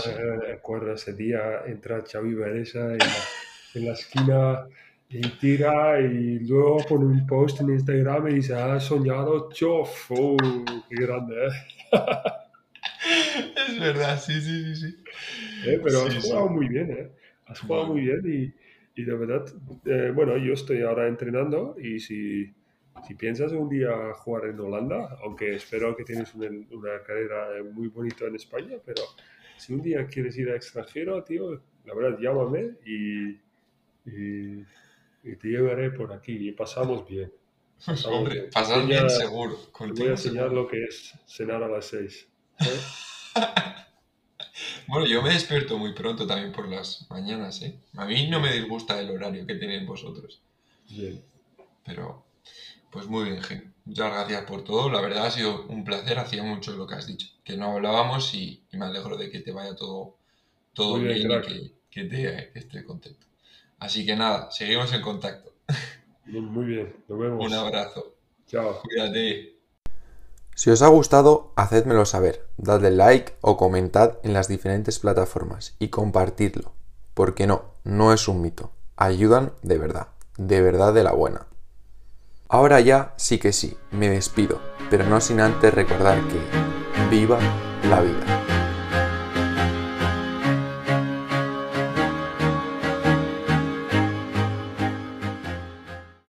acuerdo 0.52 0.92
ese 0.92 1.14
día 1.14 1.62
entrar 1.66 2.04
Xavi 2.06 2.34
Beresa 2.34 2.92
en 2.92 3.00
en 3.74 3.86
la 3.86 3.92
esquina 3.92 4.66
y 5.08 5.20
tira 5.20 6.00
y 6.00 6.38
luego 6.40 6.78
pone 6.88 7.04
un 7.04 7.26
post 7.26 7.60
en 7.60 7.70
Instagram 7.70 8.28
y 8.28 8.34
dice, 8.34 8.54
ha 8.54 8.80
soñado 8.80 9.50
chof, 9.50 10.10
oh, 10.10 10.36
qué 10.88 10.96
grande, 10.96 11.34
¿eh? 11.46 11.50
es 13.68 13.78
verdad, 13.80 14.18
sí, 14.18 14.40
sí, 14.40 14.64
sí, 14.64 14.76
sí. 14.76 14.96
Eh, 15.66 15.80
pero 15.82 16.06
has 16.06 16.16
jugado 16.16 16.48
muy 16.48 16.68
bien, 16.68 16.90
¿eh? 16.90 17.10
Has 17.46 17.60
jugado 17.60 17.86
muy 17.88 18.00
bien 18.00 18.22
y, 18.24 19.00
y 19.00 19.04
de 19.04 19.14
verdad, 19.14 19.44
eh, 19.84 20.12
bueno, 20.14 20.38
yo 20.38 20.54
estoy 20.54 20.82
ahora 20.82 21.08
entrenando 21.08 21.76
y 21.78 22.00
si, 22.00 22.54
si, 23.06 23.14
piensas 23.14 23.52
un 23.52 23.68
día 23.68 24.12
jugar 24.14 24.46
en 24.46 24.60
Holanda, 24.60 25.18
aunque 25.22 25.56
espero 25.56 25.96
que 25.96 26.04
tienes 26.04 26.34
una, 26.34 26.48
una 26.70 27.02
carrera 27.02 27.48
muy 27.72 27.88
bonita 27.88 28.26
en 28.26 28.36
España, 28.36 28.76
pero 28.84 29.02
si 29.58 29.72
un 29.72 29.82
día 29.82 30.06
quieres 30.06 30.36
ir 30.38 30.50
a 30.50 30.56
extranjero, 30.56 31.22
tío, 31.22 31.60
la 31.84 31.94
verdad, 31.94 32.18
llámame 32.18 32.76
y, 32.84 33.40
y 34.04 34.64
y 35.24 35.36
te 35.36 35.48
llevaré 35.48 35.90
por 35.90 36.12
aquí 36.12 36.48
y 36.48 36.52
pasamos 36.52 37.06
bien. 37.06 37.32
Hombre, 38.06 38.48
pasamos 38.52 38.86
bien 38.86 39.08
seguro. 39.10 39.56
Te 39.56 39.86
voy 39.86 40.08
a 40.08 40.10
enseñar 40.12 40.52
lo 40.52 40.68
que 40.68 40.84
es 40.84 41.14
cenar 41.26 41.62
a 41.62 41.68
las 41.68 41.86
seis. 41.86 42.28
¿eh? 42.60 42.80
bueno, 44.88 45.06
yo 45.06 45.22
me 45.22 45.32
despierto 45.32 45.78
muy 45.78 45.92
pronto 45.94 46.26
también 46.26 46.52
por 46.52 46.68
las 46.68 47.06
mañanas, 47.10 47.62
¿eh? 47.62 47.76
A 47.96 48.06
mí 48.06 48.28
no 48.28 48.40
me 48.40 48.52
disgusta 48.52 49.00
el 49.00 49.10
horario 49.10 49.46
que 49.46 49.54
tenéis 49.54 49.86
vosotros. 49.86 50.42
Bien. 50.88 51.22
Pero, 51.84 52.24
pues 52.92 53.06
muy 53.08 53.24
bien, 53.24 53.42
Gen. 53.42 53.72
Muchas 53.84 54.12
gracias 54.12 54.44
por 54.44 54.62
todo. 54.62 54.90
La 54.90 55.00
verdad 55.00 55.26
ha 55.26 55.30
sido 55.30 55.66
un 55.66 55.82
placer. 55.82 56.18
Hacía 56.18 56.44
mucho 56.44 56.72
lo 56.72 56.86
que 56.86 56.94
has 56.94 57.06
dicho. 57.06 57.26
Que 57.42 57.56
no 57.56 57.72
hablábamos 57.72 58.32
y, 58.34 58.62
me 58.72 58.84
alegro 58.84 59.16
de 59.16 59.30
que 59.30 59.40
te 59.40 59.50
vaya 59.50 59.74
todo, 59.74 60.16
todo 60.74 60.98
bien, 60.98 61.16
y 61.16 61.22
que, 61.22 61.72
que, 61.90 62.04
te, 62.04 62.50
que 62.52 62.58
esté 62.58 62.84
contento. 62.84 63.26
Así 63.78 64.06
que 64.06 64.14
nada, 64.14 64.50
seguimos 64.50 64.92
en 64.92 65.00
contacto. 65.00 65.52
Muy 66.26 66.66
bien, 66.66 66.94
nos 67.08 67.18
vemos. 67.18 67.44
Un 67.44 67.54
abrazo. 67.54 68.14
Chao. 68.46 68.80
Cuídate. 68.82 69.56
Si 70.54 70.70
os 70.70 70.82
ha 70.82 70.88
gustado, 70.88 71.52
hacedmelo 71.56 72.04
saber, 72.04 72.46
dadle 72.58 72.90
like 72.90 73.32
o 73.40 73.56
comentad 73.56 74.18
en 74.22 74.34
las 74.34 74.48
diferentes 74.48 74.98
plataformas 74.98 75.74
y 75.78 75.88
compartidlo. 75.88 76.72
Porque 77.14 77.46
no, 77.46 77.72
no 77.84 78.12
es 78.12 78.28
un 78.28 78.42
mito. 78.42 78.70
Ayudan 78.96 79.54
de 79.62 79.78
verdad, 79.78 80.08
de 80.36 80.60
verdad 80.60 80.92
de 80.92 81.02
la 81.02 81.12
buena. 81.12 81.46
Ahora 82.52 82.80
ya 82.80 83.14
sí 83.16 83.38
que 83.38 83.50
sí, 83.50 83.78
me 83.92 84.10
despido, 84.10 84.60
pero 84.90 85.06
no 85.06 85.22
sin 85.22 85.40
antes 85.40 85.72
recordar 85.72 86.18
que 86.28 87.08
viva 87.08 87.38
la 87.88 88.02
vida. 88.02 88.51